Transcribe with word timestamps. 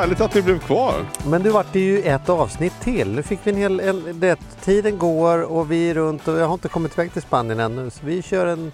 Härligt 0.00 0.20
att 0.20 0.36
vi 0.36 0.42
blev 0.42 0.58
kvar. 0.58 0.94
Men 1.26 1.42
du 1.42 1.50
vart 1.50 1.72
det 1.72 1.80
ju 1.80 2.02
ett 2.02 2.28
avsnitt 2.28 2.72
till. 2.82 3.08
Nu 3.14 3.22
fick 3.22 3.38
vi 3.44 3.50
en 3.50 3.56
hel... 3.56 3.80
En, 3.80 4.20
det, 4.20 4.38
tiden 4.64 4.98
går 4.98 5.42
och 5.42 5.70
vi 5.72 5.90
är 5.90 5.94
runt 5.94 6.28
och 6.28 6.38
jag 6.38 6.46
har 6.46 6.54
inte 6.54 6.68
kommit 6.68 6.92
iväg 6.92 7.12
till 7.12 7.22
Spanien 7.22 7.60
ännu. 7.60 7.90
Så 7.90 8.00
vi 8.06 8.22
kör 8.22 8.46
en 8.46 8.72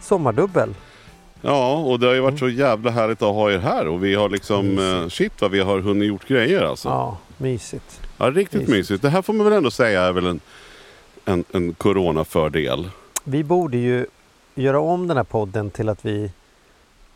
sommardubbel. 0.00 0.74
Ja, 1.40 1.76
och 1.76 2.00
det 2.00 2.06
har 2.06 2.14
ju 2.14 2.20
varit 2.20 2.38
så 2.38 2.48
jävla 2.48 2.90
härligt 2.90 3.22
att 3.22 3.34
ha 3.34 3.50
er 3.52 3.58
här 3.58 3.88
och 3.88 4.04
vi 4.04 4.14
har 4.14 4.28
liksom, 4.28 4.78
eh, 4.78 5.08
shit 5.08 5.40
vad 5.40 5.50
vi 5.50 5.60
har 5.60 5.78
hunnit 5.80 6.08
gjort 6.08 6.28
grejer 6.28 6.62
alltså. 6.62 6.88
Ja, 6.88 7.16
Ja, 7.38 7.44
mysigt. 7.44 8.00
riktigt 8.18 8.52
mysigt. 8.60 8.68
mysigt. 8.70 9.02
Det 9.02 9.08
här 9.10 9.22
får 9.22 9.32
man 9.32 9.44
väl 9.44 9.52
ändå 9.52 9.70
säga 9.70 10.02
är 10.02 10.12
väl 10.12 10.26
en, 10.26 10.40
en, 11.24 11.44
en 11.52 11.74
coronafördel. 11.74 12.90
Vi 13.24 13.44
borde 13.44 13.76
ju 13.76 14.06
göra 14.54 14.80
om 14.80 15.06
den 15.08 15.16
här 15.16 15.24
podden 15.24 15.70
till 15.70 15.88
att 15.88 16.04
vi 16.06 16.30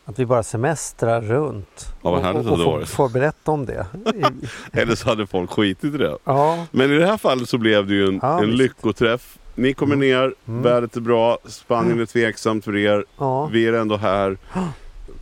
att 0.05 0.19
vi 0.19 0.25
bara 0.25 0.43
semestrar 0.43 1.21
runt. 1.21 1.85
Ja, 2.01 2.11
vad 2.11 2.13
och, 2.19 2.25
härligt 2.25 2.45
och, 2.45 2.51
och 2.51 2.57
det 2.57 2.63
får, 2.63 2.71
varit. 2.71 2.89
får 2.89 3.09
berätta 3.09 3.51
om 3.51 3.65
det. 3.65 3.85
Eller 4.73 4.95
så 4.95 5.09
hade 5.09 5.27
folk 5.27 5.51
skitit 5.51 5.93
i 5.93 5.97
det. 5.97 6.17
ja, 6.23 6.65
Men 6.71 6.91
i 6.91 6.97
det 6.97 7.05
här 7.05 7.17
fallet 7.17 7.49
så 7.49 7.57
blev 7.57 7.87
det 7.87 7.93
ju 7.93 8.07
en, 8.07 8.19
Ja, 8.21 8.43
en 8.43 8.51
lyckoträff. 8.51 9.37
Ni 9.55 9.73
kommer 9.73 9.95
ner, 9.95 10.33
Mm. 10.47 10.61
vädret 10.63 10.95
är 10.95 11.01
bra, 11.01 11.37
Spanien 11.45 11.99
är 11.99 12.05
tveksamt 12.05 12.65
för 12.65 12.75
er. 12.77 13.05
ja. 13.17 13.45
Vi 13.45 13.67
är 13.67 13.73
ändå 13.73 13.97
här. 13.97 14.37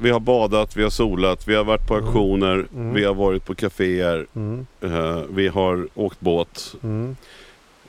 Vi 0.02 0.10
har 0.10 0.20
badat, 0.20 0.78
vi 0.78 0.84
har 0.84 0.90
solat, 0.90 1.48
vi 1.48 1.56
har 1.56 1.64
varit 1.64 1.88
på 1.88 1.96
auktioner, 1.96 2.68
Mm. 2.76 2.94
vi 2.94 3.04
har 3.06 3.14
varit 3.14 3.46
på 3.46 3.56
kaféer, 3.56 4.28
Mm, 4.36 4.66
eh, 4.82 5.22
vi 5.30 5.48
har 5.48 5.88
åkt 5.96 6.20
båt. 6.20 6.76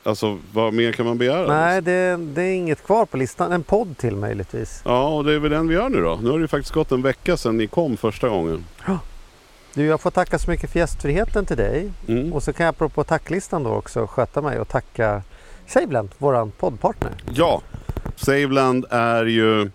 Alltså 0.03 0.39
vad 0.53 0.73
mer 0.73 0.91
kan 0.91 1.05
man 1.05 1.17
begära? 1.17 1.47
Nej, 1.47 1.81
det, 1.81 2.17
det 2.33 2.41
är 2.43 2.53
inget 2.53 2.83
kvar 2.85 3.05
på 3.05 3.17
listan. 3.17 3.51
En 3.51 3.63
podd 3.63 3.97
till 3.97 4.15
möjligtvis. 4.15 4.81
Ja, 4.85 5.07
och 5.07 5.23
det 5.23 5.33
är 5.33 5.39
väl 5.39 5.51
den 5.51 5.67
vi 5.67 5.73
gör 5.75 5.89
nu 5.89 6.01
då. 6.01 6.19
Nu 6.23 6.29
har 6.29 6.37
det 6.37 6.41
ju 6.41 6.47
faktiskt 6.47 6.73
gått 6.73 6.91
en 6.91 7.01
vecka 7.01 7.37
sedan 7.37 7.57
ni 7.57 7.67
kom 7.67 7.97
första 7.97 8.29
gången. 8.29 8.65
Du, 9.73 9.85
jag 9.85 10.01
får 10.01 10.11
tacka 10.11 10.39
så 10.39 10.49
mycket 10.51 10.71
för 10.71 10.79
gästfriheten 10.79 11.45
till 11.45 11.57
dig. 11.57 11.91
Mm. 12.07 12.33
Och 12.33 12.43
så 12.43 12.53
kan 12.53 12.63
jag 12.65 12.71
apropå 12.71 13.03
tacklistan 13.03 13.63
då 13.63 13.69
också 13.69 14.07
sköta 14.07 14.41
mig 14.41 14.59
och 14.59 14.67
tacka 14.67 15.23
Saveland, 15.67 16.09
våran 16.17 16.51
poddpartner. 16.51 17.11
Ja, 17.33 17.61
Saveland 18.15 18.85
är 18.89 19.25
ju... 19.25 19.71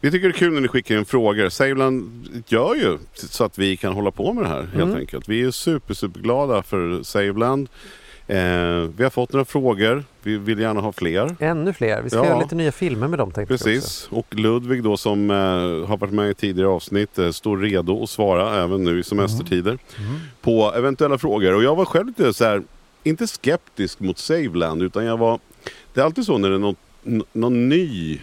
Vi 0.00 0.10
tycker 0.10 0.28
det 0.28 0.34
är 0.34 0.38
kul 0.38 0.52
när 0.52 0.60
ni 0.60 0.68
skickar 0.68 0.94
in 0.98 1.04
frågor. 1.04 1.48
Saveland 1.48 2.28
gör 2.46 2.74
ju 2.74 2.98
så 3.14 3.44
att 3.44 3.58
vi 3.58 3.76
kan 3.76 3.92
hålla 3.92 4.10
på 4.10 4.32
med 4.32 4.44
det 4.44 4.48
här 4.48 4.62
helt 4.62 4.74
Mm. 4.74 4.96
enkelt. 4.96 5.28
Vi 5.28 5.42
är 5.42 5.50
super, 5.50 5.94
superglada 5.94 6.62
för 6.62 7.02
Saveland. 7.02 7.68
Eh, 8.30 8.88
vi 8.96 9.02
har 9.02 9.10
fått 9.10 9.32
några 9.32 9.44
frågor. 9.44 10.04
Vi 10.22 10.36
vill 10.36 10.58
gärna 10.58 10.80
ha 10.80 10.92
fler. 10.92 11.36
Ännu 11.40 11.72
fler. 11.72 12.02
Vi 12.02 12.10
ska 12.10 12.18
Ja. 12.18 12.24
göra 12.26 12.38
lite 12.40 12.54
nya 12.54 12.72
filmer 12.72 13.08
med 13.08 13.18
dem 13.18 13.30
tänkte. 13.30 13.54
Precis. 13.54 14.08
Och 14.10 14.34
Ludvig 14.34 14.82
då 14.82 14.96
som 14.96 15.30
eh, 15.30 15.36
har 15.88 15.96
varit 15.96 16.12
med 16.12 16.30
i 16.30 16.34
tidigare 16.34 16.68
avsnitt 16.68 17.18
eh, 17.18 17.30
står 17.30 17.56
redo 17.58 18.02
att 18.02 18.10
svara 18.10 18.62
även 18.64 18.84
nu 18.84 18.98
i 19.00 19.02
semestertider. 19.02 19.78
Mm. 19.98 20.18
På 20.40 20.72
eventuella 20.76 21.18
frågor. 21.18 21.54
Och 21.54 21.62
jag 21.62 21.76
var 21.76 21.84
själv 21.84 22.06
lite 22.06 22.34
så 22.34 22.44
här, 22.44 22.62
inte 23.02 23.26
skeptisk 23.26 24.00
mot 24.00 24.18
Saveland 24.18 24.82
utan 24.82 25.04
jag 25.04 25.16
var... 25.16 25.38
Det 25.94 26.00
är 26.00 26.04
alltid 26.04 26.24
så 26.26 26.38
när 26.38 26.48
det 26.48 26.54
är 26.54 26.58
någon, 26.58 26.76
någon 27.32 27.68
ny 27.68 28.20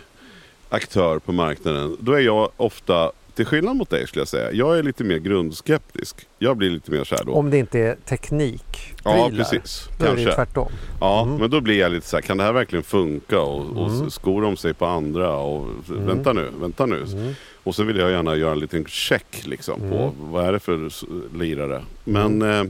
aktör 0.70 1.20
på 1.20 1.32
marknaden. 1.32 1.98
Då 2.00 2.14
är 2.14 2.20
jag 2.20 2.50
ofta, 2.58 3.12
till 3.38 3.46
skillnad 3.46 3.76
mot 3.76 3.90
dig 3.90 4.08
skulle 4.08 4.22
jag 4.22 4.28
säga, 4.28 4.52
jag 4.52 4.78
är 4.80 4.84
lite 4.84 5.04
mer 5.04 5.18
grundskeptisk. 5.18 6.16
Jag 6.40 6.58
blir 6.58 6.70
lite 6.70 6.92
mer 6.92 7.04
så 7.04 7.16
här 7.16 7.24
då. 7.24 7.32
Om 7.34 7.50
det 7.50 7.58
inte 7.58 7.80
är 7.80 7.96
teknik. 8.06 8.94
ja, 9.04 9.30
precis. 9.38 9.88
Då 10.00 10.06
är 10.06 10.10
det 10.10 10.16
Kanske. 10.16 10.36
tvärtom. 10.36 10.72
Ja, 11.00 11.24
Mm. 11.24 11.36
men 11.38 11.50
då 11.50 11.62
blir 11.62 11.80
jag 11.80 11.92
lite 11.92 12.08
så 12.08 12.18
här, 12.18 12.22
kan 12.22 12.38
det 12.38 12.44
här 12.44 12.54
verkligen 12.54 12.84
funka? 12.84 13.40
Och, 13.40 13.78
och 13.78 13.90
Mm. 13.92 14.10
skor 14.10 14.42
de 14.42 14.58
sig 14.58 14.74
på 14.74 14.86
andra? 14.86 15.36
Och, 15.38 15.66
Vänta 15.88 16.34
nu, 16.34 16.50
vänta 16.62 16.86
nu. 16.86 17.04
Mm. 17.04 17.34
Och 17.64 17.76
så 17.76 17.84
vill 17.84 17.98
jag 17.98 18.12
gärna 18.12 18.36
göra 18.36 18.52
en 18.52 18.60
liten 18.60 18.86
check 18.86 19.42
liksom, 19.46 19.80
på 19.80 19.86
Mm. 19.98 20.12
vad 20.32 20.46
är 20.46 20.52
det 20.52 20.60
för 20.60 20.90
lirare. 21.38 21.82
Men 22.04 22.42
eh, 22.42 22.64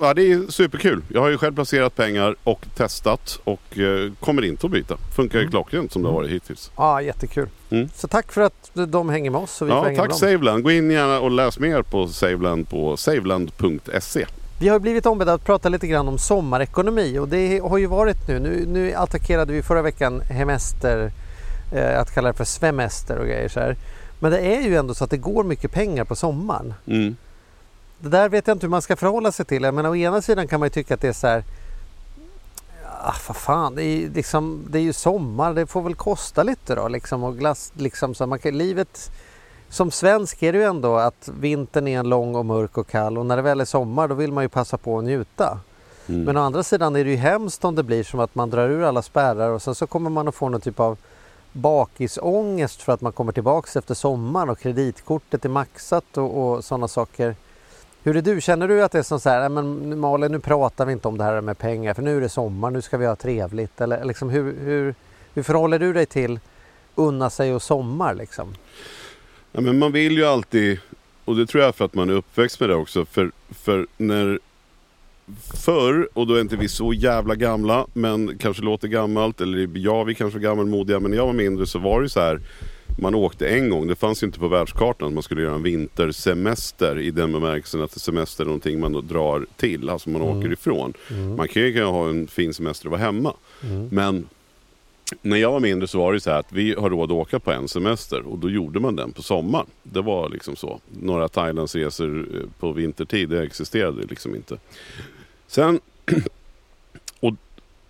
ja, 0.00 0.14
det 0.14 0.32
är 0.32 0.50
superkul. 0.52 1.02
Jag 1.08 1.20
har 1.20 1.28
ju 1.28 1.38
själv 1.38 1.54
placerat 1.54 1.96
pengar 1.96 2.36
och 2.44 2.66
testat 2.76 3.40
och 3.44 3.78
eh, 3.78 4.12
kommer 4.20 4.44
inte 4.44 4.66
att 4.66 4.72
byta. 4.72 4.96
Funkar 5.16 5.38
ju 5.38 5.42
Mm. 5.42 5.50
klockrent 5.50 5.92
som 5.92 6.02
det 6.02 6.08
har 6.08 6.14
varit 6.14 6.30
hittills. 6.30 6.70
Ja, 6.76 7.02
jättekul. 7.02 7.48
Mm. 7.70 7.88
Så 7.94 8.08
tack 8.08 8.32
för 8.32 8.40
att 8.40 8.70
de 8.74 9.08
hänger 9.08 9.30
med 9.30 9.40
oss 9.40 9.62
och 9.62 9.68
vi 9.68 9.70
får 9.70 9.78
Ja, 9.78 9.84
hänga 9.84 9.96
tack 9.96 10.04
med 10.06 10.10
dem. 10.10 10.18
Saveland. 10.18 10.62
Gå 10.62 10.70
in 10.70 10.90
gärna 10.90 11.20
och 11.20 11.30
läs 11.30 11.58
mer 11.58 11.82
på 11.82 12.08
Saveland 12.08 12.68
på 12.68 12.96
saveland.se. 12.96 14.26
Vi 14.60 14.68
har 14.68 14.78
blivit 14.78 15.06
ombedda 15.06 15.32
att 15.32 15.44
prata 15.44 15.68
lite 15.68 15.86
grann 15.86 16.08
om 16.08 16.18
sommarekonomi 16.18 17.18
och 17.18 17.28
det 17.28 17.58
har 17.58 17.78
ju 17.78 17.86
varit 17.86 18.28
nu. 18.28 18.38
Nu, 18.38 18.64
nu 18.68 18.92
attackerade 18.94 19.52
vi 19.52 19.62
förra 19.62 19.82
veckan 19.82 20.20
hemester, 20.20 21.12
eh, 21.72 22.00
att 22.00 22.14
kalla 22.14 22.28
det 22.28 22.34
för 22.34 22.44
svemester 22.44 23.16
och 23.18 23.26
grejer 23.26 23.48
så 23.48 23.60
här. 23.60 23.76
Men 24.18 24.30
det 24.32 24.38
är 24.40 24.60
ju 24.62 24.76
ändå 24.76 24.94
så 24.94 25.04
att 25.04 25.10
det 25.10 25.16
går 25.16 25.44
mycket 25.44 25.72
pengar 25.72 26.04
på 26.04 26.16
sommaren. 26.16 26.74
Mm. 26.86 27.16
Det 27.98 28.08
där 28.08 28.28
vet 28.28 28.46
jag 28.46 28.54
inte 28.54 28.66
hur 28.66 28.70
man 28.70 28.82
ska 28.82 28.96
förhålla 28.96 29.32
sig 29.32 29.46
till. 29.46 29.72
Menar, 29.72 29.90
å 29.90 29.96
ena 29.96 30.22
sidan 30.22 30.48
kan 30.48 30.60
man 30.60 30.66
ju 30.66 30.70
tycka 30.70 30.94
att 30.94 31.00
det 31.00 31.08
är 31.08 31.12
så 31.12 31.26
här. 31.26 31.44
Ah, 33.06 33.14
vad 33.28 33.36
fan, 33.36 33.74
det 33.74 33.82
är, 33.84 33.96
ju 33.96 34.12
liksom, 34.12 34.64
det 34.70 34.78
är 34.78 34.82
ju 34.82 34.92
sommar, 34.92 35.54
det 35.54 35.66
får 35.66 35.82
väl 35.82 35.94
kosta 35.94 36.42
lite 36.42 36.74
då. 36.74 36.88
Liksom, 36.88 37.24
och 37.24 37.38
glass, 37.38 37.72
liksom, 37.76 38.14
så 38.14 38.26
man 38.26 38.38
kan, 38.38 38.58
livet, 38.58 39.10
som 39.68 39.90
svensk 39.90 40.42
är 40.42 40.52
det 40.52 40.58
ju 40.58 40.64
ändå 40.64 40.96
att 40.96 41.28
vintern 41.40 41.88
är 41.88 41.98
en 41.98 42.08
lång 42.08 42.34
och 42.34 42.46
mörk 42.46 42.78
och 42.78 42.88
kall 42.88 43.18
och 43.18 43.26
när 43.26 43.36
det 43.36 43.42
väl 43.42 43.60
är 43.60 43.64
sommar 43.64 44.08
då 44.08 44.14
vill 44.14 44.32
man 44.32 44.44
ju 44.44 44.48
passa 44.48 44.78
på 44.78 44.98
att 44.98 45.04
njuta. 45.04 45.58
Mm. 46.06 46.24
Men 46.24 46.36
å 46.36 46.40
andra 46.40 46.62
sidan 46.62 46.96
är 46.96 47.04
det 47.04 47.10
ju 47.10 47.16
hemskt 47.16 47.64
om 47.64 47.74
det 47.74 47.82
blir 47.82 48.04
som 48.04 48.20
att 48.20 48.34
man 48.34 48.50
drar 48.50 48.68
ur 48.68 48.82
alla 48.82 49.02
spärrar 49.02 49.50
och 49.50 49.62
sen 49.62 49.74
så 49.74 49.86
kommer 49.86 50.10
man 50.10 50.28
att 50.28 50.34
få 50.34 50.48
någon 50.48 50.60
typ 50.60 50.80
av 50.80 50.98
bakisångest 51.52 52.82
för 52.82 52.92
att 52.92 53.00
man 53.00 53.12
kommer 53.12 53.32
tillbaks 53.32 53.76
efter 53.76 53.94
sommaren 53.94 54.50
och 54.50 54.58
kreditkortet 54.58 55.44
är 55.44 55.48
maxat 55.48 56.16
och, 56.16 56.54
och 56.54 56.64
sådana 56.64 56.88
saker. 56.88 57.36
Hur 58.06 58.16
är 58.16 58.22
du? 58.22 58.40
Känner 58.40 58.68
du 58.68 58.82
att 58.82 58.92
det 58.92 58.98
är 58.98 59.02
som 59.02 59.20
så 59.20 59.28
här, 59.28 59.48
"Nej, 59.48 59.62
men 59.62 60.00
Malin 60.00 60.32
nu 60.32 60.38
pratar 60.38 60.86
vi 60.86 60.92
inte 60.92 61.08
om 61.08 61.18
det 61.18 61.24
här 61.24 61.40
med 61.40 61.58
pengar 61.58 61.94
för 61.94 62.02
nu 62.02 62.16
är 62.16 62.20
det 62.20 62.28
sommar, 62.28 62.70
nu 62.70 62.82
ska 62.82 62.98
vi 62.98 63.06
ha 63.06 63.16
trevligt. 63.16 63.80
Eller 63.80 64.04
liksom 64.04 64.30
hur, 64.30 64.54
hur, 64.64 64.94
hur 65.34 65.42
förhåller 65.42 65.78
du 65.78 65.92
dig 65.92 66.06
till 66.06 66.40
unna 66.94 67.30
sig 67.30 67.54
och 67.54 67.62
sommar 67.62 68.14
liksom? 68.14 68.54
Ja, 69.52 69.60
men 69.60 69.78
man 69.78 69.92
vill 69.92 70.12
ju 70.12 70.24
alltid, 70.24 70.78
och 71.24 71.36
det 71.36 71.46
tror 71.46 71.62
jag 71.62 71.74
för 71.74 71.84
att 71.84 71.94
man 71.94 72.10
är 72.10 72.14
uppväxt 72.14 72.60
med 72.60 72.68
det 72.68 72.74
också, 72.74 73.04
för, 73.04 73.30
för 73.50 73.86
när 73.96 74.38
förr, 75.64 76.08
och 76.12 76.26
då 76.26 76.34
är 76.34 76.40
inte 76.40 76.56
vi 76.56 76.68
så 76.68 76.92
jävla 76.92 77.34
gamla, 77.34 77.86
men 77.92 78.38
kanske 78.38 78.62
låter 78.62 78.88
gammalt, 78.88 79.40
eller 79.40 79.70
ja 79.74 80.04
vi 80.04 80.14
kanske 80.14 80.38
var 80.38 80.42
gammalmodiga, 80.42 81.00
men 81.00 81.10
när 81.10 81.18
jag 81.18 81.26
var 81.26 81.32
mindre 81.32 81.66
så 81.66 81.78
var 81.78 82.00
det 82.00 82.04
ju 82.04 82.08
så 82.08 82.20
här 82.20 82.40
man 83.04 83.14
åkte 83.14 83.48
en 83.48 83.70
gång, 83.70 83.86
det 83.86 83.94
fanns 83.94 84.22
ju 84.22 84.26
inte 84.26 84.38
på 84.38 84.48
världskartan 84.48 85.08
att 85.08 85.14
man 85.14 85.22
skulle 85.22 85.42
göra 85.42 85.54
en 85.54 85.62
vintersemester 85.62 86.98
i 86.98 87.10
den 87.10 87.32
bemärkelsen 87.32 87.82
att 87.82 87.92
semester 87.92 88.44
är 88.44 88.46
någonting 88.46 88.80
man 88.80 89.06
drar 89.08 89.46
till, 89.56 89.88
alltså 89.88 90.10
man 90.10 90.22
åker 90.22 90.52
ifrån. 90.52 90.92
Man 91.36 91.48
kan 91.48 91.62
ju 91.62 91.84
ha 91.84 92.08
en 92.08 92.26
fin 92.26 92.54
semester 92.54 92.86
och 92.86 92.90
vara 92.90 93.00
hemma. 93.00 93.34
Men 93.90 94.26
när 95.22 95.36
jag 95.36 95.52
var 95.52 95.60
mindre 95.60 95.88
så 95.88 95.98
var 95.98 96.12
det 96.12 96.20
så 96.20 96.30
här 96.30 96.38
att 96.38 96.52
vi 96.52 96.74
har 96.74 96.90
råd 96.90 97.12
att 97.12 97.16
åka 97.16 97.38
på 97.38 97.52
en 97.52 97.68
semester 97.68 98.26
och 98.26 98.38
då 98.38 98.50
gjorde 98.50 98.80
man 98.80 98.96
den 98.96 99.12
på 99.12 99.22
sommaren. 99.22 99.66
Det 99.82 100.02
var 100.02 100.28
liksom 100.28 100.56
så. 100.56 100.80
Några 101.00 101.28
Thailandsresor 101.28 102.28
eh, 102.34 102.42
på 102.58 102.72
vintertid, 102.72 103.28
det 103.28 103.42
existerade 103.42 104.02
liksom 104.02 104.34
inte. 104.34 104.58
Sen, 105.46 105.80
och 107.20 107.34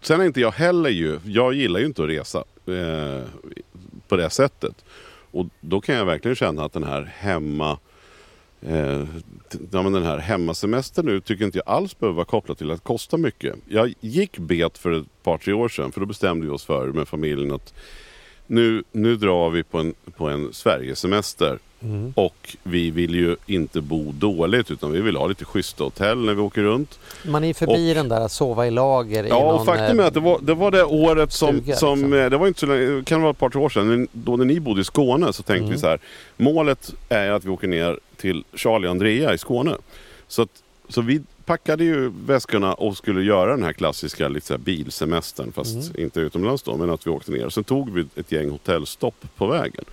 sen 0.01 0.21
är 0.21 0.25
inte 0.25 0.41
jag 0.41 0.53
heller 0.53 0.91
ju, 0.91 1.19
jag 1.25 1.55
gillar 1.55 1.81
ju 1.81 1.87
inte 1.87 2.03
att 2.03 2.09
resa 2.09 2.45
eh, 2.67 3.23
på 4.09 4.17
det 4.17 4.31
sättet. 4.31 4.85
Och 5.35 5.47
då 5.61 5.81
kan 5.81 5.95
jag 5.95 6.05
verkligen 6.05 6.35
känna 6.35 6.65
att 6.65 6.73
den 6.73 6.85
här 6.85 7.13
hemma 7.17 7.79
Eh, 8.67 9.05
ja, 9.71 9.83
men 9.83 9.93
den 9.93 10.03
här 10.03 10.19
hemmasemestern 10.19 11.07
nu 11.07 11.21
tycker 11.21 11.45
inte 11.45 11.59
jag 11.59 11.69
alls 11.75 11.99
behöver 11.99 12.17
vara 12.17 12.25
kopplad 12.25 12.59
till 12.59 12.71
att 12.71 12.85
kosta 12.85 13.17
mycket. 13.17 13.55
Jag 13.69 13.95
gick 14.01 14.39
bet 14.39 14.79
för 14.79 14.91
ett 14.91 15.23
par 15.23 15.39
tre 15.39 15.53
år 15.53 15.69
sedan 15.69 15.93
för 15.93 16.01
då 16.01 16.07
bestämde 16.07 16.47
vi 16.47 16.53
oss 16.53 16.65
för 16.65 16.93
med 16.93 17.09
familjen 17.09 17.53
att 17.53 17.75
nu, 18.47 18.85
nu 18.93 19.17
drar 19.17 19.51
vi 19.51 19.63
på 19.63 19.79
en, 19.79 19.95
på 20.17 20.29
en 20.29 20.53
Sverigesemester 20.53 21.59
och 22.15 22.57
vi 22.63 22.91
vill 22.91 23.15
ju 23.15 23.37
inte 23.47 23.81
bo 23.81 24.13
dåligt 24.13 24.71
utan 24.71 24.93
vi 24.93 25.01
vill 25.01 25.17
ha 25.17 25.27
lite 25.27 25.45
schyssta 25.45 25.85
hotell 25.85 26.19
när 26.19 26.35
vi 26.35 26.41
åker 26.41 26.63
runt. 26.63 26.99
Man 27.25 27.45
är 27.45 27.49
ju 27.49 27.55
förbi 27.55 27.91
Och- 27.93 27.95
den 27.95 28.09
där 28.09 28.21
att 28.21 28.33
sova 28.33 28.67
i 28.67 28.71
lager 28.71 29.25
i 29.25 29.29
Ja, 29.29 29.39
någon, 29.41 29.55
och 29.61 29.65
faktum 29.67 29.99
är 29.99 30.03
eh, 30.03 30.07
att 30.09 30.15
det 30.15 30.21
var 30.21 30.39
det, 30.43 30.55
var 30.55 30.71
det 30.71 30.85
året 30.85 31.33
som, 31.33 31.49
stuga, 31.49 31.77
som 31.77 31.99
liksom. 31.99 32.11
det 32.11 32.37
var 32.37 32.47
inte 32.47 32.61
så 32.61 32.67
länge, 32.67 33.03
kan 33.05 33.23
vara 33.23 33.31
ett 33.31 33.39
par 33.39 33.49
tre 33.49 33.61
år 33.61 33.69
sedan, 33.69 33.89
men 33.89 34.09
då 34.13 34.37
när 34.37 34.45
ni 34.45 34.61
bodde 34.61 34.81
i 34.81 34.85
Skåne 34.85 35.33
så 35.33 35.43
tänkte 35.43 35.55
Mm. 35.65 35.71
vi 35.71 35.79
så 35.79 35.87
här. 35.87 35.99
Målet 36.37 36.95
är 37.09 37.31
att 37.31 37.45
vi 37.45 37.49
åker 37.51 37.69
ner 37.69 38.01
till 38.17 38.45
Charlie 38.55 38.87
och 38.87 38.91
Andrea 38.91 39.35
i 39.35 39.39
Skåne. 39.39 39.77
Så, 40.29 40.43
att, 40.43 40.49
så 40.89 41.01
vi 41.01 41.21
packade 41.45 41.85
ju 41.85 42.13
väskorna 42.27 42.75
och 42.75 42.97
skulle 42.97 43.23
göra 43.23 43.51
den 43.51 43.63
här 43.65 43.73
klassiska 43.73 44.29
lite 44.29 44.47
så 44.47 44.53
här 44.55 44.59
bilsemestern, 44.59 45.53
fast 45.53 45.75
Mm. 45.75 46.01
inte 46.05 46.21
utomlands 46.21 46.63
då, 46.63 46.77
men 46.77 46.91
att 46.91 47.07
vi 47.07 47.11
åkte 47.11 47.33
ner. 47.33 47.49
Sen 47.49 47.65
tog 47.65 47.91
vi 47.91 48.05
ett 48.17 48.33
gäng 48.33 48.51
hotellstopp 48.51 49.15
på 49.37 49.47
vägen. 49.47 49.85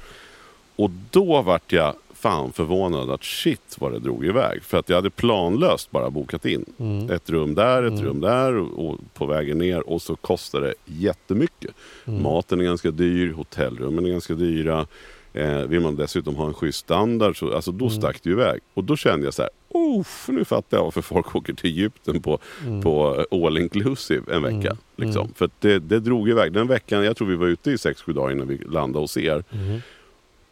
Och 0.81 0.91
då 1.11 1.41
vart 1.41 1.71
jag 1.71 1.95
fan 2.13 2.51
förvånad 2.51 3.09
att 3.09 3.23
shit 3.23 3.75
vad 3.79 3.91
det 3.91 3.99
drog 3.99 4.25
iväg. 4.25 4.63
För 4.63 4.77
att 4.77 4.89
jag 4.89 4.95
hade 4.95 5.09
planlöst 5.09 5.91
bara 5.91 6.09
bokat 6.09 6.45
in. 6.45 6.65
Mm. 6.79 7.09
Ett 7.09 7.29
rum 7.29 7.55
där, 7.55 7.83
ett 7.83 8.01
rum 8.01 8.21
där 8.21 8.55
och, 8.57 8.89
och 8.89 8.99
på 9.13 9.25
vägen 9.25 9.57
ner. 9.57 9.89
Och 9.89 10.01
så 10.01 10.15
kostar 10.15 10.61
det 10.61 10.73
jättemycket. 10.85 11.71
Mm. 12.05 12.23
Maten 12.23 12.59
är 12.59 12.63
ganska 12.63 12.91
dyr, 12.91 13.33
hotellrummen 13.33 14.05
är 14.05 14.09
ganska 14.09 14.33
dyra. 14.33 14.87
Eh, 15.33 15.57
vill 15.57 15.79
man 15.79 15.95
dessutom 15.95 16.35
ha 16.35 16.47
en 16.47 16.53
schysst 16.53 16.79
standard 16.79 17.39
så 17.39 17.55
alltså, 17.55 17.71
då 17.71 17.89
stack 17.89 18.23
det 18.23 18.29
iväg. 18.29 18.59
Och 18.73 18.83
då 18.83 18.95
kände 18.95 19.25
jag 19.25 19.33
så 19.33 19.41
här, 19.41 19.51
Uff, 19.73 20.27
nu 20.27 20.45
fattar 20.45 20.77
jag 20.77 20.83
varför 20.83 21.01
folk 21.01 21.35
åker 21.35 21.53
till 21.53 21.69
Egypten 21.69 22.21
på, 22.21 22.39
på 22.83 23.25
all 23.31 23.57
inclusive 23.57 24.35
en 24.35 24.43
vecka. 24.43 24.77
Liksom. 24.95 25.33
För 25.35 25.49
det, 25.59 25.79
det 25.79 25.99
drog 25.99 26.29
iväg. 26.29 26.53
Den 26.53 26.67
veckan, 26.67 27.03
jag 27.03 27.17
tror 27.17 27.27
vi 27.27 27.35
var 27.35 27.47
ute 27.47 27.71
i 27.71 27.75
6-7 27.75 28.13
dagar 28.13 28.31
innan 28.31 28.47
vi 28.47 28.57
landade 28.57 29.03
hos 29.03 29.17
er. 29.17 29.43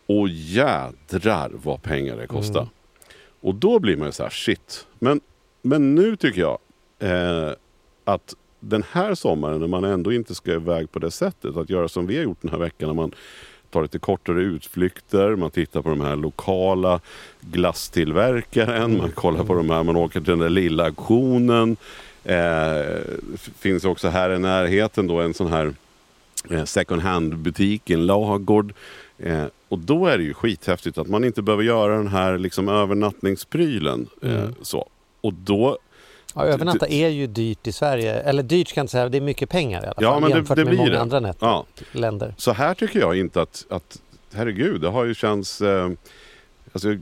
Och 0.09 0.29
jädrar 0.29 1.51
vad 1.63 1.81
pengar 1.81 2.17
det 2.17 2.27
kostar. 2.27 2.67
Och 3.41 3.55
då 3.55 3.79
blir 3.79 3.97
man 3.97 4.07
ju 4.07 4.11
så 4.11 4.23
här, 4.23 4.29
shit. 4.29 4.87
Men, 4.99 5.21
men 5.61 5.95
nu 5.95 6.15
tycker 6.15 6.41
jag 6.41 6.57
eh, 6.99 7.53
att 8.03 8.35
den 8.59 8.83
här 8.91 9.15
sommaren 9.15 9.59
när 9.59 9.67
man 9.67 9.83
ändå 9.83 10.13
inte 10.13 10.35
ska 10.35 10.51
iväg 10.51 10.91
på 10.91 10.99
det 10.99 11.11
sättet, 11.11 11.57
att 11.57 11.69
göra 11.69 11.87
som 11.87 12.07
vi 12.07 12.17
har 12.17 12.23
gjort 12.23 12.41
den 12.41 12.51
här 12.51 12.57
veckan 12.57 12.87
när 12.87 12.93
man 12.93 13.11
tar 13.69 13.81
lite 13.81 13.99
kortare 13.99 14.41
utflykter, 14.41 15.35
man 15.35 15.51
tittar 15.51 15.81
på 15.81 15.89
de 15.89 16.01
här 16.01 16.15
lokala 16.15 16.99
glasstillverkaren, 17.41 18.97
man 18.97 19.11
kollar 19.11 19.43
på 19.43 19.53
de 19.53 19.69
här, 19.69 19.83
man 19.83 19.95
åker 19.95 20.19
till 20.19 20.29
den 20.29 20.39
där 20.39 20.49
lilla 20.49 20.85
auktionen. 20.85 21.77
Eh, 22.23 22.97
finns 23.59 23.85
också 23.85 24.07
här 24.07 24.29
i 24.29 24.39
närheten 24.39 25.07
då 25.07 25.21
en 25.21 25.33
sån 25.33 25.47
här 25.47 25.73
eh, 26.49 26.63
second 26.63 27.01
hand-butik 27.01 27.89
en 27.89 28.05
lagård. 28.05 28.73
Eh, 29.23 29.43
och 29.69 29.79
då 29.79 30.05
är 30.05 30.17
det 30.17 30.23
ju 30.23 30.33
skithäftigt 30.33 30.97
att 30.97 31.07
man 31.07 31.23
inte 31.23 31.41
behöver 31.41 31.63
göra 31.63 31.97
den 31.97 32.07
här 32.07 32.37
liksom 32.37 32.69
övernattningsprylen. 32.69 34.07
Eh, 34.23 34.49
så. 34.61 34.87
Och 35.21 35.33
då, 35.33 35.77
Ja, 36.35 36.45
övernatta 36.45 36.87
är 36.87 37.07
ju 37.09 37.27
dyrt 37.27 37.67
i 37.67 37.71
Sverige. 37.71 38.13
Eller 38.13 38.43
dyrt 38.43 38.73
kan 38.73 38.81
jag 38.81 38.83
inte 38.83 38.91
säga, 38.91 39.09
det 39.09 39.17
är 39.17 39.21
mycket 39.21 39.49
pengar 39.49 39.81
i 39.81 39.85
alla 39.85 39.93
fall. 39.95 40.03
Ja, 40.03 40.19
men 40.19 40.29
det- 40.29 40.35
jämfört 40.35 40.55
det 40.57 40.63
med 40.65 40.69
blir 40.69 40.77
många 40.77 40.91
det. 40.91 40.99
andra 41.01 41.19
nät- 41.19 41.37
ja, 41.39 41.65
länder. 41.91 42.33
så 42.37 42.51
här 42.51 42.73
tycker 42.73 42.99
jag 42.99 43.17
inte 43.17 43.41
att, 43.41 43.65
att 43.69 44.01
herregud, 44.33 44.81
det 44.81 44.87
har 44.89 45.05
ju 45.05 45.13
känts... 45.15 45.61
Eh, 45.61 45.89
alltså, 46.73 46.97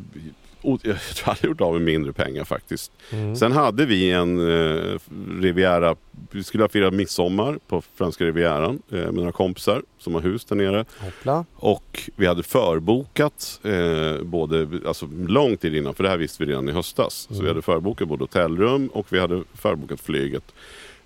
o- 0.61 0.79
jag 0.83 0.95
hade 1.23 1.47
gjort 1.47 1.61
av 1.61 1.73
med 1.73 1.81
mindre 1.81 2.13
pengar 2.13 2.43
faktiskt. 2.43 2.91
Mm. 3.11 3.35
Sen 3.35 3.51
hade 3.51 3.85
vi 3.85 4.11
en 4.11 4.39
eh, 4.39 4.99
Riviera, 5.41 5.95
vi 6.31 6.43
skulle 6.43 6.63
ha 6.63 6.69
firat 6.69 6.93
midsommar 6.93 7.59
på 7.67 7.81
franska 7.95 8.23
Rivieran 8.25 8.81
eh, 8.91 8.97
med 8.97 9.13
några 9.13 9.31
kompisar 9.31 9.81
som 9.99 10.13
har 10.13 10.21
hus 10.21 10.45
där 10.45 10.55
nere. 10.55 10.85
Hoppla. 10.99 11.45
Och 11.55 12.09
vi 12.15 12.25
hade 12.27 12.43
förbokat 12.43 13.59
eh, 13.63 14.23
både, 14.23 14.67
alltså 14.87 15.09
lång 15.27 15.57
tid 15.57 15.75
innan, 15.75 15.93
för 15.93 16.03
det 16.03 16.09
här 16.09 16.17
visste 16.17 16.45
vi 16.45 16.51
redan 16.51 16.69
i 16.69 16.71
höstas. 16.71 17.27
Så 17.31 17.41
vi 17.41 17.47
hade 17.47 17.61
förbokat 17.61 18.07
både 18.07 18.23
hotellrum 18.23 18.87
och 18.87 19.05
vi 19.09 19.19
hade 19.19 19.43
förbokat 19.53 20.01
flyget. 20.01 20.43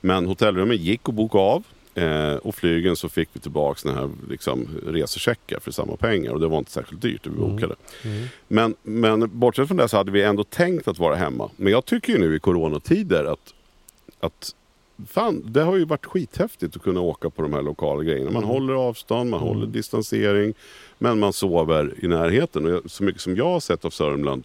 Men 0.02 0.26
hotellrummen 0.26 0.78
gick 0.78 1.10
att 1.10 1.16
boka 1.16 1.38
av. 1.38 1.64
Eh, 1.96 2.36
och 2.36 2.56
flygen 2.56 2.96
så 2.96 3.10
fick 3.10 3.30
vi 3.34 3.40
tillbaka 3.40 3.80
såna 3.80 3.94
här 3.94 4.10
liksom, 4.30 4.68
resecheckar 4.86 5.60
för 5.60 5.72
samma 5.72 5.96
pengar. 5.96 6.32
Och 6.32 6.40
det 6.40 6.48
var 6.48 6.58
inte 6.58 6.72
särskilt 6.72 7.02
dyrt 7.02 7.24
det 7.24 7.30
vi 7.30 7.36
bokade. 7.36 7.76
Men, 8.48 8.76
men 8.84 9.40
bortsett 9.40 9.68
från 9.68 9.78
det 9.78 9.88
så 9.88 9.98
hade 9.98 10.12
vi 10.12 10.24
ändå 10.24 10.44
tänkt 10.44 10.88
att 10.88 11.00
vara 11.00 11.16
hemma. 11.16 11.50
Men 11.56 11.72
jag 11.72 11.86
tycker 11.86 12.14
ju 12.14 12.20
nu 12.20 12.36
i 12.36 12.40
coronatider 12.40 13.26
att, 13.26 13.54
att 14.20 14.56
fan, 15.08 15.44
det 15.46 15.62
har 15.62 15.76
ju 15.78 15.86
varit 15.86 16.06
skithäftigt 16.06 16.76
att 16.76 16.82
kunna 16.82 17.00
åka 17.02 17.30
på 17.30 17.42
de 17.42 17.54
här 17.54 17.62
lokala 17.62 18.04
grejerna. 18.04 18.32
Man 18.32 18.44
håller 18.44 18.74
avstånd, 18.74 19.30
man 19.30 19.40
håller 19.40 19.68
distansering, 19.68 20.54
men 20.98 21.20
man 21.20 21.34
sover 21.34 21.94
i 22.00 22.08
närheten. 22.08 22.76
Och 22.76 22.92
så 22.92 23.04
mycket 23.04 23.22
som 23.22 23.36
jag 23.36 23.46
har 23.46 23.60
sett 23.60 23.86
av 23.86 23.90
Sörmland, 23.90 24.44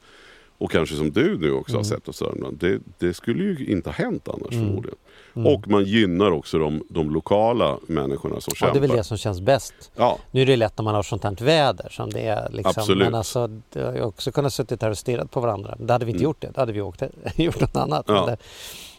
och 0.59 0.71
kanske 0.71 0.97
som 0.97 1.11
du 1.11 1.39
nu 1.39 1.53
också 1.53 1.77
har 1.77 1.85
sett 1.85 2.09
av 2.09 2.13
Sörmland, 2.13 2.59
det, 2.59 2.81
det 2.99 3.15
skulle 3.15 3.45
ju 3.45 3.67
inte 3.67 3.89
ha 3.89 3.95
hänt 3.95 4.29
annars 4.29 4.51
förmodligen. 4.51 4.99
Och 5.45 5.69
man 5.69 5.85
gynnar 5.85 6.31
också 6.31 6.59
de, 6.59 6.83
de 6.89 7.11
lokala 7.11 7.79
människorna 7.87 8.41
som 8.41 8.55
Ja, 8.61 8.67
det 8.67 8.71
är 8.71 8.73
kämpar. 8.73 8.89
väl 8.89 8.97
det 8.97 9.05
som 9.05 9.17
känns 9.17 9.41
bäst. 9.41 9.75
Ja, 9.97 10.19
Nu 10.31 10.43
är 10.43 10.47
det 10.47 10.57
lätt 10.57 10.79
när 10.79 10.83
man 10.85 10.95
har 10.95 11.03
sånt 11.03 11.25
här 11.25 11.37
väder 11.41 11.89
som 11.91 12.11
det 12.11 12.21
är. 12.27 12.49
Liksom. 12.51 12.73
Absolut. 12.77 13.07
Men 13.07 13.15
alltså, 13.15 13.47
det 13.73 13.81
har 13.81 14.01
också 14.03 14.33
kunnat 14.33 14.55
suttit 14.55 14.83
här 14.83 14.91
och 14.91 14.99
stirrat 14.99 15.31
på 15.31 15.41
varandra. 15.41 15.77
Det 15.79 15.93
hade 15.93 16.05
vi 16.05 16.13
inte 16.13 16.25
gjort 16.25 16.41
det. 16.41 16.51
Då 16.55 16.61
hade 16.61 16.73
vi 16.73 16.81
åkt, 16.81 17.03
gjort 17.37 17.61
något 17.61 17.77
annat. 17.77 18.09
Mm. 18.09 18.21
Ja. 18.21 18.27
Det, 18.27 18.37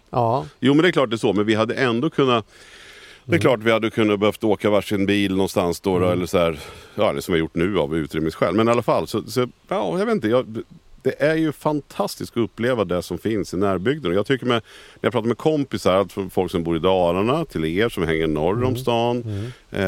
ja. 0.10 0.46
Jo 0.60 0.74
men 0.74 0.84
det 0.84 0.90
är 0.90 0.92
klart 0.92 1.10
det 1.10 1.16
är 1.16 1.18
så, 1.18 1.34
men 1.34 1.46
vi 1.46 1.56
hade 1.56 1.74
ändå 1.76 2.10
kunnat 2.10 2.46
det 3.30 3.36
är 3.36 3.40
klart 3.40 3.60
vi 3.64 3.72
hade 3.72 3.90
kunnat 3.90 4.20
behövt 4.20 4.44
åka 4.44 4.70
varsin 4.70 5.06
bil 5.06 5.32
någonstans 5.32 5.80
då, 5.80 6.00
då 6.00 6.10
eller 6.10 6.26
så 6.26 6.38
här, 6.38 6.60
ja 6.96 7.14
det 7.14 7.22
som 7.22 7.34
vi 7.34 7.40
har 7.40 7.44
gjort 7.44 7.56
nu 7.56 7.80
av 7.80 7.96
utrymmesskäl. 7.96 8.56
Men 8.56 8.68
i 8.68 8.72
alla 8.72 8.82
fall, 8.82 9.08
så, 9.08 9.24
så 9.24 9.48
ja 9.68 10.00
jag 10.00 10.06
vet 10.06 10.16
inte. 10.16 10.28
Jag, 10.28 10.58
det 11.08 11.22
är 11.26 11.36
ju 11.36 11.52
fantastiskt 11.52 12.32
att 12.32 12.38
uppleva 12.38 12.86
det 12.86 13.02
som 13.02 13.18
finns 13.18 13.54
i 13.54 13.58
närbygden. 13.58 14.12
Och 14.12 14.18
jag 14.18 14.26
tycker 14.26 14.46
med, 14.46 14.56
när 14.56 14.62
jag 15.02 15.12
pratar 15.12 15.28
med 15.28 15.38
kompisar, 15.38 15.94
allt 15.94 16.12
från 16.14 16.30
folk 16.30 16.52
som 16.52 16.64
bor 16.64 16.76
i 16.76 16.80
Dalarna 16.80 17.46
till 17.46 17.66
er 17.66 17.90
som 17.90 18.04
hänger 18.04 18.28
norr 18.28 18.64
om 18.64 18.76
stan. 18.76 19.24
Eh, 19.72 19.86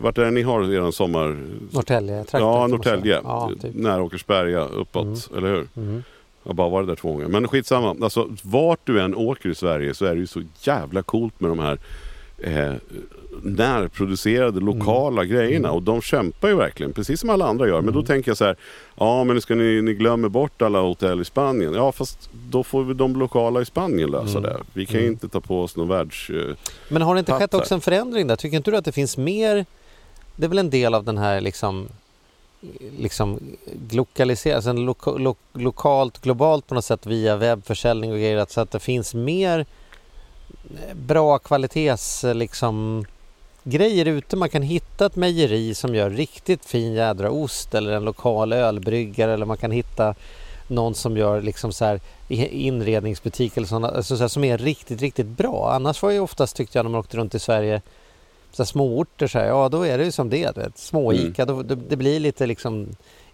vart 0.00 0.18
är 0.18 0.24
det 0.24 0.30
ni 0.30 0.42
har 0.42 0.72
er 0.74 0.90
sommar... 0.90 1.38
Norrtälje. 1.70 2.24
trakten, 2.24 2.40
Ja. 2.40 2.66
Norrtälje. 2.66 3.20
Ja, 3.24 3.50
typ. 3.62 3.74
Nära 3.74 4.02
Åkersberga 4.02 4.64
uppåt, 4.64 5.30
eller 5.36 5.48
hur? 5.48 5.68
Mm. 5.76 6.02
Jag 6.42 6.48
har 6.50 6.54
bara 6.54 6.68
varit 6.68 6.88
där 6.88 6.96
två 6.96 7.12
gånger. 7.12 7.28
Men 7.28 7.48
skitsamma. 7.48 7.96
Alltså, 8.02 8.28
vart 8.42 8.80
du 8.84 9.00
än 9.00 9.14
åker 9.14 9.48
i 9.48 9.54
Sverige 9.54 9.94
så 9.94 10.04
är 10.04 10.14
det 10.14 10.20
ju 10.20 10.26
så 10.26 10.42
jävla 10.60 11.02
coolt 11.02 11.40
med 11.40 11.50
de 11.50 11.58
här 11.58 11.78
eh, 12.38 12.72
närproducerade 13.42 14.60
lokala 14.60 15.24
grejerna. 15.24 15.72
Och 15.72 15.82
de 15.82 16.00
kämpar 16.00 16.48
ju 16.48 16.54
verkligen, 16.54 16.92
precis 16.92 17.20
som 17.20 17.30
alla 17.30 17.46
andra 17.46 17.68
gör. 17.68 17.80
Men 17.80 17.94
då 17.94 18.02
tänker 18.02 18.30
jag 18.30 18.36
så 18.38 18.44
här, 18.44 18.56
ja 18.96 19.24
men 19.24 19.34
nu 19.34 19.40
ska 19.40 19.54
ni, 19.54 19.82
ni 19.82 19.94
glömmer 19.94 20.28
bort 20.28 20.62
alla 20.62 20.80
hotell 20.80 21.20
i 21.20 21.24
Spanien. 21.24 21.74
Ja 21.74 21.92
fast 21.92 22.30
då 22.50 22.64
får 22.64 22.84
vi 22.84 22.94
de 22.94 23.16
lokala 23.16 23.60
i 23.60 23.64
Spanien 23.64 24.10
lösa 24.10 24.40
det. 24.40 24.56
Vi 24.72 24.86
kan 24.86 25.00
ju 25.00 25.06
inte 25.06 25.28
ta 25.28 25.40
på 25.40 25.62
oss 25.62 25.76
någon 25.76 25.88
världs... 25.88 26.30
Eh, 26.30 26.54
Men 26.88 27.02
har 27.02 27.14
det 27.14 27.18
inte 27.18 27.32
skett 27.32 27.54
också 27.54 27.74
en 27.74 27.80
förändring 27.80 28.26
där? 28.26 28.36
Tycker 28.36 28.56
inte 28.56 28.70
du 28.70 28.76
att 28.76 28.84
det 28.84 28.92
finns 28.92 29.16
mer? 29.16 29.66
Det 30.36 30.44
är 30.44 30.48
väl 30.48 30.58
en 30.58 30.70
del 30.70 30.94
av 30.94 31.04
den 31.04 31.18
här 31.18 31.40
liksom 31.40 31.88
liksom 32.98 33.56
lokaliserat, 33.90 34.56
alltså 34.56 34.72
loka, 34.72 35.10
lo, 35.10 35.36
lokalt, 35.52 36.20
globalt 36.20 36.66
på 36.66 36.74
något 36.74 36.84
sätt 36.84 37.06
via 37.06 37.36
webbförsäljning 37.36 38.12
och 38.12 38.18
grejer. 38.18 38.46
Så 38.48 38.60
att 38.60 38.70
det 38.70 38.80
finns 38.80 39.14
mer 39.14 39.66
bra 40.94 41.38
kvalitets 41.38 42.24
liksom 42.34 43.04
grejer 43.64 44.04
ute. 44.04 44.36
Man 44.36 44.48
kan 44.48 44.62
hitta 44.62 45.06
ett 45.06 45.16
mejeri 45.16 45.74
som 45.74 45.94
gör 45.94 46.10
riktigt 46.10 46.64
fin 46.64 46.92
jädra 46.92 47.30
ost 47.30 47.74
eller 47.74 47.92
en 47.92 48.04
lokal 48.04 48.52
ölbryggare 48.52 49.32
eller 49.32 49.46
man 49.46 49.56
kan 49.56 49.70
hitta 49.70 50.14
någon 50.68 50.94
som 50.94 51.16
gör 51.16 51.42
liksom 51.42 51.72
så 51.72 51.84
här 51.84 52.00
inredningsbutik 52.28 53.56
eller 53.56 53.66
sådana, 53.66 53.88
alltså 53.88 54.16
så 54.16 54.22
här, 54.22 54.28
som 54.28 54.44
är 54.44 54.58
riktigt, 54.58 55.00
riktigt 55.00 55.26
bra. 55.26 55.72
Annars 55.72 56.02
var 56.02 56.10
ju 56.10 56.20
oftast 56.20 56.56
tyckte 56.56 56.78
jag 56.78 56.84
när 56.84 56.90
man 56.90 57.00
åkte 57.00 57.16
runt 57.16 57.34
i 57.34 57.38
Sverige 57.38 57.82
så 58.52 58.62
här 58.62 58.66
småorter 58.66 59.26
så 59.26 59.38
här, 59.38 59.46
ja 59.46 59.68
då 59.68 59.86
är 59.86 59.98
det 59.98 60.04
ju 60.04 60.12
som 60.12 60.30
det, 60.30 60.54
du 60.54 60.60
vet. 60.60 60.78
små 60.78 61.12
Mm. 61.12 61.26
Ica, 61.26 61.44
då, 61.44 61.62
det, 61.62 61.74
det 61.74 61.96
blir 61.96 62.20
lite 62.20 62.46
liksom 62.46 62.88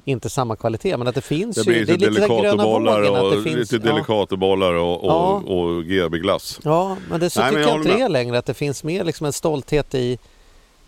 inte 0.09 0.29
samma 0.31 0.57
kvalitet 0.57 0.97
men 0.97 1.07
att 1.09 1.15
det 1.15 1.21
finns 1.21 1.57
det 1.57 1.61
ju, 1.73 1.85
blir 1.85 1.87
det 1.87 1.93
är 1.93 2.11
lite 2.11 2.11
lite 2.11 2.27
gröna 2.27 2.65
vågen 2.65 2.85
delicatobollar 2.85 3.03
att 3.03 3.23
och, 3.23 3.37
det 3.37 3.43
finns. 3.43 3.73
lite 3.73 3.89
ja. 3.89 4.81
och, 4.81 5.05
och, 5.05 5.11
Ja. 5.11 5.43
och 5.55 5.85
GB-glass. 5.85 6.61
Ja, 6.65 6.97
men 7.11 7.21
det 7.21 7.31
så 7.31 7.41
Nej, 7.41 7.51
tycker 7.51 7.61
jag 7.63 7.71
jag 7.71 7.77
inte 7.79 7.89
det 7.97 8.01
är 8.03 8.09
längre. 8.09 8.39
Att 8.39 8.47
det 8.47 8.55
finns 8.55 8.85
mer 8.85 9.05
liksom 9.05 9.27
en 9.27 9.33
stolthet 9.33 9.95
i, 9.95 10.19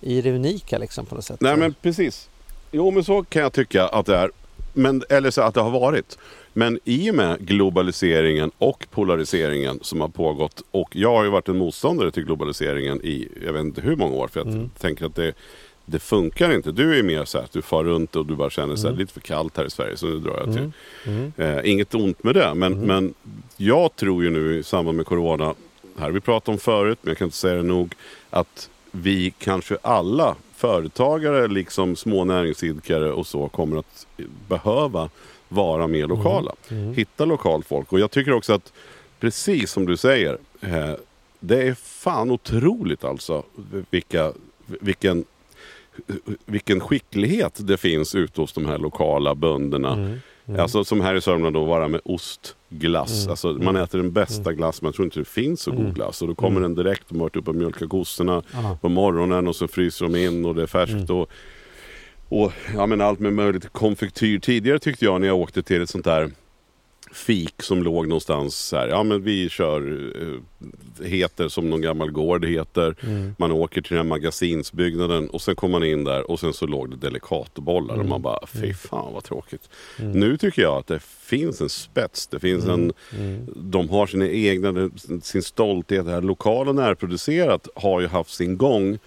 i 0.01 0.21
det 0.23 0.33
unika 0.33 0.79
liksom 0.79 1.07
på 1.07 1.15
något 1.15 1.25
sätt. 1.25 1.41
Nej 1.41 1.57
men 1.57 1.75
precis. 1.83 2.29
Jo 2.73 2.91
men 2.91 3.05
så 3.05 3.23
kan 3.25 3.43
jag 3.43 3.53
tycka 3.53 3.87
att 3.89 4.07
det 4.07 4.17
är. 4.17 4.31
Men, 4.73 5.03
eller 5.09 5.31
så 5.31 5.43
att 5.43 5.55
det 5.55 5.61
har 5.61 5.71
varit. 5.71 6.19
Men 6.53 6.79
i 6.85 7.11
och 7.11 7.15
med 7.15 7.39
globaliseringen 7.47 8.51
och 8.59 8.87
polariseringen 8.91 9.79
som 9.83 10.01
har 10.01 10.09
pågått. 10.09 10.63
Och 10.71 10.97
jag 10.97 11.15
har 11.17 11.25
ju 11.25 11.31
varit 11.31 11.49
en 11.49 11.57
motståndare 11.59 12.11
till 12.11 12.25
globaliseringen 12.25 13.01
i 13.05 13.29
jag 13.47 13.53
vet 13.53 13.61
inte 13.61 13.81
hur 13.81 13.97
många 13.97 14.15
år. 14.17 14.29
För 14.29 14.41
jag 14.41 14.49
Mm. 14.49 14.71
tänker 14.79 15.07
att 15.07 15.15
det, 15.15 15.33
det 15.91 15.99
funkar 15.99 16.53
inte. 16.53 16.73
Du 16.73 16.99
är 16.99 17.03
mer 17.03 17.25
så 17.25 17.39
här 17.39 17.45
att 17.45 17.53
du 17.53 17.63
far 17.63 17.85
runt 17.85 18.17
och 18.17 18.27
du 18.27 18.37
bara 18.37 18.51
känner 18.51 18.77
så 18.77 18.89
här, 18.89 18.97
lite 18.97 19.13
för 19.13 19.21
kallt 19.21 19.57
här 19.57 19.65
i 19.65 19.71
Sverige. 19.71 19.97
Så 19.97 20.07
nu 20.07 20.19
drar 20.19 20.43
jag 20.45 20.55
till. 20.55 20.73
Mm. 21.07 21.33
Eh, 21.37 21.71
inget 21.71 21.95
ont 21.95 22.25
med 22.25 22.35
det. 22.35 22.55
Men, 22.55 22.81
men 22.81 23.15
jag 23.57 23.97
tror 23.97 24.25
ju 24.25 24.31
nu 24.31 24.59
i 24.59 24.63
samband 24.63 24.97
med 24.97 25.07
Corona. 25.07 25.55
Här 25.97 26.05
har 26.05 26.11
vi 26.11 26.21
pratat 26.21 26.49
om 26.49 26.59
förut 26.59 26.99
men 27.03 27.11
jag 27.11 27.19
kan 27.19 27.25
inte 27.25 27.37
säga 27.37 27.55
det 27.55 27.63
nog. 27.63 27.95
Att 28.31 28.71
vi 28.91 29.35
kanske 29.39 29.79
alla 29.83 30.37
företagare 30.55 31.49
liksom 31.49 31.97
små 31.97 32.25
näringsidkare 32.25 33.13
och 33.13 33.27
så 33.27 33.49
kommer 33.49 33.77
att 33.77 34.07
behöva 34.49 35.11
vara 35.49 35.87
mer 35.87 36.07
lokala. 36.07 36.55
Hitta 36.95 37.25
lokalt 37.25 37.67
folk. 37.67 37.93
Och 37.93 38.01
jag 38.01 38.11
tycker 38.11 38.33
också 38.33 38.53
att 38.53 38.73
precis 39.21 39.71
som 39.71 39.87
du 39.87 39.97
säger. 39.97 40.39
Eh, 40.61 40.93
det 41.41 41.63
är 41.69 41.75
fan 41.75 42.31
otroligt 42.31 43.05
alltså 43.05 43.43
vilka, 43.91 44.33
vilken, 44.67 45.25
vilken 46.47 46.81
skicklighet 46.81 47.61
det 47.67 47.77
finns 47.77 48.15
ute 48.15 48.41
hos 48.41 48.53
de 48.53 48.67
här 48.67 48.79
lokala 48.79 49.35
bönderna. 49.35 50.19
Alltså 50.59 50.85
som 50.85 51.01
här 51.01 51.15
i 51.15 51.21
Sörmland 51.21 51.55
då 51.55 51.65
vara 51.65 51.89
med 51.89 52.01
ostglass. 52.05 53.29
Alltså 53.29 53.53
man 53.53 53.77
äter 53.77 53.99
den 53.99 54.13
bästa 54.13 54.53
glass 54.53 54.83
men 54.83 54.89
jag 54.89 54.95
tror 54.95 55.05
inte 55.05 55.19
det 55.19 55.25
finns 55.25 55.61
så 55.63 55.71
god 55.71 55.95
glass. 55.95 56.23
Och 56.23 56.29
då 56.29 56.35
kommer 56.35 56.61
den 56.61 56.75
direkt, 56.75 57.09
de 57.09 57.15
har 57.15 57.25
varit 57.25 57.37
uppe 57.37 57.51
och 57.51 57.57
mjölkat 57.57 57.89
kossorna 57.89 58.43
på 58.81 58.89
morgonen 58.89 59.49
och 59.49 59.57
så 59.57 59.69
fryser 59.69 60.05
de 60.05 60.17
in 60.17 60.45
och 60.45 60.55
det 60.55 60.63
är 60.63 60.67
färskt. 60.67 61.11
Och, 61.11 61.31
och 62.29 62.53
ja, 62.75 62.87
men 62.87 63.01
allt 63.01 63.21
med 63.21 63.33
möjligt 63.33 63.73
konfektyr. 63.73 64.39
Tidigare 64.39 64.79
tyckte 64.79 65.05
jag 65.05 65.21
när 65.21 65.29
jag 65.29 65.37
åkte 65.37 65.63
till 65.63 65.83
ett 65.83 65.91
sånt 65.91 66.05
där 66.05 66.31
fik 67.13 67.63
som 67.63 67.83
låg 67.83 68.09
någonstans 68.09 68.57
så 68.57 68.77
här. 68.77 68.89
Ja 68.89 69.03
men 69.03 69.23
vi 69.23 69.49
kör, 69.49 70.11
eh, 70.23 71.07
heter 71.07 71.49
som 71.49 71.71
någon 71.71 71.81
gammal 71.81 72.11
gård 72.11 72.45
heter. 72.45 72.95
Man 73.39 73.53
åker 73.53 73.81
till 73.81 73.97
den 73.97 73.99
här 73.99 74.09
magasinsbyggnaden 74.09 75.31
och 75.31 75.43
sen 75.43 75.55
kommer 75.55 75.79
man 75.79 75.89
in 75.89 76.05
där 76.05 76.31
och 76.31 76.41
sen 76.41 76.53
så 76.53 76.67
låg 76.67 76.91
det 76.91 76.97
delicatobollar 76.97 77.95
och 77.95 78.07
man 78.07 78.23
bara 78.23 78.47
fy 78.47 78.75
fan 78.75 79.13
vad 79.13 79.25
tråkigt. 79.25 79.69
Nu 79.99 80.37
tycker 80.37 80.63
jag 80.63 80.77
att 80.77 80.87
det 80.87 81.03
finns 81.03 81.61
en 81.61 81.69
spets. 81.69 82.27
Det 82.27 82.41
finns 82.41 82.65
en, 82.65 82.93
de 83.57 83.89
har 83.89 84.07
sina 84.07 84.29
egna, 84.29 84.91
sin 85.23 85.43
stolthet. 85.43 86.05
Det 86.05 86.13
här 86.13 86.23
lokala 86.23 86.73
närproducerat 86.73 87.69
har 87.75 88.01
ju 88.01 88.07
haft 88.07 88.31
sin 88.31 88.57
gång 88.57 88.99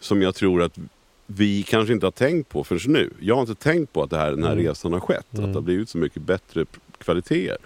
som 0.00 0.22
jag 0.22 0.34
tror 0.34 0.62
att 0.62 0.78
vi 1.26 1.62
kanske 1.62 1.92
inte 1.92 2.06
har 2.06 2.10
tänkt 2.10 2.48
på 2.48 2.64
förrän 2.64 2.92
nu. 2.92 3.10
Jag 3.20 3.34
har 3.34 3.40
inte 3.40 3.54
tänkt 3.54 3.92
på 3.92 4.02
att 4.02 4.10
det 4.10 4.16
här, 4.16 4.30
den 4.30 4.44
här 4.44 4.56
resan 4.56 4.92
har 4.92 5.00
skett. 5.00 5.26
Att 5.30 5.36
det 5.36 5.52
har 5.54 5.60
blivit 5.60 5.88
så 5.88 5.98
mycket 5.98 6.22
bättre 6.22 6.64
kvaliteter. 6.98 7.56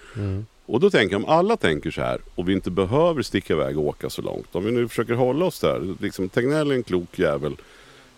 Och 0.66 0.80
då 0.80 0.90
tänker 0.90 1.14
jag 1.14 1.24
om 1.24 1.28
alla 1.30 1.56
tänker 1.56 1.90
så 1.90 2.00
här 2.00 2.20
och 2.34 2.48
vi 2.48 2.52
inte 2.52 2.70
behöver 2.70 3.22
sticka 3.22 3.52
iväg 3.52 3.78
och 3.78 3.84
åka 3.84 4.10
så 4.10 4.22
långt. 4.22 4.46
Om 4.52 4.64
vi 4.64 4.70
nu 4.72 4.88
försöker 4.88 5.14
hålla 5.14 5.44
oss 5.44 5.60
där. 5.60 5.94
Liksom, 6.00 6.28
Tegnell 6.28 6.70
är 6.70 6.74
en 6.74 6.82
klok 6.82 7.18
jävel. 7.18 7.56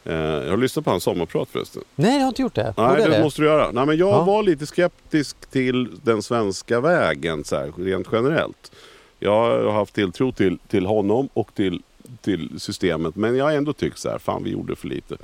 Eh, 0.04 0.14
jag 0.14 0.50
har 0.50 0.56
lyssnat 0.56 0.84
på 0.84 0.90
hans 0.90 1.04
sommarprat 1.04 1.48
förresten. 1.48 1.82
Nej, 1.94 2.14
jag 2.14 2.20
har 2.20 2.28
inte 2.28 2.42
gjort 2.42 2.54
det. 2.54 2.74
Nej, 2.76 2.96
det 2.96 3.12
jag 3.16 3.22
måste 3.24 3.42
du 3.42 3.46
göra. 3.48 3.70
Nej, 3.72 3.86
men 3.86 3.96
jag 3.96 4.08
Ja. 4.08 4.24
var 4.24 4.42
lite 4.42 4.66
skeptisk 4.66 5.36
till 5.50 5.88
den 6.02 6.22
svenska 6.22 6.80
vägen 6.80 7.44
så 7.44 7.56
här, 7.56 7.72
rent 7.78 8.08
generellt. 8.12 8.72
Jag 9.18 9.62
har 9.64 9.72
haft 9.72 9.94
tilltro 9.94 10.32
till, 10.32 10.58
till 10.68 10.86
honom 10.86 11.28
och 11.32 11.54
till, 11.54 11.82
till 12.20 12.50
systemet. 12.60 13.16
Men 13.16 13.36
jag 13.36 13.44
har 13.44 13.52
ändå 13.52 13.72
tyckt 13.72 13.98
så 13.98 14.10
här, 14.10 14.18
fan 14.18 14.44
vi 14.44 14.50
gjorde 14.50 14.76
för 14.76 14.88
lite. 14.88 15.16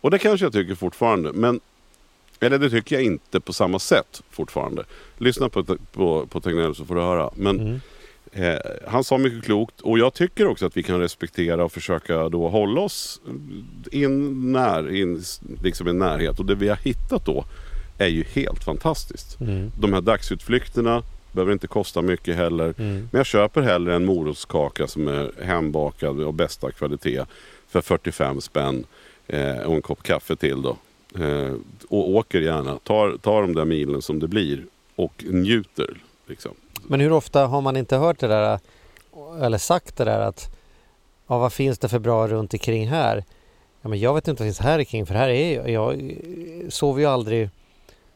Och 0.00 0.10
det 0.10 0.18
kanske 0.18 0.46
jag 0.46 0.52
tycker 0.52 0.74
fortfarande. 0.74 1.32
Men, 1.32 1.60
eller 2.52 2.58
det 2.58 2.70
tycker 2.70 2.96
jag 2.96 3.02
inte 3.04 3.40
på 3.40 3.52
samma 3.52 3.78
sätt 3.78 4.22
fortfarande. 4.30 4.84
Lyssna 5.18 5.48
på, 5.48 5.64
på, 5.92 6.26
på 6.26 6.40
Tegnell 6.40 6.74
så 6.74 6.84
får 6.84 6.94
du 6.94 7.00
höra. 7.00 7.30
Men 7.34 7.60
Mm. 7.60 7.80
eh, 8.54 8.58
han 8.86 9.04
sa 9.04 9.18
mycket 9.18 9.44
klokt. 9.44 9.80
Och 9.80 9.98
jag 9.98 10.14
tycker 10.14 10.46
också 10.46 10.66
att 10.66 10.76
vi 10.76 10.82
kan 10.82 11.00
respektera 11.00 11.64
och 11.64 11.72
försöka 11.72 12.28
då 12.28 12.48
hålla 12.48 12.80
oss 12.80 13.20
in 13.92 14.52
när, 14.52 14.94
in, 14.94 15.22
liksom 15.62 15.88
i 15.88 15.92
närhet. 15.92 16.38
Och 16.38 16.46
det 16.46 16.54
vi 16.54 16.68
har 16.68 16.76
hittat 16.76 17.24
då 17.26 17.44
är 17.98 18.06
ju 18.06 18.24
helt 18.32 18.64
fantastiskt. 18.64 19.40
Mm. 19.40 19.70
De 19.80 19.92
här 19.92 20.00
dagsutflykterna 20.00 21.02
behöver 21.32 21.52
inte 21.52 21.66
kosta 21.66 22.02
mycket 22.02 22.36
heller. 22.36 22.74
Mm. 22.78 22.94
Men 23.12 23.18
jag 23.18 23.26
köper 23.26 23.62
hellre 23.62 23.94
en 23.94 24.04
morotskaka 24.04 24.86
som 24.86 25.08
är 25.08 25.30
hembakad 25.44 26.20
och 26.20 26.34
bästa 26.34 26.70
kvalitet 26.70 27.24
för 27.68 27.80
45 27.80 28.40
spänn 28.40 28.84
eh, 29.26 29.58
och 29.58 29.74
en 29.74 29.82
kopp 29.82 30.02
kaffe 30.02 30.36
till 30.36 30.62
då. 30.62 30.76
Eh, 31.20 31.54
och 31.88 32.08
åker 32.08 32.40
gärna, 32.40 32.78
tar, 32.78 33.16
tar 33.16 33.42
de 33.42 33.54
där 33.54 33.64
milen 33.64 34.02
som 34.02 34.18
det 34.20 34.28
blir 34.28 34.64
och 34.96 35.24
njuter. 35.30 35.96
Liksom. 36.26 36.52
Men 36.86 37.00
hur 37.00 37.12
ofta 37.12 37.46
har 37.46 37.60
man 37.60 37.76
inte 37.76 37.96
hört 37.96 38.18
det 38.20 38.28
där 38.28 38.58
eller 39.42 39.58
sagt 39.58 39.96
det 39.96 40.04
där 40.04 40.20
att 40.20 40.56
ja, 41.26 41.38
vad 41.38 41.52
finns 41.52 41.78
det 41.78 41.88
för 41.88 41.98
bra 41.98 42.28
runt 42.28 42.52
omkring 42.52 42.88
här? 42.88 43.24
Ja, 43.82 43.88
men 43.88 43.98
jag 44.00 44.14
vet 44.14 44.28
inte 44.28 44.42
vad 44.42 44.46
finns 44.46 44.60
här 44.60 44.78
omkring 44.78 45.06
för 45.06 45.14
här 45.14 45.28
är 45.28 45.54
jag, 45.54 45.70
jag 45.70 46.12
sover 46.72 47.00
ju 47.00 47.06
aldrig 47.06 47.50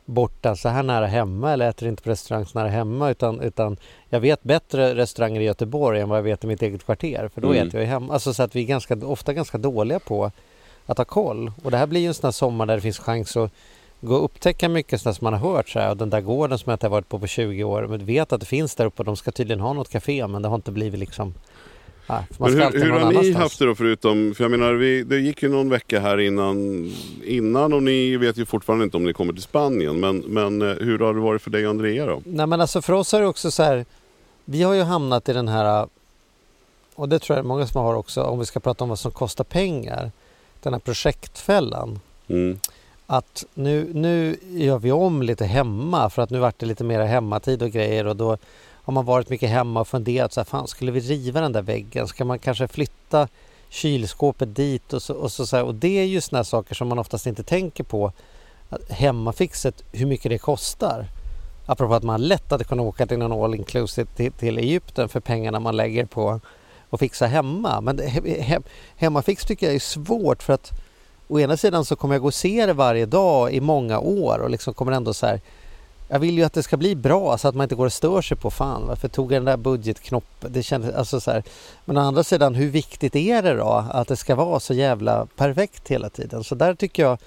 borta 0.05 0.57
så 0.57 0.69
här 0.69 0.83
nära 0.83 1.07
hemma 1.07 1.52
eller 1.52 1.69
äter 1.69 1.88
inte 1.88 2.02
på 2.02 2.11
restaurang 2.11 2.47
så 2.47 2.59
nära 2.59 2.69
hemma 2.69 3.11
utan, 3.11 3.40
utan 3.40 3.76
jag 4.09 4.21
vet 4.21 4.43
bättre 4.43 4.95
restauranger 4.95 5.40
i 5.40 5.45
Göteborg 5.45 6.00
än 6.00 6.09
vad 6.09 6.19
jag 6.19 6.23
vet 6.23 6.45
i 6.45 6.47
mitt 6.47 6.62
eget 6.62 6.85
kvarter 6.85 7.31
för 7.35 7.40
då 7.40 7.52
Mm. 7.52 7.69
äter 7.69 7.81
jag 7.81 7.87
hemma. 7.87 8.12
Alltså 8.12 8.35
så 8.35 8.43
att 8.43 8.57
vi 8.57 8.62
är 8.62 8.67
ganska, 8.67 8.97
ofta 8.97 9.33
ganska 9.33 9.59
dåliga 9.59 9.99
på 9.99 10.33
att 10.88 10.99
ha 10.99 11.04
koll 11.04 11.52
och 11.62 11.71
det 11.71 11.76
här 11.76 11.87
blir 11.87 12.00
ju 12.00 12.07
en 12.07 12.14
sån 12.14 12.26
här 12.26 12.33
sommar 12.33 12.66
där 12.66 12.75
det 12.75 12.80
finns 12.80 12.99
chans 12.99 13.37
att 13.37 13.52
gå 14.00 14.14
och 14.14 14.25
upptäcka 14.25 14.68
mycket 14.68 15.00
sånt 15.00 15.16
som 15.16 15.25
man 15.25 15.33
har 15.33 15.52
hört 15.52 15.68
så 15.68 15.78
här. 15.78 15.90
Och 15.90 15.97
den 15.97 16.11
där 16.11 16.21
gården 16.21 16.59
som 16.59 16.71
jag 16.71 16.75
inte 16.75 16.87
har 16.87 16.90
varit 16.90 17.09
på 17.09 17.18
på 17.18 17.26
20 17.26 17.64
år 17.64 17.87
men 17.87 18.07
vet 18.07 18.33
att 18.33 18.40
det 18.40 18.47
finns 18.47 18.75
där 18.75 18.87
uppe 18.87 19.02
och 19.02 19.04
de 19.04 19.16
ska 19.16 19.30
tydligen 19.30 19.61
ha 19.61 19.73
något 19.73 19.88
café 19.88 20.26
men 20.26 20.42
det 20.42 20.49
har 20.49 20.54
inte 20.54 20.73
blivit 20.73 21.00
liksom 21.00 21.35
Nej, 22.11 22.23
Men 22.38 22.52
hur, 22.52 22.85
hur 22.85 22.90
har 22.90 23.12
ni 23.12 23.33
haft 23.33 23.59
det 23.59 23.66
då 23.66 23.75
förutom, 23.75 24.35
för 24.35 24.45
jag 24.45 24.50
menar 24.50 24.73
vi, 24.73 25.02
det 25.02 25.18
gick 25.18 25.42
ju 25.42 25.49
någon 25.49 25.71
vecka 25.71 26.00
här 26.00 26.21
innan, 26.21 26.87
innan 27.25 27.73
och 27.73 27.83
ni 27.83 28.16
vet 28.16 28.37
ju 28.37 28.47
fortfarande 28.47 28.85
inte 28.85 28.97
om 28.97 29.04
ni 29.04 29.12
kommer 29.12 29.33
till 29.33 29.42
Spanien. 29.42 30.00
Men, 30.00 30.18
men 30.18 30.62
eh, 30.62 30.68
hur 30.68 30.99
har 30.99 31.14
det 31.14 31.21
varit 31.21 31.42
för 31.42 31.50
dig 31.50 31.66
och 31.66 31.71
Andrea 31.71 32.07
då? 32.07 32.23
Nej 32.25 32.47
men 32.47 32.61
alltså 32.61 32.83
för 32.83 32.92
oss 32.92 33.14
är 33.14 33.21
det 33.21 33.26
också 33.26 33.50
så 33.50 33.62
här 33.62 33.85
Vi 34.45 34.62
har 34.62 34.75
ju 34.75 34.83
hamnat 34.83 35.28
i 35.28 35.33
den 35.33 35.49
här 35.49 35.88
Och 36.95 37.09
det 37.09 37.18
tror 37.18 37.37
jag 37.37 37.47
många 37.47 37.66
som 37.66 37.83
har 37.83 37.95
också 37.95 38.23
om 38.23 38.38
vi 38.38 38.47
ska 38.47 38.61
prata 38.61 38.85
om 38.85 38.88
vad 38.88 38.99
som 38.99 39.11
kostar 39.11 39.45
pengar 39.45 40.11
Den 40.62 40.73
här 40.73 40.81
projektfällan 40.81 42.00
Mm. 42.31 42.59
att 43.07 43.45
nu, 43.55 43.91
nu 43.95 44.37
gör 44.50 44.79
vi 44.79 44.93
om 44.93 45.23
lite 45.23 45.45
hemma 45.45 46.11
för 46.11 46.23
att 46.23 46.31
nu 46.31 46.38
vart 46.38 46.59
det 46.59 46.67
lite 46.67 46.85
mer 46.85 47.00
hemmatid 47.00 47.62
och 47.62 47.71
grejer 47.71 48.07
och 48.07 48.17
då 48.17 48.37
har 48.88 48.93
man 48.93 49.05
varit 49.05 49.29
mycket 49.29 49.50
hemma 49.50 49.81
och 49.81 49.88
funderat 49.88 50.33
så 50.33 50.41
här, 50.41 50.45
fan 50.45 50.69
skulle 50.69 50.93
vi 50.93 51.00
riva 51.00 51.41
den 51.41 51.53
där 51.53 51.62
väggen? 51.62 52.09
Ska 52.09 52.25
man 52.25 52.38
kanske 52.38 52.69
flytta 52.69 53.29
kylskåpet 53.69 54.57
dit? 54.57 54.93
Och, 54.93 55.03
så, 55.03 55.15
och, 55.15 55.33
så, 55.33 55.47
så 55.47 55.57
här, 55.57 55.65
och 55.65 55.75
det 55.75 55.99
är 55.99 56.05
ju 56.05 56.21
sådana 56.21 56.45
saker 56.45 56.75
som 56.75 56.88
man 56.88 56.99
oftast 56.99 57.27
inte 57.27 57.43
tänker 57.43 57.85
på. 57.85 58.12
Hemmafixet, 58.91 59.83
hur 59.93 60.07
mycket 60.07 60.31
det 60.31 60.38
kostar. 60.38 61.07
Apropå 61.67 61.95
att 61.95 62.03
man 62.03 62.23
lätt 62.23 62.50
hade 62.50 62.65
kunnat 62.65 62.87
åka 62.87 63.07
till 63.07 63.19
någon 63.19 63.45
all 63.45 63.55
inclusive 63.55 64.09
till, 64.17 64.33
till 64.33 64.59
Egypten 64.59 65.09
för 65.09 65.21
pengarna 65.21 65.61
man 65.61 65.77
lägger 65.77 66.05
på 66.05 66.41
att 66.90 67.00
fixa 67.00 67.26
hemma. 67.26 67.80
Men 67.80 67.99
he, 67.99 68.42
he, 68.42 68.61
hemmafix 68.97 69.45
tycker 69.45 69.66
jag 69.66 69.75
är 69.75 69.80
svårt 69.80 70.42
för 70.42 70.52
att 70.52 70.71
å 71.28 71.40
ena 71.40 71.57
sidan 71.57 71.85
så 71.85 71.97
kommer 71.97 72.14
jag 72.14 72.23
gå 72.23 72.28
och 72.28 72.35
se 72.35 72.66
det 72.66 72.73
varje 72.73 73.07
dag 73.07 73.52
i 73.52 73.61
många 73.61 73.99
år 73.99 74.38
och 74.38 74.50
liksom 74.50 74.75
kommer 74.75 74.92
ändå 74.92 75.14
så 75.14 75.26
här 75.26 75.40
jag 76.09 76.18
vill 76.18 76.38
ju 76.38 76.45
att 76.45 76.52
det 76.52 76.62
ska 76.62 76.76
bli 76.76 76.97
bra 76.97 77.38
så 77.38 77.49
att 77.49 77.54
man 77.54 77.64
inte 77.64 77.75
går 77.75 77.87
och 77.87 77.92
stör 77.92 78.23
sig 78.23 78.37
på 78.37 78.50
fan 78.50 78.87
varför 78.87 79.09
tog 79.09 79.33
jag 79.33 79.37
den 79.37 79.45
där 79.45 79.57
budgetknoppen? 79.57 80.52
Det 80.52 80.62
kändes 80.62 80.95
alltså 80.95 81.21
så 81.21 81.30
här. 81.30 81.42
Men 81.85 81.97
å 81.97 82.00
andra 82.00 82.25
sidan 82.25 82.54
hur 82.54 82.71
viktigt 82.71 83.16
är 83.16 83.42
det 83.42 83.54
då 83.54 83.85
att 83.90 84.09
det 84.09 84.16
ska 84.16 84.35
vara 84.35 84.61
så 84.61 84.75
jävla 84.75 85.26
perfekt 85.37 85.88
hela 85.88 86.11
tiden? 86.11 86.45
Så 86.45 86.54
där 86.54 86.75
tycker 86.75 87.02
jag 87.02 87.18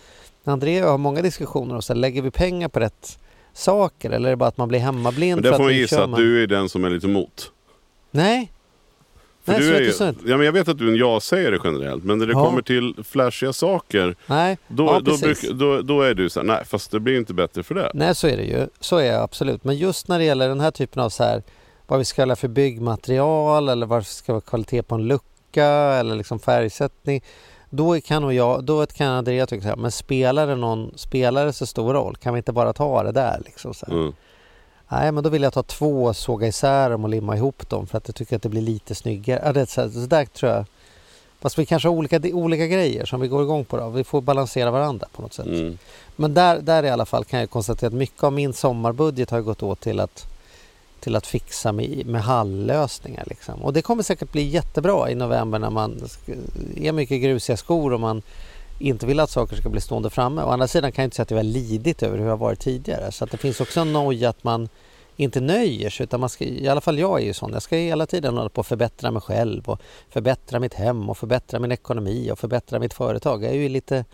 André 0.43 0.81
och 0.81 0.87
jag 0.87 0.91
har 0.91 0.97
många 0.97 1.21
diskussioner 1.21 1.75
och 1.75 1.83
så 1.83 1.93
här, 1.93 1.99
lägger 1.99 2.21
vi 2.21 2.31
pengar 2.31 2.67
på 2.67 2.79
rätt 2.79 3.19
saker 3.53 4.09
eller 4.09 4.29
är 4.29 4.31
det 4.31 4.37
bara 4.37 4.49
att 4.49 4.57
man 4.57 4.67
blir 4.67 4.79
hemmablind? 4.79 5.41
Men 5.41 5.51
där 5.51 5.57
får 5.57 5.63
man 5.63 5.73
gissa 5.73 6.03
att 6.03 6.15
du 6.15 6.43
är 6.43 6.47
den 6.47 6.69
som 6.69 6.83
är 6.85 6.89
lite 6.89 7.07
emot. 7.07 7.51
Nej, 8.11 8.51
För 9.45 9.51
Nej, 9.51 9.61
du 9.61 9.87
är 9.87 9.91
så 9.91 10.03
ja, 10.03 10.37
men 10.37 10.45
jag 10.45 10.53
vet 10.53 10.67
att 10.67 10.77
du 10.77 10.87
är 10.87 10.91
en 10.91 10.97
ja-sägare 10.97 11.57
generellt, 11.63 12.03
men 12.03 12.17
när 12.17 12.25
det 12.25 12.33
Ja. 12.33 12.45
kommer 12.45 12.61
till 12.61 12.95
flashiga 13.03 13.53
saker, 13.53 14.15
nej, 14.25 14.57
då, 14.67 14.85
Ja, 14.85 14.99
då, 14.99 15.17
bruk, 15.17 15.41
då, 15.51 15.81
då 15.81 16.01
är 16.01 16.13
du 16.13 16.29
så 16.29 16.39
här, 16.39 16.47
nej 16.47 16.65
fast 16.65 16.91
det 16.91 16.99
blir 16.99 17.17
inte 17.17 17.33
bättre 17.33 17.63
för 17.63 17.75
det. 17.75 17.91
Nej 17.93 18.15
så 18.15 18.27
är 18.27 18.37
det 18.37 18.43
ju. 18.43 18.67
Så 18.79 18.97
är 18.97 19.05
jag 19.11 19.21
absolut. 19.23 19.63
Men 19.63 19.75
just 19.77 20.07
när 20.07 20.19
det 20.19 20.25
gäller 20.25 20.49
den 20.49 20.59
här 20.59 20.71
typen 20.71 21.03
av 21.03 21.09
så 21.09 21.23
här 21.23 21.43
vad 21.87 21.99
vi 21.99 22.05
ska 22.05 22.15
kalla 22.15 22.35
för 22.35 22.47
byggmaterial 22.47 23.69
eller 23.69 23.85
vad 23.85 23.99
det 23.99 24.05
ska 24.05 24.33
vara 24.33 24.41
kvalitet 24.41 24.83
på 24.83 24.95
en 24.95 25.07
lucka 25.07 25.65
eller 25.65 26.15
liksom 26.15 26.39
färgsättning. 26.39 27.23
Då 27.69 28.01
kan 28.01 28.21
nog 28.21 28.33
jag, 28.33 28.63
då 28.63 28.85
kan 28.85 29.07
Andrea 29.07 29.45
tycka 29.45 29.61
så 29.61 29.67
här, 29.67 29.75
men 29.75 29.91
spelar 29.91 30.47
det 30.47 30.55
någon, 30.55 30.91
spelar 30.97 31.45
det 31.45 31.53
så 31.53 31.65
stor 31.65 31.93
roll? 31.93 32.15
Kan 32.15 32.33
vi 32.33 32.37
inte 32.37 32.51
bara 32.53 32.73
ta 32.73 33.03
det 33.03 33.11
där 33.11 33.41
liksom 33.45 33.73
så? 33.73 33.85
Mm. 33.91 34.13
Nej 34.91 35.11
men 35.11 35.23
då 35.23 35.29
vill 35.29 35.43
jag 35.43 35.53
ta 35.53 35.63
två 35.63 36.13
såga 36.13 36.47
isär 36.47 36.89
dem 36.89 37.03
och 37.03 37.09
limma 37.09 37.35
ihop 37.35 37.69
dem 37.69 37.87
för 37.87 37.97
att 37.97 38.07
jag 38.07 38.15
tycker 38.15 38.35
att 38.35 38.41
det 38.41 38.49
blir 38.49 38.61
lite 38.61 38.95
snyggare. 38.95 39.41
Ja, 39.45 39.53
det 39.53 39.69
så, 39.69 39.87
där 39.87 40.25
tror 40.25 40.51
jag 40.51 40.65
Fast 41.41 41.59
vi 41.59 41.65
kanske 41.65 41.89
har 41.89 41.95
olika, 41.95 42.19
olika 42.33 42.67
grejer 42.67 43.05
som 43.05 43.21
vi 43.21 43.27
går 43.27 43.43
igång 43.43 43.65
på 43.65 43.77
då. 43.77 43.89
Vi 43.89 44.03
får 44.03 44.21
balansera 44.21 44.71
varandra 44.71 45.07
på 45.11 45.21
något 45.21 45.33
sätt. 45.33 45.45
Mm. 45.45 45.77
Men 46.15 46.33
där, 46.33 46.61
där 46.61 46.83
i 46.83 46.89
alla 46.89 47.05
fall 47.05 47.25
kan 47.25 47.39
jag 47.39 47.49
konstatera 47.49 47.87
att 47.87 47.93
mycket 47.93 48.23
av 48.23 48.33
min 48.33 48.53
sommarbudget 48.53 49.29
har 49.29 49.41
gått 49.41 49.63
åt 49.63 49.79
till 49.79 49.99
att, 49.99 50.27
till 50.99 51.15
att 51.15 51.27
fixa 51.27 51.71
med, 51.71 52.05
med 52.05 52.21
halllösningar. 52.21 53.23
Liksom. 53.27 53.61
Och 53.61 53.73
det 53.73 53.81
kommer 53.81 54.03
säkert 54.03 54.31
bli 54.31 54.43
jättebra 54.43 55.11
i 55.11 55.15
november 55.15 55.59
när 55.59 55.69
man 55.69 56.01
är 56.75 56.91
mycket 56.91 57.21
grusiga 57.21 57.57
skor 57.57 57.93
och 57.93 57.99
man 57.99 58.21
inte 58.81 59.05
vill 59.05 59.19
att 59.19 59.29
saker 59.29 59.55
ska 59.55 59.69
bli 59.69 59.81
stående 59.81 60.09
framme. 60.09 60.43
Å 60.43 60.49
andra 60.49 60.67
sidan 60.67 60.91
kan 60.91 61.03
jag 61.03 61.07
inte 61.07 61.15
säga 61.15 61.23
att 61.23 61.31
jag 61.31 61.37
var 61.37 61.43
lidit 61.43 62.03
över 62.03 62.17
hur 62.17 62.25
har 62.25 62.37
varit 62.37 62.59
tidigare. 62.59 63.11
Så 63.11 63.23
att 63.23 63.31
det 63.31 63.37
finns 63.37 63.61
också 63.61 63.79
en 63.79 63.93
noja 63.93 64.29
att 64.29 64.43
man 64.43 64.69
inte 65.15 65.41
nöjer 65.41 65.89
sig 65.89 66.03
utan 66.03 66.19
man 66.19 66.29
ska, 66.29 66.45
i 66.45 66.67
alla 66.67 66.81
fall 66.81 66.99
jag 66.99 67.21
är 67.21 67.25
ju 67.25 67.33
sån, 67.33 67.53
jag 67.53 67.61
ska 67.61 67.75
hela 67.75 68.05
tiden 68.05 68.37
hålla 68.37 68.49
på 68.49 68.61
att 68.61 68.67
förbättra 68.67 69.11
mig 69.11 69.21
själv 69.21 69.69
och 69.69 69.81
förbättra 70.09 70.59
mitt 70.59 70.73
hem 70.73 71.09
och 71.09 71.17
förbättra 71.17 71.59
min 71.59 71.71
ekonomi 71.71 72.31
och 72.31 72.39
förbättra 72.39 72.79
mitt 72.79 72.93
företag. 72.93 73.43
Jag 73.43 73.51
är 73.51 73.55
ju 73.55 73.69
lite 73.69 74.05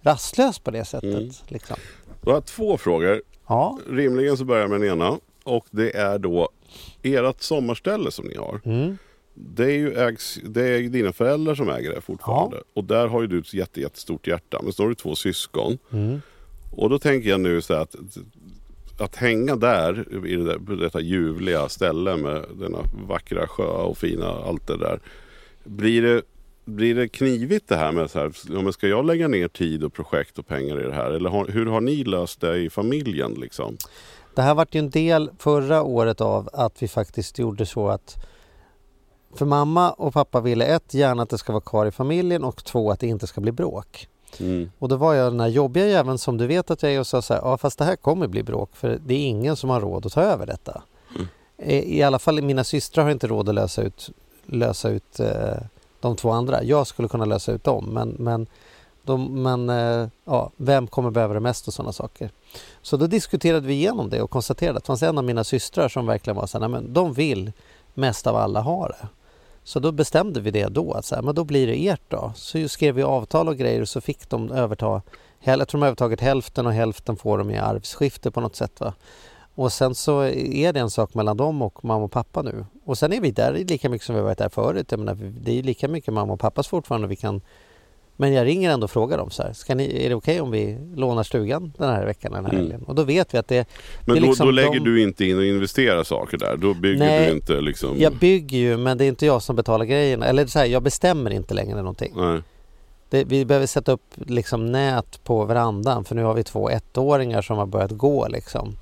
rastlös 0.00 0.58
på 0.58 0.70
det 0.70 0.84
sättet. 0.84 1.14
Mm. 1.14 1.30
Liksom. 1.48 1.76
Jag 2.24 2.32
har 2.32 2.40
två 2.40 2.78
frågor. 2.78 3.22
Ja. 3.46 3.78
Rimligen 3.90 4.36
så 4.36 4.44
börjar 4.44 4.62
jag 4.62 4.70
med 4.70 4.80
den 4.80 4.90
ena. 4.90 5.18
Och 5.44 5.66
det 5.70 5.96
är 5.96 6.18
då 6.18 6.48
ert 7.02 7.42
sommarställe 7.42 8.10
som 8.10 8.26
ni 8.26 8.36
har. 8.36 8.60
Mm. 8.64 8.98
Det 9.38 9.64
är 9.64 9.78
ju 9.78 9.94
ägs, 9.94 10.38
det 10.44 10.68
är 10.68 10.82
dina 10.82 11.12
föräldrar 11.12 11.54
som 11.54 11.68
äger 11.68 11.94
det 11.94 12.00
fortfarande. 12.00 12.62
Och 12.74 12.84
där 12.84 13.08
har 13.08 13.20
ju 13.20 13.26
du 13.26 13.38
ett 13.38 13.54
jätte, 13.54 13.80
jättestort 13.80 14.26
hjärta. 14.26 14.60
Men 14.62 14.72
så 14.72 14.82
har 14.82 14.88
du 14.88 14.94
två 14.94 15.14
syskon. 15.14 15.78
Mm. 15.92 16.20
Och 16.72 16.90
då 16.90 16.98
tänker 16.98 17.30
jag 17.30 17.40
nu 17.40 17.62
så 17.62 17.74
här 17.74 17.80
att, 17.80 17.96
att 18.98 19.16
hänga 19.16 19.56
där 19.56 20.26
i 20.26 20.36
det 20.36 20.44
där, 20.44 20.76
detta 20.76 21.00
ljuvliga 21.00 21.68
ställe 21.68 22.16
med 22.16 22.44
denna 22.54 22.78
vackra 23.08 23.46
sjö 23.46 23.64
och 23.64 23.98
fina 23.98 24.28
allt 24.28 24.66
det 24.66 24.76
där. 24.76 25.00
Blir 25.64 26.02
det, 26.02 26.22
blir 26.64 26.94
det 26.94 27.08
knivigt 27.08 27.68
det 27.68 27.76
här 27.76 27.92
med 27.92 28.10
så 28.10 28.18
här, 28.18 28.32
ja, 28.48 28.62
men 28.62 28.72
ska 28.72 28.88
jag 28.88 29.06
lägga 29.06 29.28
ner 29.28 29.48
tid 29.48 29.84
och 29.84 29.92
projekt 29.92 30.38
och 30.38 30.46
pengar 30.46 30.80
i 30.80 30.84
det 30.84 30.94
här? 30.94 31.10
Eller 31.10 31.30
har, 31.30 31.46
hur 31.46 31.66
har 31.66 31.80
ni 31.80 32.04
löst 32.04 32.40
det 32.40 32.56
i 32.56 32.70
familjen 32.70 33.34
liksom? 33.34 33.76
Det 34.34 34.42
här 34.42 34.54
vart 34.54 34.74
ju 34.74 34.78
en 34.78 34.90
del 34.90 35.30
förra 35.38 35.82
året 35.82 36.20
av 36.20 36.48
att 36.52 36.82
vi 36.82 36.88
faktiskt 36.88 37.38
gjorde 37.38 37.66
så 37.66 37.88
att 37.88 38.26
för 39.36 39.46
mamma 39.46 39.90
och 39.90 40.14
pappa 40.14 40.40
ville 40.40 40.64
ett, 40.64 40.94
gärna 40.94 41.22
att 41.22 41.30
det 41.30 41.38
ska 41.38 41.52
vara 41.52 41.60
kvar 41.60 41.86
i 41.86 41.90
familjen 41.90 42.44
och 42.44 42.64
två, 42.64 42.90
att 42.90 43.00
det 43.00 43.06
inte 43.06 43.26
ska 43.26 43.40
bli 43.40 43.52
bråk. 43.52 44.08
Mm. 44.40 44.70
Och 44.78 44.88
då 44.88 44.96
var 44.96 45.14
jag 45.14 45.32
den 45.32 45.40
här 45.40 45.48
jobbiga 45.48 45.86
jäveln 45.86 46.18
som 46.18 46.36
du 46.36 46.46
vet 46.46 46.70
att 46.70 46.82
jag 46.82 46.92
är 46.92 47.00
och 47.00 47.06
sa 47.06 47.22
så 47.22 47.34
här, 47.34 47.40
ja 47.40 47.58
fast 47.58 47.78
det 47.78 47.84
här 47.84 47.96
kommer 47.96 48.26
bli 48.26 48.42
bråk 48.42 48.76
för 48.76 48.98
det 49.06 49.14
är 49.14 49.26
ingen 49.26 49.56
som 49.56 49.70
har 49.70 49.80
råd 49.80 50.06
att 50.06 50.12
ta 50.12 50.22
över 50.22 50.46
detta. 50.46 50.82
Mm. 51.14 51.26
I, 51.58 51.98
I 51.98 52.02
alla 52.02 52.18
fall 52.18 52.42
mina 52.42 52.64
systrar 52.64 53.04
har 53.04 53.10
inte 53.10 53.26
råd 53.26 53.48
att 53.48 53.54
lösa 53.54 53.82
ut, 53.82 54.10
lösa 54.46 54.88
ut 54.88 55.20
eh, 55.20 55.56
de 56.00 56.16
två 56.16 56.30
andra. 56.30 56.62
Jag 56.62 56.86
skulle 56.86 57.08
kunna 57.08 57.24
lösa 57.24 57.52
ut 57.52 57.64
dem 57.64 57.84
men, 57.84 58.08
men, 58.08 58.46
de, 59.02 59.42
men 59.42 59.70
eh, 59.70 60.08
ja, 60.24 60.50
vem 60.56 60.86
kommer 60.86 61.10
behöva 61.10 61.34
det 61.34 61.40
mest 61.40 61.68
och 61.68 61.74
sådana 61.74 61.92
saker. 61.92 62.30
Så 62.82 62.96
då 62.96 63.06
diskuterade 63.06 63.66
vi 63.66 63.74
igenom 63.74 64.10
det 64.10 64.22
och 64.22 64.30
konstaterade 64.30 64.76
att 64.78 64.84
det 64.84 64.86
fanns 64.86 65.02
en 65.02 65.18
av 65.18 65.24
mina 65.24 65.44
systrar 65.44 65.88
som 65.88 66.06
verkligen 66.06 66.36
var 66.36 66.46
så 66.46 66.58
här, 66.58 66.68
nej, 66.68 66.80
men 66.80 66.92
de 66.92 67.12
vill 67.12 67.52
mest 67.94 68.26
av 68.26 68.36
alla 68.36 68.60
ha 68.60 68.88
det. 68.88 69.08
Så 69.66 69.80
då 69.80 69.92
bestämde 69.92 70.40
vi 70.40 70.50
det 70.50 70.66
då, 70.66 70.92
att 70.92 71.04
så 71.04 71.14
här, 71.14 71.22
men 71.22 71.34
då 71.34 71.44
blir 71.44 71.66
det 71.66 71.88
ert 71.88 72.02
då. 72.08 72.32
Så 72.34 72.68
skrev 72.68 72.94
vi 72.94 73.02
avtal 73.02 73.48
och 73.48 73.56
grejer 73.56 73.80
och 73.80 73.88
så 73.88 74.00
fick 74.00 74.28
de 74.28 74.50
överta, 74.52 75.02
jag 75.40 75.68
tror 75.68 75.78
de 75.78 75.82
har 75.82 75.88
övertagit 75.88 76.20
hälften 76.20 76.66
och 76.66 76.72
hälften 76.72 77.16
får 77.16 77.38
de 77.38 77.50
i 77.50 77.58
arvsskifte 77.58 78.30
på 78.30 78.40
något 78.40 78.56
sätt. 78.56 78.80
Va? 78.80 78.94
Och 79.54 79.72
sen 79.72 79.94
så 79.94 80.22
är 80.24 80.72
det 80.72 80.80
en 80.80 80.90
sak 80.90 81.14
mellan 81.14 81.36
dem 81.36 81.62
och 81.62 81.84
mamma 81.84 82.04
och 82.04 82.12
pappa 82.12 82.42
nu. 82.42 82.66
Och 82.84 82.98
sen 82.98 83.12
är 83.12 83.20
vi 83.20 83.30
där 83.30 83.52
lika 83.52 83.88
mycket 83.88 84.06
som 84.06 84.14
vi 84.14 84.20
varit 84.20 84.38
där 84.38 84.48
förut. 84.48 84.86
Jag 84.90 84.98
menar, 84.98 85.14
det 85.40 85.58
är 85.58 85.62
lika 85.62 85.88
mycket 85.88 86.14
mamma 86.14 86.32
och 86.32 86.40
pappas 86.40 86.68
fortfarande 86.68 87.06
vi 87.08 87.16
kan 87.16 87.40
men 88.16 88.32
jag 88.32 88.46
ringer 88.46 88.70
ändå 88.70 88.84
och 88.84 88.90
frågar 88.90 89.18
dem 89.18 89.30
så 89.30 89.42
här, 89.42 89.52
ska 89.52 89.74
ni, 89.74 90.04
är 90.04 90.08
det 90.08 90.14
okej 90.14 90.40
om 90.40 90.50
vi 90.50 90.78
lånar 90.96 91.22
stugan 91.22 91.72
den 91.78 91.88
här 91.90 92.04
veckan, 92.06 92.32
den 92.32 92.44
här 92.44 92.52
Mm. 92.52 92.62
helgen? 92.62 92.82
Och 92.86 92.94
då 92.94 93.02
vet 93.02 93.34
vi 93.34 93.38
att 93.38 93.48
det, 93.48 93.68
Men 94.04 94.14
det 94.14 94.20
då, 94.20 94.26
liksom 94.26 94.46
då 94.46 94.52
lägger 94.52 94.70
de- 94.72 94.78
du 94.84 95.02
inte 95.02 95.24
in 95.24 95.38
och 95.38 95.44
investerar 95.44 96.04
saker 96.04 96.38
där? 96.38 96.56
Då 96.56 96.74
bygger 96.74 96.98
Nej, 96.98 97.26
du 97.26 97.32
inte 97.36 97.60
liksom... 97.60 97.94
jag 97.98 98.14
bygger 98.16 98.58
ju 98.58 98.76
men 98.76 98.98
det 98.98 99.04
är 99.04 99.08
inte 99.08 99.26
jag 99.26 99.42
som 99.42 99.56
betalar 99.56 99.84
grejerna. 99.84 100.26
Eller 100.26 100.46
så 100.46 100.58
här, 100.58 100.66
jag 100.66 100.82
bestämmer 100.82 101.30
inte 101.30 101.54
längre 101.54 101.76
någonting. 101.76 102.12
Nej. 102.16 102.40
Det, 103.10 103.24
vi 103.24 103.44
behöver 103.44 103.66
sätta 103.66 103.92
upp 103.92 104.02
liksom 104.14 104.72
nät 104.72 105.24
på 105.24 105.44
verandan 105.44 106.04
för 106.04 106.14
nu 106.14 106.22
har 106.22 106.34
vi 106.34 106.44
två 106.44 106.70
ettåringar 106.70 107.42
som 107.42 107.58
har 107.58 107.66
börjat 107.66 107.90
gå 107.90 108.28
liksom. 108.28 108.76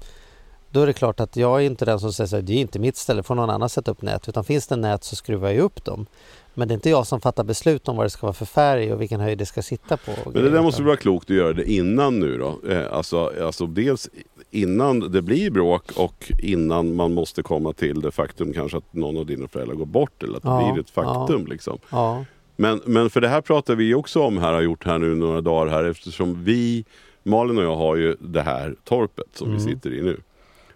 Då 0.71 0.81
är 0.83 0.87
det 0.87 0.93
klart 0.93 1.21
att 1.21 1.37
jag 1.37 1.61
är 1.63 1.67
inte 1.67 1.85
den 1.85 2.01
som 2.01 2.13
säger 2.13 2.29
så 2.29 2.37
här, 2.37 2.43
det 2.43 2.53
är 2.53 2.57
inte 2.57 2.79
mitt 2.79 2.97
ställe, 2.97 3.23
får 3.23 3.35
någon 3.35 3.51
annan 3.51 3.69
sätta 3.69 3.91
upp 3.91 4.03
nät. 4.03 4.29
Utan 4.29 4.45
finns 4.45 4.67
det 4.67 4.77
nät 4.77 5.05
så 5.05 5.17
skruvar 5.17 5.49
jag 5.51 5.59
upp 5.59 5.85
dem. 5.85 6.07
Men 6.55 6.69
det 6.69 6.73
är 6.73 6.77
inte 6.77 6.91
jag 6.91 7.07
som 7.07 7.21
fattar 7.21 7.45
beslut 7.45 7.89
om 7.89 7.97
vad 7.97 8.07
det 8.07 8.11
ska 8.11 8.27
vara 8.27 8.35
för 8.35 8.45
färg 8.47 8.93
och 8.93 9.01
vilken 9.01 9.21
höjd 9.21 9.39
det 9.39 9.47
ska 9.47 9.63
sitta 9.63 9.97
på. 9.97 10.11
Men 10.25 10.43
det 10.45 10.51
där 10.51 10.63
måste 10.63 10.83
vara 10.83 10.97
klokt 10.97 11.31
att 11.31 11.37
göra 11.37 11.53
det 11.53 11.71
innan 11.71 12.19
nu 12.21 12.39
då. 12.39 12.61
Eh, 12.71 12.93
alltså, 12.93 13.33
alltså 13.43 13.67
dels 13.67 14.09
innan 14.51 15.01
det 15.13 15.23
blir 15.23 15.51
bråk 15.51 15.93
och 15.97 16.33
innan 16.43 16.95
man 16.95 17.15
måste 17.15 17.43
komma 17.43 17.73
till 17.73 18.01
det 18.01 18.11
faktum 18.11 18.53
kanske 18.53 18.79
att 18.79 18.95
någon 18.95 19.17
av 19.17 19.27
dina 19.27 19.49
föräldrar 19.49 19.75
går 19.77 19.87
bort 19.87 20.23
eller 20.23 20.37
att 20.37 20.43
det 20.43 20.49
Ja, 20.49 20.73
blir 20.73 20.83
ett 20.83 20.91
faktum. 20.91 21.47
Liksom. 21.47 21.79
Ja, 21.91 22.25
Men, 22.57 22.81
men 22.87 23.11
för 23.11 23.21
det 23.21 23.29
här 23.29 23.41
pratar 23.41 23.75
vi 23.75 23.95
också 23.95 24.23
om 24.23 24.39
här, 24.39 24.53
har 24.53 24.61
gjort 24.61 24.87
här 24.87 24.99
nu 24.99 25.15
några 25.15 25.41
dagar 25.41 25.73
här 25.73 25.85
eftersom 25.85 26.45
vi, 26.45 26.85
Malin 27.23 27.59
och 27.59 27.65
jag 27.65 27.77
har 27.77 27.97
ju 27.97 28.17
det 28.21 28.43
här 28.43 28.75
torpet 28.85 29.27
som 29.35 29.55
vi 29.55 29.61
sitter 29.61 29.95
i 29.95 30.03
nu. 30.03 30.21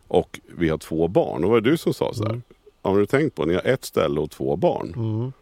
Och 0.09 0.41
vi 0.59 0.69
har 0.69 0.79
två 0.79 1.09
barn. 1.09 1.45
Och 1.45 1.51
vad 1.51 1.57
är 1.57 1.61
det 1.61 1.71
du 1.71 1.77
som 1.77 1.95
sa 1.95 2.15
så 2.15 2.25
här? 2.27 2.41
Har 2.83 2.99
du 2.99 3.07
tänkt 3.07 3.37
på, 3.37 3.45
ni 3.45 3.55
har 3.55 3.63
ett 3.67 3.85
ställe 3.85 4.21
och 4.21 4.31
två 4.31 4.57
barn. 4.57 4.93
mm. 4.97 5.33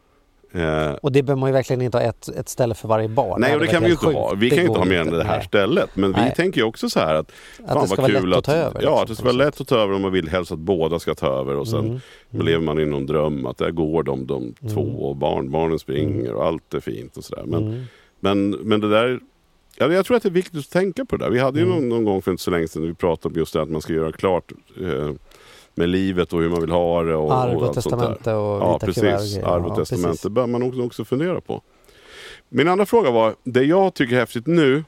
Eh, 0.52 0.90
och 1.02 1.12
det 1.12 1.22
behöver 1.22 1.40
man 1.40 1.48
ju 1.48 1.52
verkligen 1.52 1.82
inte 1.82 1.98
ha 1.98 2.02
ett, 2.04 2.28
ett 2.28 2.48
ställe 2.48 2.74
för 2.74 2.88
varje 2.88 3.08
barn. 3.08 3.40
Nej, 3.40 3.54
och 3.54 3.60
det 3.60 3.66
kan 3.66 3.82
vi 3.82 3.86
ju 3.88 3.92
inte 3.92 4.06
ha. 4.06 4.34
Vi 4.36 4.50
kan 4.50 4.58
ju 4.58 4.66
inte 4.66 4.78
ha 4.78 4.84
mer 4.86 5.00
än 5.00 5.10
det 5.10 5.24
här 5.24 5.36
Nej. 5.38 5.46
stället. 5.46 5.90
Men 5.96 6.12
vi 6.12 6.20
Nej. 6.20 6.32
tänker 6.36 6.60
ju 6.60 6.64
också 6.66 6.90
så 6.90 7.00
här 7.00 7.14
att 7.14 7.32
fan 7.68 7.80
det 7.82 7.88
ska 7.88 8.02
vara 8.02 8.12
lätt 8.12 8.32
att, 8.32 8.38
att 8.38 8.44
ta 8.44 8.52
över, 8.52 8.82
Ja, 8.82 8.88
liksom, 8.90 9.02
att 9.02 9.08
det 9.08 9.14
ska 9.14 9.24
vara 9.24 9.32
lätt 9.32 9.60
att 9.60 9.68
ta 9.68 9.76
över 9.76 9.94
om 9.94 10.02
man 10.02 10.12
vill 10.12 10.28
helst 10.28 10.52
att 10.52 10.58
båda 10.58 10.98
ska 10.98 11.14
ta 11.14 11.26
över 11.40 11.56
och 11.56 11.68
sen 11.68 12.00
Mm. 12.32 12.46
lever 12.46 12.64
man 12.64 12.78
i 12.80 12.86
någon 12.86 13.06
dröm 13.06 13.46
att 13.46 13.58
där 13.58 13.70
går 13.70 14.02
de, 14.02 14.26
de 14.26 14.54
två 14.74 14.80
och 15.08 15.16
barn, 15.16 15.50
barnen 15.50 15.78
springer 15.78 16.32
och 16.32 16.46
allt 16.46 16.74
är 16.74 16.80
fint 16.80 17.16
och 17.16 17.24
sådär. 17.24 17.42
Men, 17.46 17.62
Mm. 17.66 17.84
men, 18.20 18.50
men 18.50 18.80
det 18.80 18.90
där 18.90 19.20
Ja, 19.78 19.92
jag 19.92 20.06
tror 20.06 20.16
att 20.16 20.22
det 20.22 20.28
är 20.28 20.30
viktigt 20.30 20.60
att 20.60 20.70
tänka 20.70 21.04
på 21.04 21.16
det 21.16 21.24
där. 21.24 21.30
Vi 21.30 21.38
hade 21.38 21.58
ju 21.58 21.64
Mm. 21.66 21.76
någon, 21.78 21.88
någon 21.88 22.04
gång 22.04 22.22
för 22.22 22.30
inte 22.30 22.42
så 22.42 22.50
länge 22.50 22.68
sedan 22.68 22.82
vi 22.82 22.94
pratade 22.94 23.32
om 23.34 23.38
just 23.38 23.52
det 23.52 23.62
att 23.62 23.70
man 23.70 23.80
ska 23.82 23.92
göra 23.92 24.12
klart 24.12 24.52
eh, 24.80 25.10
med 25.76 25.88
livet 25.88 26.32
och 26.32 26.40
hur 26.40 26.48
man 26.48 26.60
vill 26.60 26.70
ha 26.70 27.02
det. 27.02 27.14
Och, 27.14 27.34
Arv 27.34 27.56
och 27.56 27.68
och 27.68 27.74
testamente 27.74 28.32
och 28.34 28.62
Ja, 28.62 28.72
vita 28.72 28.74
och 28.74 28.80
precis. 28.80 29.38
Arv 29.38 29.64
och 29.66 29.70
Ja, 29.70 29.76
testamente 29.76 30.08
precis. 30.08 30.30
bör 30.30 30.46
man 30.46 30.62
också, 30.62 30.82
också 30.82 31.04
fundera 31.04 31.40
på. 31.40 31.62
Min 32.48 32.68
andra 32.68 32.86
fråga 32.86 33.10
var, 33.10 33.34
det 33.44 33.62
jag 33.64 33.94
tycker 33.94 34.14
är 34.16 34.20
häftigt 34.20 34.46
nu 34.46 34.84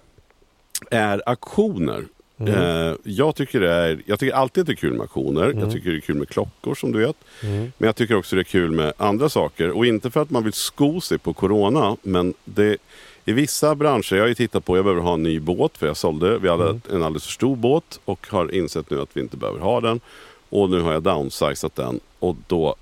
är 0.91 1.23
auktioner. 1.29 2.05
Mm. 2.41 2.55
Eh, 2.91 2.95
jag, 3.05 3.35
tycker 3.37 3.61
det 3.61 3.73
är, 3.73 4.01
jag 4.07 4.19
tycker 4.19 4.35
alltid 4.35 4.67
det 4.67 4.73
är 4.73 4.77
kul 4.77 4.93
med 4.93 5.01
auktioner. 5.01 5.55
Jag 5.61 5.73
tycker 5.73 5.91
det 5.91 5.97
är 5.97 6.01
kul 6.01 6.17
med 6.17 6.29
klockor 6.29 6.75
som 6.75 6.93
du 6.93 6.99
vet. 6.99 7.17
Mm. 7.43 7.73
Men 7.79 7.87
jag 7.87 7.97
tycker 7.97 8.17
också 8.17 8.37
det 8.37 8.43
är 8.43 8.45
kul 8.45 8.71
med 8.71 8.93
andra 8.97 9.29
saker. 9.29 9.71
Och 9.71 9.87
inte 9.87 10.11
för 10.11 10.23
att 10.23 10.31
man 10.31 10.45
vill 10.45 10.53
sko 10.53 11.01
sig 11.01 11.19
på 11.19 11.33
Corona. 11.33 11.97
Men 12.03 12.35
det, 12.45 12.77
i 13.25 13.33
vissa 13.33 13.75
branscher, 13.75 14.15
jag 14.17 14.23
har 14.23 14.29
ju 14.29 14.35
tittat 14.35 14.65
på, 14.65 14.77
jag 14.77 14.85
behöver 14.85 15.03
ha 15.03 15.15
en 15.15 15.23
ny 15.23 15.41
båt. 15.41 15.79
För 15.79 15.87
jag 15.87 15.97
sålde, 15.97 16.39
vi 16.39 16.49
hade 16.49 16.65
Mm. 16.65 16.81
en 16.91 17.03
alldeles 17.03 17.25
för 17.25 17.33
stor 17.33 17.57
båt. 17.57 18.01
Och 18.05 18.27
har 18.31 18.55
insett 18.55 18.91
nu 18.91 19.01
att 19.01 19.11
vi 19.17 19.21
inte 19.21 19.37
behöver 19.37 19.61
ha 19.61 19.81
den. 19.81 20.01
Och 20.49 20.71
nu 20.71 20.81
har 20.81 20.93
jag 20.93 21.03
downsizat 21.03 21.75
den. 21.75 22.01
Och 22.19 22.37
då 22.47 22.77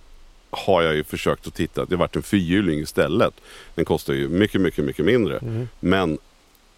har 0.50 0.82
jag 0.82 0.94
ju 0.94 1.04
försökt 1.04 1.46
att 1.46 1.54
titta. 1.54 1.84
Det 1.84 1.94
har 1.94 1.98
varit 1.98 2.16
en 2.16 2.22
fyrhjuling 2.22 2.78
istället. 2.78 3.34
Den 3.74 3.84
kostar 3.84 4.14
ju 4.14 4.28
mycket, 4.28 4.60
mycket, 4.60 4.84
mycket 4.84 5.04
mindre. 5.04 5.38
Mm. 5.38 5.68
Men 5.80 6.18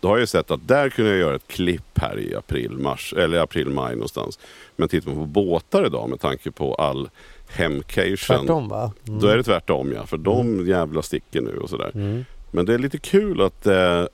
då 0.01 0.09
har 0.09 0.19
jag 0.19 0.29
sett 0.29 0.51
att 0.51 0.69
där 0.69 0.91
kunde 0.91 1.11
jag 1.11 1.19
göra 1.19 1.37
ett 1.37 1.49
klipp 1.49 1.99
här 1.99 2.19
i 2.19 2.35
april, 2.35 2.71
mars 2.71 3.15
eller 3.17 3.39
april, 3.39 3.69
maj 3.69 3.95
någonstans. 3.95 4.39
Men 4.77 4.89
tittar 4.89 5.11
man 5.11 5.19
på 5.21 5.27
båtar 5.27 5.87
idag 5.87 6.09
med 6.09 6.21
tanke 6.21 6.51
på 6.51 6.75
all 6.75 7.09
hemcation. 7.49 8.17
Tvärtom 8.39 8.69
va? 8.69 8.93
Mm. 9.09 9.21
Då 9.21 9.27
är 9.27 9.37
det 9.37 9.43
tvärtom 9.43 9.93
ja, 9.93 10.07
för 10.07 10.17
de 10.17 10.67
jävla 10.67 11.03
sticker 11.03 11.41
nu 11.41 11.59
och 11.59 11.71
sådär. 11.71 11.91
Mm. 11.95 12.25
Men 12.51 12.67
det 12.67 12.75
är 12.75 12.79
lite 12.79 12.99
kul 12.99 13.41
att, 13.41 13.67
eh, 13.67 14.05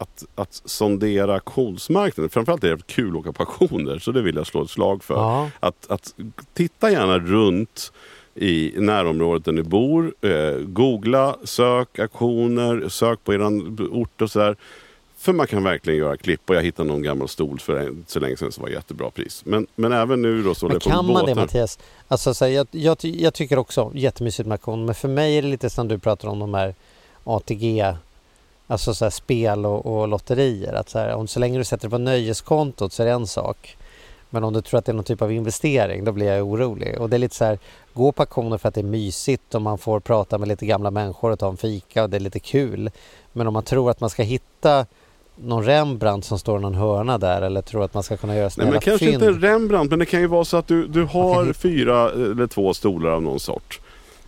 att, 0.00 0.24
att 0.34 0.62
sondera 0.64 1.34
auktionsmarknaden. 1.34 2.30
Framförallt 2.30 2.64
är 2.64 2.76
det 2.76 2.86
kul 2.86 3.10
att 3.10 3.16
åka 3.16 3.32
på 3.32 3.42
auktioner, 3.42 3.98
så 3.98 4.12
det 4.12 4.22
vill 4.22 4.36
jag 4.36 4.46
slå 4.46 4.62
ett 4.62 4.70
slag 4.70 5.04
för. 5.04 5.14
Ja. 5.14 5.50
Att, 5.60 5.90
att 5.90 6.14
titta 6.54 6.90
gärna 6.90 7.18
runt 7.18 7.92
i 8.34 8.72
närområdet 8.76 9.44
där 9.44 9.52
ni 9.52 9.62
bor. 9.62 10.14
Eh, 10.20 10.58
googla, 10.58 11.36
sök 11.44 11.98
auktioner, 11.98 12.88
sök 12.88 13.24
på 13.24 13.34
er 13.34 13.42
ort 13.92 14.22
och 14.22 14.30
sådär. 14.30 14.56
För 15.16 15.32
man 15.32 15.46
kan 15.46 15.64
verkligen 15.64 15.98
göra 15.98 16.16
klipp 16.16 16.50
och 16.50 16.56
jag 16.56 16.62
hittade 16.62 16.88
någon 16.88 17.02
gammal 17.02 17.28
stol 17.28 17.58
för 17.58 17.76
en, 17.76 18.04
så 18.08 18.20
länge 18.20 18.36
sedan 18.36 18.52
som 18.52 18.62
var 18.62 18.70
jättebra 18.70 19.10
pris. 19.10 19.42
Men, 19.44 19.66
men 19.76 19.92
även 19.92 20.22
nu 20.22 20.42
då 20.42 20.54
så 20.54 20.66
håller 20.66 20.74
jag 20.74 20.82
på 20.82 20.90
kan 20.90 21.06
man 21.06 21.14
det 21.14 21.20
båtar. 21.20 21.34
Mattias? 21.34 21.78
Alltså, 22.08 22.34
så 22.34 22.44
här, 22.44 22.52
jag, 22.52 22.66
jag, 22.70 22.96
jag 23.02 23.34
tycker 23.34 23.58
också 23.58 23.90
jättemysigt 23.94 24.46
med 24.46 24.54
auktion 24.54 24.84
men 24.84 24.94
för 24.94 25.08
mig 25.08 25.38
är 25.38 25.42
det 25.42 25.48
lite 25.48 25.70
som 25.70 25.88
du 25.88 25.98
pratar 25.98 26.28
om 26.28 26.38
de 26.38 26.54
här 26.54 26.74
ATG 27.24 27.94
Alltså 28.70 28.94
så 28.94 29.10
spel 29.10 29.66
och, 29.66 29.86
och 29.86 30.08
lotterier. 30.08 30.72
Att 30.72 30.88
så, 30.88 30.98
här, 30.98 31.14
om, 31.14 31.26
så 31.26 31.40
länge 31.40 31.58
du 31.58 31.64
sätter 31.64 31.86
det 31.86 31.90
på 31.90 31.98
nöjeskontot 31.98 32.92
så 32.92 33.02
är 33.02 33.06
det 33.06 33.12
en 33.12 33.26
sak. 33.26 33.76
Men 34.30 34.44
om 34.44 34.52
du 34.52 34.62
tror 34.62 34.78
att 34.78 34.84
det 34.84 34.92
är 34.92 34.94
någon 34.94 35.04
typ 35.04 35.22
av 35.22 35.32
investering 35.32 36.04
då 36.04 36.12
blir 36.12 36.26
jag 36.26 36.46
orolig. 36.46 37.00
Och 37.00 37.10
det 37.10 37.16
är 37.16 37.18
lite 37.18 37.34
så 37.34 37.44
här, 37.44 37.58
gå 37.94 38.12
på 38.12 38.22
auktioner 38.22 38.58
för 38.58 38.68
att 38.68 38.74
det 38.74 38.80
är 38.80 38.84
mysigt 38.84 39.54
och 39.54 39.62
man 39.62 39.78
får 39.78 40.00
prata 40.00 40.38
med 40.38 40.48
lite 40.48 40.66
gamla 40.66 40.90
människor 40.90 41.30
och 41.30 41.38
ta 41.38 41.48
en 41.48 41.56
fika 41.56 42.02
och 42.02 42.10
det 42.10 42.16
är 42.16 42.20
lite 42.20 42.40
kul. 42.40 42.90
Men 43.32 43.46
om 43.46 43.52
man 43.52 43.62
tror 43.62 43.90
att 43.90 44.00
man 44.00 44.10
ska 44.10 44.22
hitta 44.22 44.86
någon 45.36 45.64
Rembrandt 45.64 46.24
som 46.24 46.38
står 46.38 46.58
i 46.58 46.62
någon 46.62 46.74
hörna 46.74 47.18
där 47.18 47.42
eller 47.42 47.62
tror 47.62 47.84
att 47.84 47.94
man 47.94 48.02
ska 48.02 48.16
kunna 48.16 48.34
göra 48.34 48.44
Nej, 48.44 48.50
snälla 48.50 48.70
men 48.70 48.80
kanske 48.80 49.06
fynd. 49.06 49.22
inte 49.24 49.46
Rembrandt, 49.46 49.90
men 49.90 49.98
det 49.98 50.06
kan 50.06 50.20
ju 50.20 50.26
vara 50.26 50.44
så 50.44 50.56
att 50.56 50.66
du, 50.66 50.86
du 50.86 51.04
har 51.04 51.52
fyra 51.52 52.10
eller 52.10 52.46
två 52.46 52.74
stolar 52.74 53.10
av 53.10 53.22
någon 53.22 53.40
sort. 53.40 53.80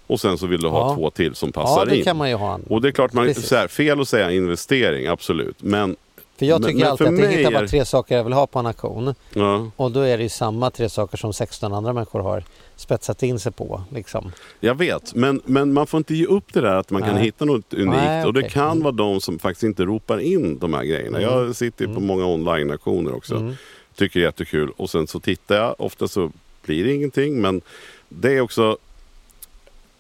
Och 0.07 0.21
sen 0.21 0.39
så 0.39 0.47
vill 0.47 0.61
du 0.61 0.69
ha 0.69 0.89
Ja. 0.91 0.95
två 0.95 1.11
till 1.11 1.35
som 1.35 1.53
Ja, 1.55 1.63
passar 1.63 1.87
det 1.87 1.97
in. 1.99 2.05
kan 2.05 2.17
man 2.17 2.29
ju 2.29 2.35
ha. 2.35 2.55
En. 2.55 2.63
Och 2.63 2.83
det 2.83 2.89
är 2.89 2.93
klart, 2.93 3.13
man, 3.13 3.27
Precis. 3.27 3.47
så 3.49 3.57
här, 3.57 3.69
fel 3.69 4.01
att 4.01 4.09
säga 4.09 4.31
investering, 4.31 5.07
absolut. 5.07 5.63
Men 5.63 5.97
För 6.39 6.47
jag 6.47 6.61
Men- 6.61 6.69
tycker 6.71 6.81
men 6.81 6.91
alltid 6.91 7.07
för 7.07 7.15
att 7.15 7.21
jag 7.21 7.31
hittar 7.39 7.53
bara 7.53 7.69
tre 7.69 7.85
saker 7.85 8.17
jag 8.17 8.25
vill 8.25 8.33
ha 8.33 8.47
på 8.47 8.59
en 8.59 8.67
auktion. 8.67 9.15
Ja. 9.35 9.71
Och 9.77 9.91
då 9.91 10.01
är 10.01 10.17
det 10.17 10.23
ju 10.23 10.29
samma 10.29 10.71
tre 10.71 10.89
saker 10.89 11.17
som 11.17 11.33
16 11.33 11.73
andra 11.75 11.93
människor 11.93 12.21
har 12.21 12.45
spetsat 12.77 13.23
in 13.23 13.39
sig 13.39 13.53
på. 13.53 13.83
Liksom. 13.91 14.33
Jag 14.61 14.75
vet, 14.75 15.15
men, 15.15 15.41
men 15.45 15.73
man 15.73 15.87
får 15.87 15.99
inte 15.99 16.15
ge 16.15 16.27
upp 16.27 16.53
det 16.53 16.61
där 16.61 16.75
att 16.77 16.91
man 16.91 17.03
kan 17.03 17.15
Nej. 17.15 17.25
hitta 17.25 17.45
något 17.45 17.75
unikt. 17.75 17.97
Nej, 17.97 18.25
Och 18.25 18.33
det 18.35 18.43
kan 18.43 18.71
Mm. 18.71 18.83
vara 18.83 18.93
de 18.93 19.21
som 19.21 19.39
faktiskt 19.39 19.63
inte 19.63 19.85
ropar 19.85 20.19
in 20.19 20.59
de 20.59 20.75
här 20.75 20.85
grejerna. 20.85 21.19
Mm. 21.19 21.31
Jag 21.31 21.57
sitter 21.57 21.87
ju 21.87 21.95
på 21.95 22.01
många 22.01 22.27
online-auktioner 22.27 23.15
också. 23.17 23.35
Mm. 23.37 23.55
Tycker 23.97 24.21
det 24.21 24.25
är 24.25 24.29
jättekul. 24.29 24.71
Och 24.77 24.91
sen 24.91 25.07
så 25.07 25.21
tittar 25.21 25.57
jag. 25.57 25.75
Ofta 25.79 26.09
så 26.09 26.31
blir 26.67 26.85
det 26.85 26.95
ingenting. 26.95 27.41
Men 27.41 27.61
det 28.09 28.33
är 28.33 28.41
också... 28.41 28.77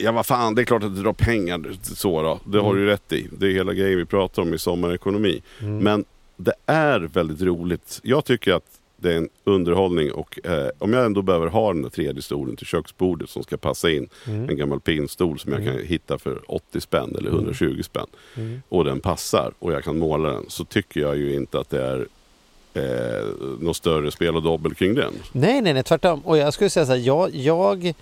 Ja 0.02 0.12
vad 0.12 0.26
fan, 0.26 0.54
det 0.54 0.62
är 0.62 0.64
klart 0.64 0.82
att 0.82 0.94
det 0.96 1.02
drar 1.02 1.12
pengar 1.12 1.76
så 1.82 2.22
då. 2.22 2.40
Det 2.44 2.58
har 2.58 2.64
Mm. 2.70 2.76
du 2.76 2.82
ju 2.82 2.88
rätt 2.88 3.12
i. 3.12 3.28
Det 3.38 3.46
är 3.46 3.50
hela 3.50 3.72
grejen 3.74 3.98
vi 3.98 4.04
pratar 4.04 4.42
om 4.42 4.54
i 4.54 4.58
sommarekonomi. 4.58 5.42
Mm. 5.60 5.78
Men 5.78 6.04
det 6.36 6.52
är 6.66 7.00
väldigt 7.00 7.42
roligt. 7.42 8.00
Jag 8.02 8.24
tycker 8.24 8.52
att 8.52 8.64
det 8.96 9.12
är 9.12 9.16
en 9.16 9.28
underhållning 9.44 10.12
och 10.12 10.46
eh, 10.46 10.68
om 10.78 10.92
jag 10.92 11.04
ändå 11.04 11.22
behöver 11.22 11.46
ha 11.46 11.72
den 11.72 11.82
där 11.82 11.90
tredje 11.90 12.22
stolen 12.22 12.56
till 12.56 12.66
köksbordet 12.66 13.30
som 13.30 13.42
ska 13.42 13.56
passa 13.56 13.90
in. 13.90 14.08
Mm. 14.26 14.48
En 14.48 14.56
gammal 14.56 14.80
pinstol 14.80 15.38
som 15.38 15.52
jag 15.52 15.64
kan 15.64 15.78
hitta 15.86 16.18
för 16.18 16.40
80 16.52 16.80
spänn 16.80 17.14
eller 17.18 17.30
120 17.30 17.80
spänn. 17.82 18.06
Mm. 18.36 18.62
Och 18.68 18.84
den 18.84 19.00
passar 19.00 19.52
och 19.58 19.72
jag 19.72 19.84
kan 19.84 19.98
måla 19.98 20.28
den. 20.32 20.44
Så 20.48 20.64
tycker 20.64 21.00
jag 21.00 21.16
ju 21.16 21.34
inte 21.34 21.58
att 21.60 21.70
det 21.70 21.82
är 21.82 22.06
eh, 22.74 23.26
något 23.60 23.76
större 23.76 24.10
spel 24.10 24.36
och 24.36 24.42
dobbel 24.42 24.74
kring 24.74 24.94
den. 24.94 25.12
Nej, 25.32 25.60
nej, 25.62 25.74
nej, 25.74 25.82
tvärtom. 25.82 26.20
Och 26.20 26.36
jag 26.36 26.54
skulle 26.54 26.70
säga 26.70 26.86
så 26.86 26.92
här, 26.92 26.98
jag, 26.98 27.34
jag, 27.34 27.92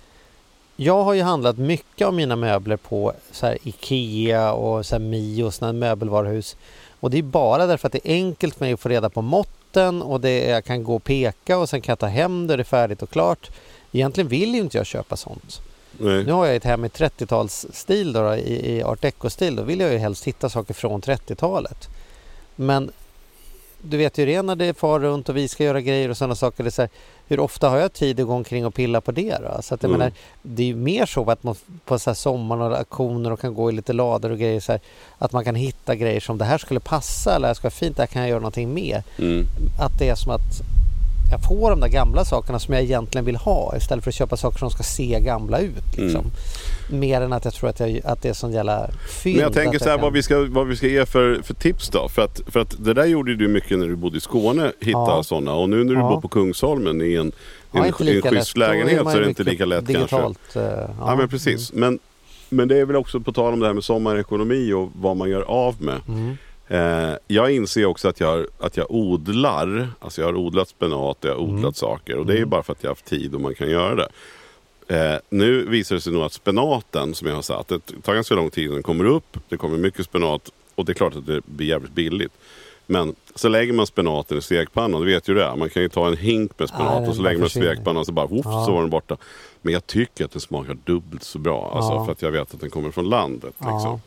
jag 0.83 1.03
har 1.03 1.13
ju 1.13 1.21
handlat 1.21 1.57
mycket 1.57 2.07
av 2.07 2.13
mina 2.13 2.35
möbler 2.35 2.77
på 2.77 3.13
så 3.31 3.45
här 3.45 3.57
Ikea 3.63 4.53
och 4.53 4.85
så 4.85 4.95
här 4.95 4.99
Mio, 4.99 5.51
sådana 5.51 5.73
här 5.73 5.79
möbelvaruhus. 5.79 6.55
Och 6.99 7.11
det 7.11 7.17
är 7.17 7.23
bara 7.23 7.65
därför 7.65 7.87
att 7.87 7.91
det 7.91 8.07
är 8.07 8.13
enkelt 8.13 8.55
för 8.55 8.65
mig 8.65 8.73
att 8.73 8.79
få 8.79 8.89
reda 8.89 9.09
på 9.09 9.21
måtten 9.21 10.01
och 10.01 10.21
det, 10.21 10.49
jag 10.49 10.65
kan 10.65 10.83
gå 10.83 10.95
och 10.95 11.03
peka 11.03 11.57
och 11.57 11.69
sen 11.69 11.81
kan 11.81 11.91
jag 11.91 11.99
ta 11.99 12.05
hem 12.05 12.47
det, 12.47 12.55
det 12.55 12.61
är 12.61 12.63
färdigt 12.63 13.01
och 13.01 13.09
klart. 13.09 13.49
Egentligen 13.91 14.27
vill 14.27 14.55
ju 14.55 14.61
inte 14.61 14.77
jag 14.77 14.85
köpa 14.85 15.17
sånt. 15.17 15.61
Nej. 15.97 16.23
Nu 16.23 16.31
har 16.31 16.45
jag 16.45 16.55
ett 16.55 16.63
hem 16.63 16.85
i 16.85 16.87
30-talsstil 16.87 18.13
då, 18.13 18.21
då, 18.21 18.35
i, 18.35 18.77
i 18.77 18.83
art 18.83 19.01
deco-stil. 19.01 19.55
Då 19.55 19.63
vill 19.63 19.79
jag 19.79 19.91
ju 19.91 19.97
helst 19.97 20.27
hitta 20.27 20.49
saker 20.49 20.73
från 20.73 21.01
30-talet. 21.01 21.89
Men 22.55 22.91
du 23.81 23.97
vet 23.97 24.17
ju 24.17 24.25
det 24.25 24.41
när 24.41 24.55
det 24.55 24.77
far 24.77 24.99
runt 24.99 25.29
och 25.29 25.37
vi 25.37 25.47
ska 25.47 25.63
göra 25.63 25.81
grejer 25.81 26.09
och 26.09 26.17
sådana 26.17 26.35
saker. 26.35 26.63
Det 26.63 26.67
är 26.67 26.71
så 26.71 26.81
här, 26.81 26.89
hur 27.27 27.39
ofta 27.39 27.69
har 27.69 27.77
jag 27.77 27.93
tid 27.93 28.19
att 28.19 28.27
gå 28.27 28.33
omkring 28.33 28.65
och 28.65 28.73
pilla 28.73 29.01
på 29.01 29.11
det 29.11 29.37
då? 29.37 29.61
Så 29.61 29.73
att 29.75 29.83
jag 29.83 29.89
Mm. 29.89 29.99
menar, 29.99 30.13
det 30.41 30.63
är 30.63 30.67
ju 30.67 30.75
mer 30.75 31.05
så 31.05 31.31
att 31.31 31.43
man 31.43 31.55
på 31.85 31.99
så 31.99 32.09
här 32.09 32.15
sommaren 32.15 32.61
och 32.61 32.77
auktioner 32.77 33.31
och 33.31 33.39
kan 33.39 33.53
gå 33.53 33.69
i 33.69 33.73
lite 33.73 33.93
lador 33.93 34.29
och 34.31 34.37
grejer 34.39 34.59
så 34.59 34.71
här, 34.71 34.81
att 35.17 35.31
man 35.31 35.43
kan 35.45 35.55
hitta 35.55 35.95
grejer 35.95 36.19
som 36.19 36.37
det 36.37 36.45
här 36.45 36.57
skulle 36.57 36.79
passa 36.79 37.35
eller 37.35 37.41
det 37.41 37.47
här 37.47 37.53
ska 37.53 37.65
vara 37.65 37.71
fint, 37.71 37.95
det 37.97 38.01
här 38.01 38.07
kan 38.07 38.21
jag 38.21 38.29
göra 38.29 38.39
någonting 38.39 38.73
med. 38.73 39.03
Mm. 39.19 39.45
Att 39.79 39.99
det 39.99 40.09
är 40.09 40.15
som 40.15 40.31
att 40.31 40.61
jag 41.31 41.43
får 41.43 41.69
de 41.69 41.79
där 41.79 41.87
gamla 41.87 42.25
sakerna 42.25 42.59
som 42.59 42.73
jag 42.73 42.83
egentligen 42.83 43.25
vill 43.25 43.35
ha 43.35 43.73
istället 43.77 44.03
för 44.03 44.11
att 44.11 44.15
köpa 44.15 44.37
saker 44.37 44.59
som 44.59 44.69
ska 44.71 44.83
se 44.83 45.19
gamla 45.19 45.59
ut. 45.59 45.97
Liksom. 45.97 46.25
Mer 46.91 47.21
än 47.21 47.33
att 47.33 47.45
jag 47.45 47.53
tror 47.53 47.69
att, 47.69 47.79
jag, 47.79 48.01
att 48.05 48.21
det 48.21 48.29
är 48.29 48.33
sån 48.33 48.51
jävla 48.51 48.89
fynd. 49.23 49.35
Men 49.35 49.43
jag 49.43 49.53
tänker 49.53 49.79
så 49.79 49.85
här, 49.85 49.91
kan- 49.91 50.01
vad, 50.01 50.13
vi 50.13 50.23
ska, 50.23 50.47
vad 50.49 50.67
vi 50.67 50.75
ska 50.75 50.87
ge 50.87 51.05
för, 51.05 51.41
för 51.43 51.53
tips 51.53 51.89
då. 51.89 52.09
För 52.09 52.21
att, 52.21 52.41
för 52.47 52.59
att 52.59 52.75
det 52.85 52.93
där 52.93 53.05
gjorde 53.05 53.35
du 53.35 53.47
mycket 53.47 53.79
när 53.79 53.87
du 53.87 53.95
bodde 53.95 54.17
i 54.17 54.21
Skåne, 54.21 54.71
hitta 54.79 54.91
Ja. 54.91 55.23
sådana. 55.23 55.53
Och 55.53 55.69
nu 55.69 55.77
när 55.83 55.93
du 55.93 55.99
Ja. 55.99 56.09
bor 56.09 56.21
på 56.21 56.27
Kungsholmen 56.27 57.01
i 57.01 57.15
en, 57.15 57.31
Ja, 57.71 57.85
en, 57.85 57.91
schysst 57.91 58.57
lägenhet 58.57 59.01
så 59.03 59.09
är 59.09 59.21
det 59.21 59.29
inte 59.29 59.43
lika 59.43 59.65
lätt 59.65 59.77
kanske. 59.87 59.93
digitalt, 59.97 60.55
eh, 60.55 60.61
Ja, 60.63 60.87
Ja, 60.99 61.15
men 61.15 61.29
precis. 61.29 61.73
Men, 61.73 61.99
men 62.49 62.67
det 62.67 62.77
är 62.77 62.85
väl 62.85 62.95
också 62.95 63.19
på 63.19 63.31
tal 63.31 63.53
om 63.53 63.59
det 63.59 63.65
här 63.65 63.73
med 63.73 63.83
sommarekonomi 63.83 64.73
och 64.73 64.89
vad 64.95 65.17
man 65.17 65.29
gör 65.29 65.41
av 65.41 65.75
med. 65.81 65.95
Mm. 66.07 66.37
Eh, 66.71 67.13
jag 67.27 67.51
inser 67.51 67.85
också 67.85 68.07
att 68.07 68.19
jag, 68.19 68.45
att 68.59 68.77
jag 68.77 68.91
odlar. 68.91 69.89
Alltså 69.99 70.21
jag 70.21 70.27
har 70.27 70.35
odlat 70.35 70.69
spenat 70.69 70.93
och 71.25 71.29
jag 71.29 71.35
har 71.35 71.41
odlat 71.41 71.59
Mm. 71.59 71.73
saker. 71.73 72.17
Och 72.17 72.25
det 72.25 72.33
är 72.33 72.37
ju 72.37 72.45
bara 72.45 72.63
för 72.63 72.73
att 72.73 72.83
jag 72.83 72.89
har 72.89 72.95
haft 72.95 73.05
tid 73.05 73.35
och 73.35 73.41
man 73.41 73.55
kan 73.55 73.69
göra 73.69 73.95
det. 73.95 74.09
Eh, 74.87 75.19
nu 75.29 75.65
visar 75.65 75.95
det 75.95 76.01
sig 76.01 76.13
nog 76.13 76.23
att 76.23 76.33
spenaten 76.33 77.15
som 77.15 77.27
jag 77.27 77.35
har 77.35 77.41
satt, 77.41 77.67
det 77.67 77.79
tar 78.03 78.13
ganska 78.15 78.35
lång 78.35 78.49
tid 78.49 78.63
innan 78.63 78.73
den 78.73 78.83
kommer 78.83 79.05
upp. 79.05 79.37
Det 79.49 79.57
kommer 79.57 79.77
mycket 79.77 80.05
spenat 80.05 80.49
och 80.75 80.85
det 80.85 80.91
är 80.91 80.93
klart 80.93 81.15
att 81.15 81.25
det 81.25 81.41
blir 81.45 81.67
jävligt 81.67 81.91
billigt. 81.91 82.33
Men 82.87 83.15
så 83.35 83.49
lägger 83.49 83.73
man 83.73 83.87
spenaten 83.87 84.37
i 84.37 84.41
stekpannan, 84.41 85.01
du 85.01 85.07
vet 85.13 85.27
ju 85.27 85.33
det. 85.33 85.55
Man 85.55 85.69
kan 85.69 85.81
ju 85.81 85.89
ta 85.89 86.07
en 86.07 86.17
hink 86.17 86.59
med 86.59 86.69
Ja, 86.69 86.75
spenat 86.75 86.99
den 87.01 87.09
och 87.09 87.15
så 87.15 87.21
lägger 87.21 87.37
man 87.39 87.47
i 87.47 87.49
stekpannan 87.49 87.97
och 87.97 88.05
så 88.05 88.11
bara 88.11 88.25
woof, 88.27 88.45
Ja. 88.45 88.65
så 88.65 88.71
var 88.73 88.81
den 88.81 88.89
borta. 88.89 89.17
Men 89.61 89.73
jag 89.73 89.87
tycker 89.87 90.25
att 90.25 90.31
den 90.31 90.41
smakar 90.41 90.77
dubbelt 90.85 91.23
så 91.23 91.39
bra. 91.39 91.71
Alltså, 91.75 91.91
Ja. 91.93 92.05
För 92.05 92.11
att 92.11 92.21
jag 92.21 92.31
vet 92.31 92.53
att 92.53 92.59
den 92.61 92.69
kommer 92.69 92.91
från 92.91 93.09
landet. 93.09 93.53
Ja. 93.57 93.73
Liksom. 93.73 94.01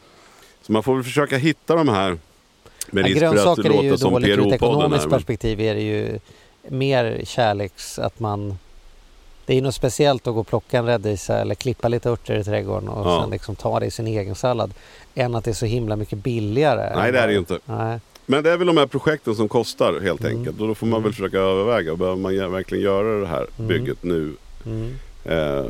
Så 0.62 0.72
man 0.72 0.82
får 0.82 0.94
väl 0.94 1.04
försöka 1.04 1.36
hitta 1.36 1.76
de 1.76 1.88
här 1.88 2.18
med 2.90 3.08
Ja, 3.10 3.18
grönsaker 3.18 3.78
är 3.78 3.82
ju 3.82 3.96
dåligt 3.96 4.28
ur 4.28 4.46
ett 4.46 4.52
ekonomiskt 4.52 5.04
men- 5.04 5.10
perspektiv 5.10 5.60
är 5.60 5.74
det 5.74 5.82
ju 5.82 6.18
mer 6.68 7.20
kärleks 7.24 7.98
att 7.98 8.20
man 8.20 8.58
det 9.46 9.52
är 9.52 9.54
ju 9.54 9.62
något 9.62 9.74
speciellt 9.74 10.26
att 10.26 10.34
gå 10.34 10.40
och 10.40 10.46
plocka 10.46 10.78
en 10.78 10.86
rädisa 10.86 11.38
eller 11.40 11.54
klippa 11.54 11.88
lite 11.88 12.10
örter 12.10 12.34
i 12.38 12.44
trädgården 12.44 12.88
och 12.88 13.10
Ja. 13.10 13.20
sen 13.22 13.30
liksom 13.30 13.56
ta 13.56 13.80
det 13.80 13.86
i 13.86 13.90
sin 13.90 14.06
egen 14.06 14.34
sallad 14.34 14.74
än 15.14 15.34
att 15.34 15.44
det 15.44 15.50
är 15.50 15.54
så 15.54 15.66
himla 15.66 15.96
mycket 15.96 16.18
billigare. 16.18 16.96
Nej 16.96 17.12
det 17.12 17.18
är 17.18 17.26
det 17.26 17.32
ju 17.32 17.38
inte. 17.38 17.58
Nej. 17.64 18.00
Men 18.26 18.42
det 18.44 18.50
är 18.50 18.56
väl 18.56 18.66
de 18.66 18.76
här 18.76 18.86
projekten 18.86 19.34
som 19.34 19.48
kostar 19.48 20.00
helt 20.00 20.20
Mm. 20.20 20.36
enkelt. 20.38 20.60
Och 20.60 20.68
då 20.68 20.74
får 20.74 20.86
man 20.86 21.02
väl 21.02 21.12
försöka 21.12 21.38
överväga. 21.38 21.96
Behöver 21.96 22.16
man 22.18 22.52
verkligen 22.52 22.84
göra 22.84 23.20
det 23.20 23.26
här 23.26 23.46
Mm. 23.58 23.68
bygget 23.68 24.02
nu? 24.02 24.32
Mm. 24.66 24.94
Eh, 25.24 25.66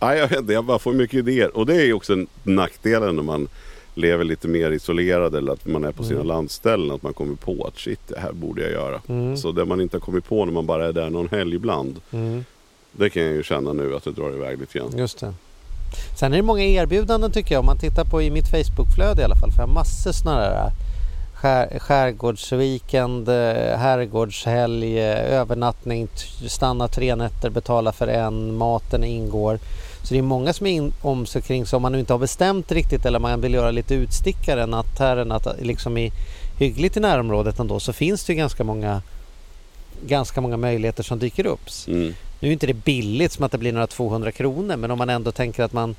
jag 0.00 0.28
vet 0.28 0.38
inte, 0.38 0.52
jag 0.52 0.64
bara 0.64 0.78
får 0.78 0.92
mycket 0.92 1.14
idéer. 1.18 1.56
Och 1.56 1.66
det 1.66 1.74
är 1.74 1.84
ju 1.84 1.92
också 1.92 2.12
en 2.12 2.26
nackdelen 2.42 3.16
när 3.16 3.22
man 3.22 3.48
lever 3.94 4.24
lite 4.24 4.48
mer 4.48 4.70
isolerad 4.70 5.34
eller 5.34 5.52
att 5.52 5.66
man 5.66 5.84
är 5.84 5.92
på 5.92 6.02
sina 6.04 6.14
Mm. 6.20 6.26
landställen. 6.26 6.90
Att 6.94 7.02
man 7.02 7.12
kommer 7.14 7.34
på 7.34 7.64
att 7.66 7.78
shit, 7.78 8.00
det 8.08 8.18
här 8.20 8.32
borde 8.32 8.62
jag 8.62 8.70
göra. 8.70 9.00
Mm. 9.08 9.36
Så 9.36 9.52
det 9.52 9.64
man 9.64 9.80
inte 9.80 9.96
har 9.96 10.00
kommit 10.00 10.24
på 10.28 10.44
när 10.44 10.52
man 10.52 10.66
bara 10.66 10.88
är 10.88 10.92
där 10.92 11.10
någon 11.10 11.28
helg 11.28 11.54
ibland. 11.56 12.00
Mm. 12.12 12.44
Det 12.92 13.10
kan 13.10 13.22
jag 13.22 13.32
ju 13.32 13.42
känna 13.42 13.72
nu 13.72 13.96
att 13.96 14.04
det 14.04 14.10
drar 14.12 14.30
iväg 14.34 14.58
lite 14.60 14.78
grann. 14.78 14.98
Just 14.98 15.20
det. 15.20 15.34
Sen 16.18 16.32
är 16.32 16.36
det 16.36 16.42
många 16.42 16.64
erbjudanden 16.64 17.30
tycker 17.32 17.54
jag. 17.54 17.60
Om 17.60 17.66
man 17.66 17.78
tittar 17.78 18.04
på 18.04 18.22
i 18.22 18.30
mitt 18.30 18.48
Facebookflöde 18.50 19.22
i 19.22 19.24
alla 19.24 19.36
fall. 19.36 19.50
För 19.52 19.62
jag 19.62 19.66
har 19.66 19.74
massor 19.74 20.12
sådana 20.12 20.40
där 20.40 20.70
skär, 21.34 21.78
skärgårdsweekend, 21.78 23.28
eh, 23.28 23.78
herrgårdshelg, 23.78 24.98
eh, 24.98 25.32
övernattning, 25.40 26.08
stanna 26.48 26.88
tre 26.88 27.14
nätter, 27.16 27.50
betala 27.50 27.92
för 27.92 28.06
en, 28.06 28.56
maten 28.56 29.04
ingår. 29.04 29.58
Så 30.02 30.14
det 30.14 30.18
är 30.18 30.22
många 30.22 30.52
som 30.52 30.66
är 30.66 30.70
in, 30.70 30.92
om 31.00 31.26
sig 31.26 31.42
kring 31.42 31.64
om 31.72 31.82
man 31.82 31.92
nu 31.92 31.98
inte 31.98 32.12
har 32.12 32.18
bestämt 32.18 32.72
riktigt 32.72 33.06
eller 33.06 33.18
man 33.18 33.40
vill 33.40 33.54
göra 33.54 33.70
lite 33.70 33.94
utstickare, 33.94 34.66
natt 34.66 34.98
här, 34.98 35.16
en 35.16 35.28
natt 35.28 35.46
liksom 35.60 35.98
i 35.98 36.12
hyggligt 36.58 36.96
i 36.96 37.00
närområdet 37.00 37.58
ändå 37.58 37.80
så 37.80 37.92
finns 37.92 38.24
det 38.24 38.32
ju 38.32 38.36
ganska 38.36 38.64
många 38.64 39.02
ganska 40.06 40.40
många 40.40 40.56
möjligheter 40.56 41.02
som 41.02 41.18
dyker 41.18 41.46
upp. 41.46 41.68
Mm. 41.88 42.14
Nu 42.40 42.48
är 42.48 42.52
inte 42.52 42.66
det 42.66 42.74
billigt 42.74 43.32
som 43.32 43.44
att 43.44 43.52
det 43.52 43.58
blir 43.58 43.72
några 43.72 43.86
200 43.86 44.32
kronor 44.32 44.76
men 44.76 44.90
om 44.90 44.98
man 44.98 45.10
ändå 45.10 45.32
tänker 45.32 45.62
att 45.62 45.72
man 45.72 45.94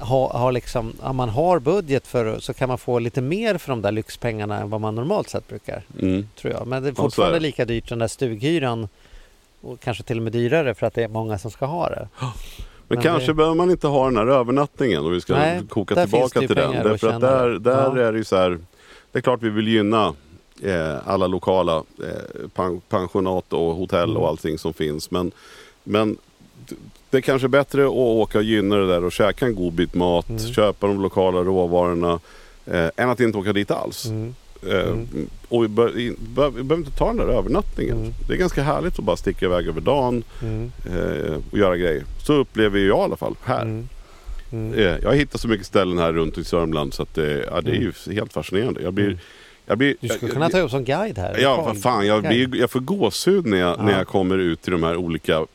har, 0.00 0.28
har 0.28 0.52
liksom, 0.52 0.92
om 1.00 1.16
man 1.16 1.28
har 1.28 1.58
budget 1.58 2.06
för 2.06 2.40
så 2.40 2.54
kan 2.54 2.68
man 2.68 2.78
få 2.78 2.98
lite 2.98 3.20
mer 3.20 3.58
för 3.58 3.72
de 3.72 3.82
där 3.82 3.92
lyxpengarna 3.92 4.60
än 4.60 4.70
vad 4.70 4.80
man 4.80 4.94
normalt 4.94 5.28
sett 5.28 5.48
brukar. 5.48 5.82
Mm. 6.00 6.28
Tror 6.40 6.52
jag. 6.52 6.66
Men 6.66 6.82
det 6.82 6.88
är 6.88 6.90
är 6.90 6.94
fortfarande 6.94 7.38
det. 7.38 7.42
lika 7.42 7.64
dyrt 7.64 7.88
den 7.88 7.98
där 7.98 8.08
stughyran 8.08 8.88
och 9.60 9.80
kanske 9.80 10.02
till 10.02 10.16
och 10.16 10.22
med 10.22 10.32
dyrare 10.32 10.74
för 10.74 10.86
att 10.86 10.94
det 10.94 11.02
är 11.02 11.08
många 11.08 11.38
som 11.38 11.50
ska 11.50 11.66
ha 11.66 11.88
det. 11.88 12.08
Men, 12.88 12.96
Men 12.96 13.02
kanske 13.02 13.26
det- 13.26 13.34
behöver 13.34 13.54
man 13.56 13.70
inte 13.70 13.86
ha 13.86 14.04
den 14.04 14.16
här 14.16 14.26
övernattningen 14.26 15.04
och 15.04 15.12
vi 15.12 15.20
ska 15.20 15.34
Nej, 15.34 15.62
koka 15.68 15.94
tillbaka 15.94 16.40
till 16.40 16.54
den. 16.56 16.72
Därför 16.72 17.08
att 17.08 17.20
där, 17.20 17.48
där 17.48 17.96
Ja. 17.96 18.02
är 18.02 18.12
det 18.12 18.18
ju 18.18 18.24
så 18.24 18.36
här. 18.36 18.58
Det 19.12 19.18
är 19.18 19.22
klart 19.22 19.42
vi 19.42 19.48
vill 19.50 19.68
gynna 19.68 20.14
eh, 20.62 20.96
alla 21.08 21.26
lokala 21.26 21.76
eh, 21.76 22.48
pen, 22.54 22.80
pensionat 22.88 23.52
och 23.52 23.74
hotell 23.74 24.10
och 24.10 24.16
Mm. 24.16 24.24
allting 24.28 24.58
som 24.58 24.74
finns. 24.74 25.10
Men, 25.10 25.32
men 25.84 26.16
det 27.10 27.16
är 27.16 27.20
kanske 27.20 27.48
bättre 27.48 27.84
att 27.84 27.90
åka 27.92 28.38
och 28.38 28.44
gynna 28.44 28.76
det 28.76 28.86
där 28.86 29.04
och 29.04 29.12
käka 29.12 29.46
en 29.46 29.54
god 29.54 29.72
bit 29.72 29.94
mat, 29.94 30.28
Mm. 30.28 30.38
köpa 30.40 30.86
de 30.86 31.02
lokala 31.02 31.38
råvarorna. 31.38 32.20
Eh, 32.66 32.90
än 32.96 33.10
att 33.10 33.20
inte 33.20 33.38
åka 33.38 33.52
dit 33.52 33.70
alls. 33.70 34.06
Mm. 34.06 34.34
Eh, 34.66 34.88
Mm. 34.88 35.08
Och 35.48 35.64
vi, 35.64 35.68
bör, 35.68 35.98
i- 35.98 36.14
bör, 36.34 36.50
behöver 36.50 36.74
inte 36.76 36.90
ta 36.98 37.06
den 37.06 37.16
där 37.16 37.26
övernattningen. 37.28 37.96
Mm. 37.98 38.12
Det 38.28 38.34
är 38.34 38.38
ganska 38.38 38.62
härligt 38.62 38.98
att 38.98 39.04
bara 39.04 39.16
sticka 39.16 39.46
iväg 39.46 39.68
över 39.68 39.80
dagen 39.80 40.24
Mm. 40.42 40.72
eh, 40.86 41.34
och 41.50 41.58
göra 41.58 41.76
grejer. 41.76 42.02
Så 42.26 42.32
upplever 42.32 42.78
jag 42.78 42.98
i 42.98 43.02
alla 43.02 43.16
fall 43.16 43.34
här. 43.44 43.62
Mm. 43.62 43.88
Mm. 44.52 44.74
Eh, 44.78 44.80
Jag 45.02 45.08
har 45.08 45.14
hittat 45.14 45.40
så 45.40 45.48
mycket 45.48 45.66
ställen 45.66 45.98
här 45.98 46.12
runt 46.12 46.38
i 46.38 46.44
Sörmland 46.44 46.94
så 46.94 47.02
att 47.02 47.14
det, 47.14 47.44
ja, 47.50 47.60
det 47.60 47.70
är 47.70 47.74
ju 47.74 47.92
helt 48.14 48.32
fascinerande. 48.32 48.82
Jag 48.82 48.92
blir... 48.94 49.06
Mm. 49.06 49.18
Jag 49.66 49.78
blir 49.78 49.94
Du 50.00 50.08
skulle 50.08 50.26
jag- 50.28 50.32
kunna 50.34 50.48
ta 50.50 50.58
upp 50.60 50.70
som 50.70 50.84
guide 50.84 51.18
här. 51.18 51.38
Ja, 51.38 51.62
vad 51.66 51.82
fan. 51.82 52.06
Jag, 52.06 52.22
blir, 52.22 52.56
jag 52.56 52.70
får 52.70 52.80
gåshud 52.80 53.46
när 53.46 53.58
jag, 53.58 53.78
Ja. 53.78 53.82
när 53.82 53.98
jag 53.98 54.06
kommer 54.06 54.38
ut 54.38 54.62
till 54.62 54.72
de 54.72 54.82
här 54.82 54.96
olika 54.96 55.46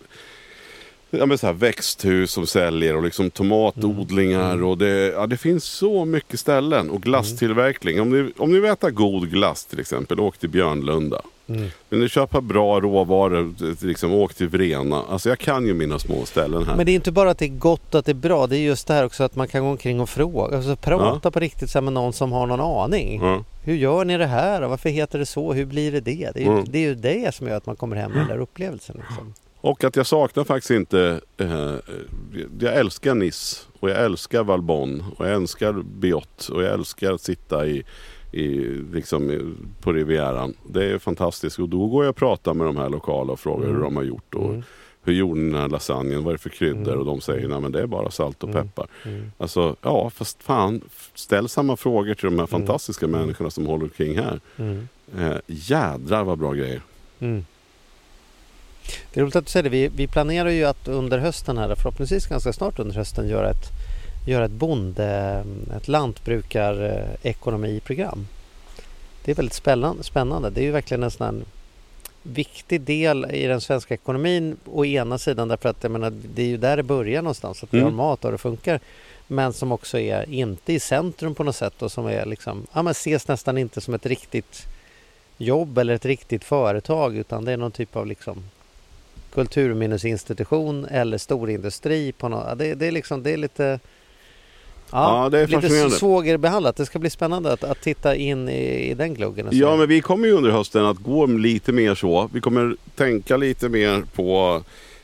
ja, 1.19 1.25
men 1.25 1.37
så 1.37 1.45
här 1.47 1.53
växthus 1.53 2.31
som 2.31 2.47
säljer 2.47 2.95
och 2.95 3.03
liksom 3.03 3.29
tomatodlingar. 3.31 4.53
Mm. 4.53 4.65
Och 4.65 4.77
det, 4.77 4.89
ja, 4.89 5.27
det 5.27 5.37
finns 5.37 5.63
så 5.63 6.05
mycket 6.05 6.39
ställen. 6.39 6.89
Och 6.89 7.01
glasstillverkning. 7.01 8.01
Om, 8.01 8.09
ni, 8.09 8.31
om 8.37 8.51
ni 8.51 8.59
vill 8.59 8.71
äta 8.71 8.91
god 8.91 9.29
glass 9.31 9.65
till 9.65 9.79
exempel, 9.79 10.19
åk 10.19 10.37
till 10.37 10.49
Björnlunda. 10.49 11.21
Mm. 11.47 11.69
Vill 11.89 11.99
ni 11.99 12.09
köpa 12.09 12.41
bra 12.41 12.79
råvaror, 12.79 13.53
liksom, 13.85 14.13
åk 14.13 14.33
till 14.33 14.47
Vrena. 14.49 15.03
Alltså 15.09 15.29
jag 15.29 15.39
kan 15.39 15.65
ju 15.65 15.73
mina 15.73 15.99
små 15.99 16.25
ställen 16.25 16.65
här. 16.65 16.75
Men 16.75 16.85
det 16.85 16.91
är 16.91 16.95
inte 16.95 17.11
bara 17.11 17.29
att 17.31 17.37
det 17.37 17.45
är 17.45 17.49
gott 17.49 17.93
och 17.93 17.99
att 17.99 18.05
det 18.05 18.11
är 18.11 18.13
bra. 18.13 18.47
Det 18.47 18.57
är 18.57 18.61
just 18.61 18.87
det 18.87 18.93
här 18.93 19.05
också 19.05 19.23
att 19.23 19.35
man 19.35 19.47
kan 19.47 19.63
gå 19.63 19.69
omkring 19.69 19.99
och 19.99 20.09
fråga. 20.09 20.57
Alltså 20.57 20.75
prata 20.75 21.31
på 21.31 21.39
riktigt 21.39 21.69
så 21.69 21.81
med 21.81 21.93
någon 21.93 22.13
som 22.13 22.31
har 22.31 22.47
någon 22.47 22.61
aning. 22.61 23.21
Ja. 23.23 23.43
Hur 23.63 23.75
gör 23.75 24.05
ni 24.05 24.17
det 24.17 24.25
här? 24.25 24.61
Varför 24.61 24.89
heter 24.89 25.19
det 25.19 25.25
så? 25.25 25.53
Hur 25.53 25.65
blir 25.65 25.91
det 25.91 25.99
det? 25.99 26.31
Det 26.33 26.39
är 26.39 26.43
ju, 26.45 26.51
Mm. 26.51 26.65
det, 26.67 26.77
är 26.77 26.81
ju 26.81 26.95
det 26.95 27.35
som 27.35 27.47
gör 27.47 27.57
att 27.57 27.65
man 27.65 27.75
kommer 27.75 27.95
hem 27.95 28.11
med 28.11 28.19
den 28.21 28.27
där 28.27 28.39
upplevelsen. 28.39 28.95
Liksom. 29.07 29.33
Och 29.63 29.83
att 29.83 29.95
jag 29.95 30.05
saknar 30.07 30.43
faktiskt 30.43 30.71
inte... 30.71 31.21
Eh, 31.37 31.75
jag 32.59 32.75
älskar 32.75 33.15
Nice 33.15 33.61
och 33.79 33.89
jag 33.89 34.03
älskar 34.05 34.43
Valbonne 34.43 35.03
och 35.17 35.27
jag 35.27 35.33
älskar 35.33 35.73
Biot 35.73 36.49
och 36.49 36.63
jag 36.63 36.73
älskar 36.73 37.13
att 37.13 37.21
sitta 37.21 37.67
i, 37.67 37.83
i, 38.31 38.47
liksom, 38.93 39.55
på 39.81 39.93
Rivieran. 39.93 40.53
Det 40.69 40.85
är 40.85 40.97
fantastiskt 40.99 41.59
och 41.59 41.69
då 41.69 41.87
går 41.87 42.03
jag 42.03 42.09
och 42.09 42.15
pratar 42.15 42.53
med 42.53 42.67
de 42.67 42.77
här 42.77 42.89
lokala 42.89 43.33
och 43.33 43.39
frågar 43.39 43.67
hur 43.67 43.81
de 43.81 43.95
har 43.95 44.03
gjort. 44.03 44.35
Och 44.35 44.49
Mm. 44.49 44.63
Hur 45.05 45.13
gjorde 45.13 45.39
ni 45.39 45.51
den 45.51 45.61
här 45.61 45.69
lasagnen? 45.69 46.23
Vad 46.23 46.31
är 46.33 46.37
det 46.37 46.41
för 46.41 46.49
kryddor? 46.49 46.87
Mm. 46.87 46.99
Och 46.99 47.05
de 47.05 47.21
säger 47.21 47.47
nej 47.47 47.59
men 47.59 47.71
det 47.71 47.81
är 47.81 47.87
bara 47.87 48.11
salt 48.11 48.43
och 48.43 48.49
Mm. 48.49 48.63
peppar. 48.67 48.87
Mm. 49.05 49.31
Alltså 49.37 49.75
ja 49.81 50.09
fast 50.09 50.43
fan 50.43 50.81
ställ 51.15 51.49
samma 51.49 51.75
frågor 51.75 52.13
till 52.13 52.25
de 52.25 52.39
här 52.39 52.45
fantastiska 52.45 53.07
människorna 53.07 53.49
som 53.49 53.65
håller 53.65 53.87
kring 53.87 54.17
här. 54.19 54.39
Mm. 54.57 54.87
Eh, 55.19 55.37
jädrar 55.47 56.23
vad 56.23 56.37
bra 56.37 56.53
grejer. 56.53 56.81
Det 59.13 59.19
är 59.19 59.23
roligt 59.23 59.35
att 59.35 59.45
du 59.45 59.51
säger 59.51 59.63
det. 59.63 59.69
Vi, 59.69 59.87
vi 59.87 60.07
planerar 60.07 60.49
ju 60.49 60.65
att 60.65 60.87
under 60.87 61.17
hösten 61.17 61.57
här, 61.57 61.75
förhoppningsvis 61.75 62.27
ganska 62.27 62.53
snart 62.53 62.79
under 62.79 62.95
hösten, 62.95 63.27
göra 63.29 63.49
ett, 63.49 63.69
göra 64.27 64.45
ett 64.45 64.51
bonde, 64.51 65.43
ett 65.77 65.87
lantbrukarekonomiprogram. 65.87 68.27
Det 69.25 69.31
är 69.31 69.35
väldigt 69.35 69.53
spännande, 69.53 70.03
spännande. 70.03 70.49
Det 70.49 70.61
är 70.61 70.65
ju 70.65 70.71
verkligen 70.71 71.03
en 71.03 71.11
sån 71.11 71.25
här 71.25 71.35
viktig 72.23 72.81
del 72.81 73.25
i 73.31 73.47
den 73.47 73.61
svenska 73.61 73.93
ekonomin 73.93 74.57
å 74.65 74.85
ena 74.85 75.17
sidan 75.17 75.47
därför 75.47 75.69
att 75.69 75.83
jag 75.83 75.91
menar, 75.91 76.13
det 76.35 76.41
är 76.41 76.45
ju 76.47 76.57
där 76.57 76.77
det 76.77 76.83
börjar 76.83 77.21
någonstans, 77.21 77.63
att 77.63 77.73
vi 77.73 77.77
Mm. 77.79 77.89
har 77.89 77.95
mat 78.05 78.25
och 78.25 78.31
det 78.31 78.37
funkar. 78.37 78.79
Men 79.27 79.53
som 79.53 79.71
också 79.71 79.99
är 79.99 80.29
inte 80.29 80.73
i 80.73 80.79
centrum 80.79 81.35
på 81.35 81.43
något 81.43 81.55
sätt 81.55 81.81
och 81.81 81.91
som 81.91 82.05
är 82.05 82.25
liksom, 82.25 82.67
ja 82.73 82.81
men 82.81 82.91
ses 82.91 83.27
nästan 83.27 83.57
inte 83.57 83.81
som 83.81 83.93
ett 83.93 84.05
riktigt 84.05 84.63
jobb 85.37 85.77
eller 85.77 85.93
ett 85.93 86.05
riktigt 86.05 86.43
företag 86.43 87.15
utan 87.15 87.45
det 87.45 87.51
är 87.51 87.57
någon 87.57 87.71
typ 87.71 87.95
av 87.95 88.07
liksom 88.07 88.43
kulturminnesinstitution 89.33 90.85
eller 90.85 91.17
storindustri 91.17 92.11
på 92.11 92.29
något. 92.29 92.45
ja, 92.47 92.55
Det, 92.55 92.73
det 92.75 92.87
är 92.87 92.91
liksom, 92.91 93.23
det 93.23 93.31
är 93.31 93.37
lite 93.37 93.79
Ja, 94.91 95.29
det 95.31 95.39
är 95.39 95.47
lite 95.47 95.89
svågerbehandlat. 95.89 96.75
Det 96.75 96.85
ska 96.85 96.99
bli 96.99 97.09
spännande 97.09 97.53
att, 97.53 97.63
att 97.63 97.81
titta 97.81 98.15
in 98.15 98.49
i, 98.49 98.89
i 98.89 98.93
den 98.93 99.13
gluggen. 99.13 99.47
Ja, 99.51 99.75
men 99.75 99.87
vi 99.87 100.01
kommer 100.01 100.27
ju 100.27 100.33
under 100.33 100.51
hösten 100.51 100.85
att 100.85 100.97
gå 100.97 101.25
lite 101.25 101.71
mer 101.71 101.95
så. 101.95 102.29
Vi 102.33 102.41
kommer 102.41 102.75
tänka 102.95 103.37
lite 103.37 103.69
mer 103.69 104.03
på 104.15 104.61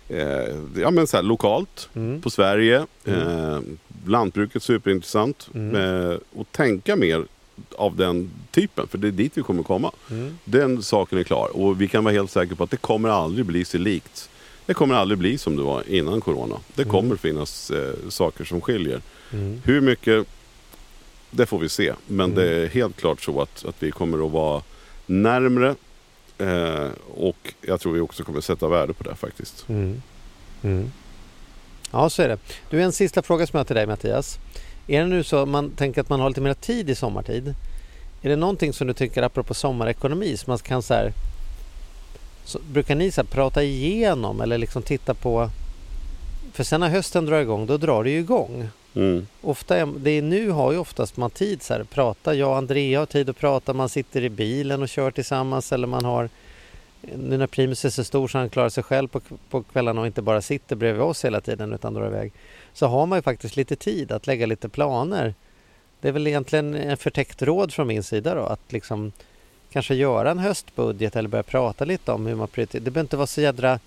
eh, 0.10 0.56
ja, 0.82 0.92
men 0.92 1.08
så 1.08 1.18
här, 1.18 1.24
lokalt, 1.24 1.89
Mm. 1.96 2.22
på 2.22 2.30
Sverige. 2.30 2.86
Eh, 3.06 3.60
lantbruket 4.06 4.63
superintressant. 4.63 5.50
Mm. 5.54 5.76
Eh, 6.12 6.18
och 6.36 6.52
tänka 6.52 6.96
mer 6.96 7.26
av 7.78 7.95
den 7.95 8.32
typen, 8.52 8.88
för 8.88 8.98
det 8.98 9.08
är 9.08 9.12
dit 9.12 9.32
vi 9.38 9.41
kommer 9.43 9.63
komma. 9.63 9.91
Mm. 10.12 10.38
Den 10.43 10.84
saken 10.84 11.17
är 11.19 11.24
klar 11.24 11.50
och 11.58 11.82
vi 11.82 11.88
kan 11.88 12.04
vara 12.04 12.13
helt 12.13 12.32
säkra 12.32 12.56
på 12.56 12.63
att 12.63 12.72
det 12.72 12.78
kommer 12.78 13.10
aldrig 13.10 13.45
bli 13.45 13.65
sig 13.65 13.80
likt. 13.80 14.30
Det 14.65 14.74
kommer 14.74 14.95
aldrig 14.95 15.17
bli 15.17 15.38
som 15.38 15.56
det 15.56 15.63
var 15.63 15.84
innan 15.89 16.22
Corona. 16.22 16.56
Det 16.76 16.82
Mm. 16.82 16.91
kommer 16.91 17.15
finnas 17.15 17.72
eh, 17.72 17.93
saker 18.10 18.43
som 18.45 18.62
skiljer. 18.62 19.02
Mm. 19.34 19.62
Hur 19.65 19.82
mycket, 19.82 20.26
det 21.32 21.45
får 21.45 21.60
vi 21.60 21.69
se. 21.69 21.93
Men 22.08 22.32
Mm. 22.32 22.36
det 22.36 22.56
är 22.56 22.67
helt 22.67 22.95
klart 22.98 23.22
så 23.22 23.41
att, 23.41 23.65
att 23.65 23.76
vi 23.80 23.91
kommer 23.91 24.26
att 24.26 24.32
vara 24.32 24.62
närmre. 25.06 25.76
Eh, 26.38 26.88
och 27.15 27.54
jag 27.62 27.80
tror 27.82 27.93
vi 27.93 28.00
också 28.00 28.24
kommer 28.24 28.41
sätta 28.41 28.67
värde 28.67 28.93
på 28.93 29.04
det 29.04 29.15
faktiskt. 29.15 29.65
Mm. 29.69 30.02
Mm. 30.62 30.91
Ja, 31.91 32.10
så 32.10 32.22
är 32.22 32.28
det. 32.28 32.38
Du, 32.69 32.82
en 32.82 32.91
sista 32.91 33.22
fråga 33.22 33.48
som 33.48 33.58
jag 33.58 33.60
har 33.60 33.65
till 33.65 33.76
dig 33.76 33.88
Mattias. 33.88 34.39
Är 34.89 35.02
det 35.02 35.08
nu 35.08 35.23
så 35.23 35.45
man 35.45 35.71
tänker 35.71 36.02
att 36.02 36.10
man 36.10 36.19
har 36.19 36.30
lite 36.30 36.41
mer 36.41 36.54
tid 36.54 36.89
i 36.89 36.95
sommartid? 36.95 37.56
Är 38.21 38.30
det 38.30 38.36
någonting 38.36 38.73
som 38.73 38.88
du 38.88 38.93
tycker, 38.93 39.23
apropå 39.23 39.54
sommarekonomi, 39.54 40.38
som 40.38 40.52
man 40.52 40.58
kan 40.58 40.82
så 40.82 40.93
här... 40.93 41.13
Så, 42.45 42.60
brukar 42.71 42.95
ni 42.95 43.12
så 43.12 43.21
här, 43.21 43.28
prata 43.28 43.63
igenom 43.63 44.41
eller 44.41 44.58
liksom 44.58 44.82
titta 44.82 45.13
på... 45.13 45.49
För 46.54 46.63
sen 46.63 46.80
när 46.80 46.89
hösten 46.89 47.25
drar 47.25 47.41
igång, 47.41 47.65
då 47.65 47.78
drar 47.78 48.04
det 48.04 48.10
ju 48.10 48.19
igång. 48.19 48.69
Mm. 48.95 49.28
Ofta 49.41 49.78
är, 49.78 49.89
det 49.97 50.12
är 50.12 50.21
nu 50.21 50.49
har 50.49 50.71
ju 50.71 50.78
oftast 50.78 51.17
man 51.17 51.30
tid 51.30 51.63
så 51.63 51.73
här, 51.73 51.84
prata. 51.84 52.34
Jag 52.34 52.49
och 52.49 52.58
Andrea 52.58 52.99
har 52.99 53.06
tid 53.06 53.30
att 53.30 53.38
prata. 53.38 53.73
Man 53.73 53.89
sitter 53.89 54.23
i 54.23 54.30
bilen 54.30 54.82
och 54.82 54.89
kör 54.89 55.12
tillsammans 55.12 55.71
eller 55.71 55.88
man 55.88 56.06
har 56.06 56.30
nu 57.02 57.38
när 57.38 57.47
Primus 57.47 57.86
är 57.86 57.89
så 57.89 58.04
stor 58.04 58.28
så 58.28 58.38
han 58.38 58.49
klarar 58.49 58.69
sig 58.69 58.84
själv 58.84 59.08
på, 59.08 59.21
på 59.49 59.63
kvällarna 59.63 60.02
och 60.02 60.08
inte 60.08 60.21
bara 60.21 60.41
sitter 60.41 60.75
bredvid 60.75 61.02
oss 61.02 61.25
hela 61.25 61.41
tiden 61.41 61.73
utan 61.73 61.93
drar 61.93 62.08
iväg. 62.08 62.32
Så 62.80 62.88
har 62.88 63.06
man 63.06 63.18
ju 63.18 63.22
faktiskt 63.22 63.56
lite 63.56 63.76
tid 63.76 64.12
att 64.12 64.28
lägga 64.28 64.46
lite 64.46 64.70
planer. 64.70 65.34
Det 66.02 66.08
är 66.08 66.12
väl 66.12 66.28
egentligen 66.28 66.76
en 66.76 66.98
förtäckt 66.98 67.42
råd 67.42 67.74
från 67.74 67.88
min 67.88 68.04
sida 68.04 68.36
då 68.36 68.42
att 68.42 68.72
liksom 68.72 69.12
kanske 69.72 69.96
göra 69.96 70.32
en 70.32 70.39
höstbudget 70.39 71.15
eller 71.15 71.30
börja 71.30 71.44
prata 71.44 71.86
lite 71.86 72.12
om 72.12 72.26
hur 72.26 72.36
man 72.36 72.48
prioriterar. 72.48 72.84
Det 72.84 72.92
behöver 72.92 73.06
inte 73.06 73.18
vara 73.18 73.28
så 73.28 73.42
jädra 73.42 73.80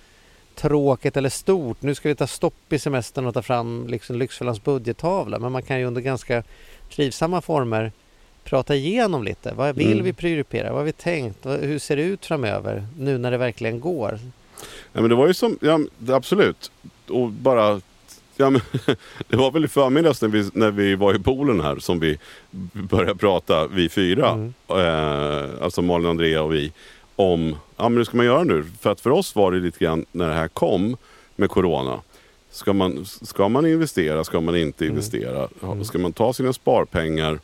tråkigt 0.55 1.17
eller 1.17 1.29
stort. 1.29 1.83
Nu 1.83 1.95
ska 1.95 2.09
vi 2.09 2.15
ta 2.15 2.27
stopp 2.27 2.73
i 2.73 2.79
semestern 2.79 3.27
och 3.27 3.35
ta 3.35 3.43
fram 3.43 3.87
liksom 3.89 4.17
Lyxfällans 4.17 4.65
budgettavla. 4.65 5.39
Men 5.39 5.53
man 5.53 5.63
kan 5.63 5.79
ju 5.79 5.85
under 5.85 6.01
ganska 6.01 6.43
trivsamma 6.91 7.41
former 7.41 7.93
prata 8.45 8.75
igenom 8.75 9.25
lite. 9.25 9.53
Vad 9.55 9.77
vill 9.77 9.93
Mm. 9.93 10.05
vi 10.05 10.13
prioritera? 10.13 10.69
Vad 10.69 10.79
har 10.79 10.85
vi 10.85 10.93
tänkt? 10.93 11.47
Hur 11.47 11.79
ser 11.79 11.97
det 11.97 12.03
ut 12.03 12.27
framöver? 12.27 12.87
Nu 12.99 13.19
när 13.19 13.31
det 13.31 13.39
verkligen 13.39 13.81
går. 13.81 14.19
Ja, 14.93 15.01
men 15.01 15.09
det 15.09 15.15
var 15.15 15.27
ju 15.27 15.35
som, 15.35 15.59
ja, 15.61 15.81
absolut. 16.09 16.71
Och 17.09 17.31
bara, 17.31 17.81
ja, 18.43 18.51
men, 18.51 18.61
det 19.29 19.37
var 19.37 19.51
väl 19.51 19.65
i 19.65 19.69
förmiddags 19.69 20.23
när 20.23 20.29
vi, 20.29 20.51
när 20.53 20.71
vi 20.71 20.95
var 20.95 21.15
i 21.15 21.19
poolen 21.19 21.61
här 21.61 21.77
som 21.79 22.01
vi 22.01 22.19
började 22.73 23.15
prata, 23.15 23.67
vi 23.67 23.89
fyra. 23.89 24.29
Mm. 24.31 24.55
Eh, 24.69 25.51
alltså 25.65 25.83
Malin, 25.83 26.07
Andrea 26.07 26.43
och 26.43 26.55
vi. 26.55 26.73
Om, 27.17 27.57
ja 27.77 27.89
men 27.89 27.97
hur 27.97 28.05
ska 28.05 28.17
man 28.17 28.27
göra 28.27 28.45
nu? 28.45 28.65
För 28.81 28.91
att 28.91 29.01
för 29.01 29.11
oss 29.11 29.35
var 29.35 29.53
det 29.53 29.59
lite 29.61 29.79
grann 29.85 30.05
när 30.13 30.29
det 30.29 30.35
här 30.35 30.49
kom 30.49 30.97
med 31.37 31.51
Corona. 31.51 32.01
Ska 32.51 32.73
man, 32.73 33.05
ska 33.05 33.49
man 33.49 33.67
investera? 33.67 34.25
Ska 34.25 34.41
man 34.41 34.57
inte 34.57 34.87
investera? 34.87 35.49
Ha- 35.61 35.85
Ska 35.85 35.99
man 35.99 36.13
ta 36.13 36.33
sina 36.33 36.53
sparpengar? 36.53 37.39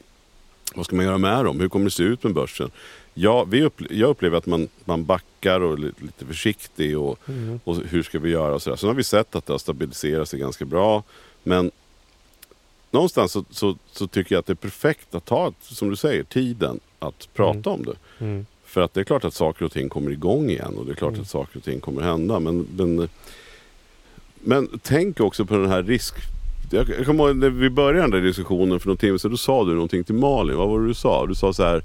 Vad 0.74 0.84
ska 0.87 0.96
man 0.96 1.04
göra 1.04 1.18
med 1.18 1.44
dem? 1.44 1.61
Hur 1.61 1.68
kommer 1.68 1.84
det 1.84 1.90
se 1.90 2.02
ut 2.02 2.22
med 2.24 2.34
börsen? 2.34 2.70
Ja, 3.20 3.44
vi 3.44 3.62
upple- 3.66 3.87
jag 3.94 4.11
upplever 4.11 4.38
att 4.38 4.46
man, 4.46 4.68
man 4.85 5.04
backar 5.04 5.61
och 5.61 5.72
är 5.72 5.76
lite, 5.76 6.26
försiktig 6.26 6.98
och, 6.98 7.18
Mm. 7.28 7.61
och 7.64 7.76
hur 7.76 8.02
ska 8.02 8.18
vi 8.18 8.31
göra 8.31 8.54
och 8.54 8.62
sådär. 8.62 8.76
Sen 8.76 8.88
har 8.88 8.94
vi 8.94 9.04
sett 9.04 9.35
att 9.37 9.46
det 9.46 9.52
har 9.52 9.59
stabiliserat 9.59 10.28
sig 10.28 10.40
ganska 10.40 10.64
bra. 10.64 11.02
Men 11.42 11.70
någonstans 12.90 13.33
så, 13.33 13.44
så, 13.50 13.76
så 13.92 14.07
tycker 14.07 14.35
jag 14.35 14.40
att 14.40 14.46
det 14.46 14.52
är 14.52 14.54
perfekt 14.54 15.14
att 15.14 15.24
ta, 15.24 15.52
som 15.61 15.90
du 15.90 15.96
säger, 15.96 16.22
tiden 16.22 16.81
att 16.98 17.28
prata 17.35 17.70
om 17.70 17.85
det. 17.85 18.24
Mm. 18.24 18.46
För 18.64 18.81
att 18.81 18.94
det 18.94 19.00
är 19.00 19.04
klart 19.04 19.24
att 19.24 19.35
saker 19.35 19.64
och 19.64 19.72
ting 19.72 19.88
kommer 19.88 20.11
igång 20.11 20.50
igen 20.50 20.74
och 20.78 20.87
det 20.87 20.92
är 20.92 20.96
klart 20.96 21.11
Mm. 21.12 21.22
att 21.22 21.28
saker 21.28 21.59
och 21.59 21.64
ting 21.64 21.81
kommer 21.81 22.02
hända. 22.02 22.40
Men, 22.40 22.66
men, 22.76 23.09
men 24.35 24.68
tänk 24.83 25.20
också 25.20 25.44
på 25.44 25.54
den 25.57 25.70
här 25.70 25.83
risk... 25.83 26.14
Jag, 26.72 26.88
jag 26.88 27.07
kommer 27.07 27.24
ihåg 27.28 27.37
när 27.37 27.50
vi 27.50 27.70
började 27.70 28.00
den 28.00 28.11
där 28.11 28.20
diskussionen 28.20 28.81
för 28.81 28.88
någon 28.88 28.96
timme 28.96 29.18
sedan. 29.18 29.31
Då 29.31 29.37
sa 29.37 29.64
du 29.64 29.72
någonting 29.72 30.04
till 30.04 30.14
Malin. 30.14 30.57
Vad 30.57 30.68
var 30.68 30.81
det 30.81 30.87
du 30.87 30.94
sa? 30.94 31.26
Du 31.26 31.35
sa 31.35 31.52
så 31.52 31.62
här... 31.64 31.83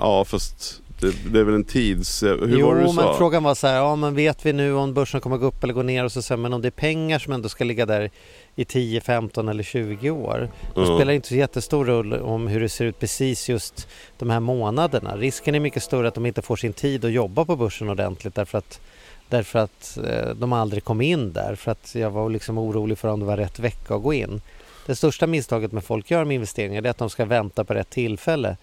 Ja 0.00 0.24
fast 0.24 0.82
det, 1.00 1.30
det 1.32 1.40
är 1.40 1.44
väl 1.44 1.54
en 1.54 1.64
tids... 1.64 2.22
eh, 2.22 2.36
Hur 2.40 2.58
jo, 2.58 2.66
var 2.66 2.74
det 2.74 2.80
du 2.80 2.86
men 2.86 2.94
sa? 2.94 3.14
frågan 3.18 3.42
var 3.42 3.54
så 3.54 3.66
här, 3.66 3.76
ja 3.76 3.96
men 3.96 4.14
vet 4.14 4.46
vi 4.46 4.52
nu 4.52 4.72
om 4.74 4.94
börsen 4.94 5.20
kommer 5.20 5.36
gå 5.36 5.46
upp 5.46 5.64
eller 5.64 5.74
gå 5.74 5.82
ner 5.82 6.04
och 6.04 6.12
så 6.12 6.22
säger 6.22 6.36
men 6.38 6.52
om 6.52 6.62
det 6.62 6.68
är 6.68 6.70
pengar 6.70 7.18
som 7.18 7.32
ändå 7.32 7.48
ska 7.48 7.64
ligga 7.64 7.86
där 7.86 8.10
i 8.54 8.64
10, 8.64 9.00
15 9.00 9.48
eller 9.48 9.62
20 9.62 10.10
år. 10.10 10.48
Då 10.74 10.80
Ja. 10.80 10.86
spelar 10.86 11.06
det 11.06 11.14
inte 11.14 11.28
så 11.28 11.34
jättestor 11.34 11.84
roll 11.84 12.12
om 12.12 12.46
hur 12.46 12.60
det 12.60 12.68
ser 12.68 12.84
ut 12.84 13.00
precis 13.00 13.48
just 13.48 13.88
de 14.18 14.30
här 14.30 14.40
månaderna. 14.40 15.16
Risken 15.16 15.54
är 15.54 15.60
mycket 15.60 15.82
större 15.82 16.08
att 16.08 16.14
de 16.14 16.26
inte 16.26 16.42
får 16.42 16.56
sin 16.56 16.72
tid 16.72 17.04
att 17.04 17.12
jobba 17.12 17.44
på 17.44 17.56
börsen 17.56 17.88
ordentligt 17.88 18.34
därför 18.34 18.58
att 18.58 18.80
Därför 19.28 19.58
att 19.58 19.98
eh, 20.08 20.28
de 20.34 20.52
aldrig 20.52 20.84
kom 20.84 21.00
in 21.00 21.32
där. 21.32 21.54
För 21.54 21.70
att 21.70 21.94
jag 21.94 22.10
var 22.10 22.30
liksom 22.30 22.58
orolig 22.58 22.98
för 22.98 23.08
om 23.08 23.20
det 23.20 23.26
var 23.26 23.36
rätt 23.36 23.58
vecka 23.58 23.94
att 23.94 24.02
gå 24.02 24.12
in. 24.14 24.40
Det 24.86 24.96
största 24.96 25.26
misstaget 25.26 25.72
med 25.72 25.84
folk 25.84 26.10
gör 26.10 26.24
med 26.24 26.34
investeringar 26.34 26.82
är 26.86 26.90
att 26.90 26.98
de 26.98 27.10
ska 27.10 27.24
vänta 27.24 27.64
på 27.64 27.74
rätt 27.74 27.90
tillfälle. 27.90 28.56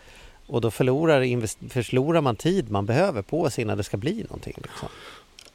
Och 0.48 0.62
då 0.62 0.72
förlorar, 0.72 1.70
förlorar 1.70 2.22
man 2.22 2.36
tid 2.36 2.72
man 2.72 2.86
behöver 2.86 3.22
på 3.22 3.50
sig 3.50 3.62
innan 3.62 3.78
det 3.78 3.84
ska 3.84 3.98
bli 3.98 4.24
någonting. 4.24 4.54
Liksom. 4.58 4.88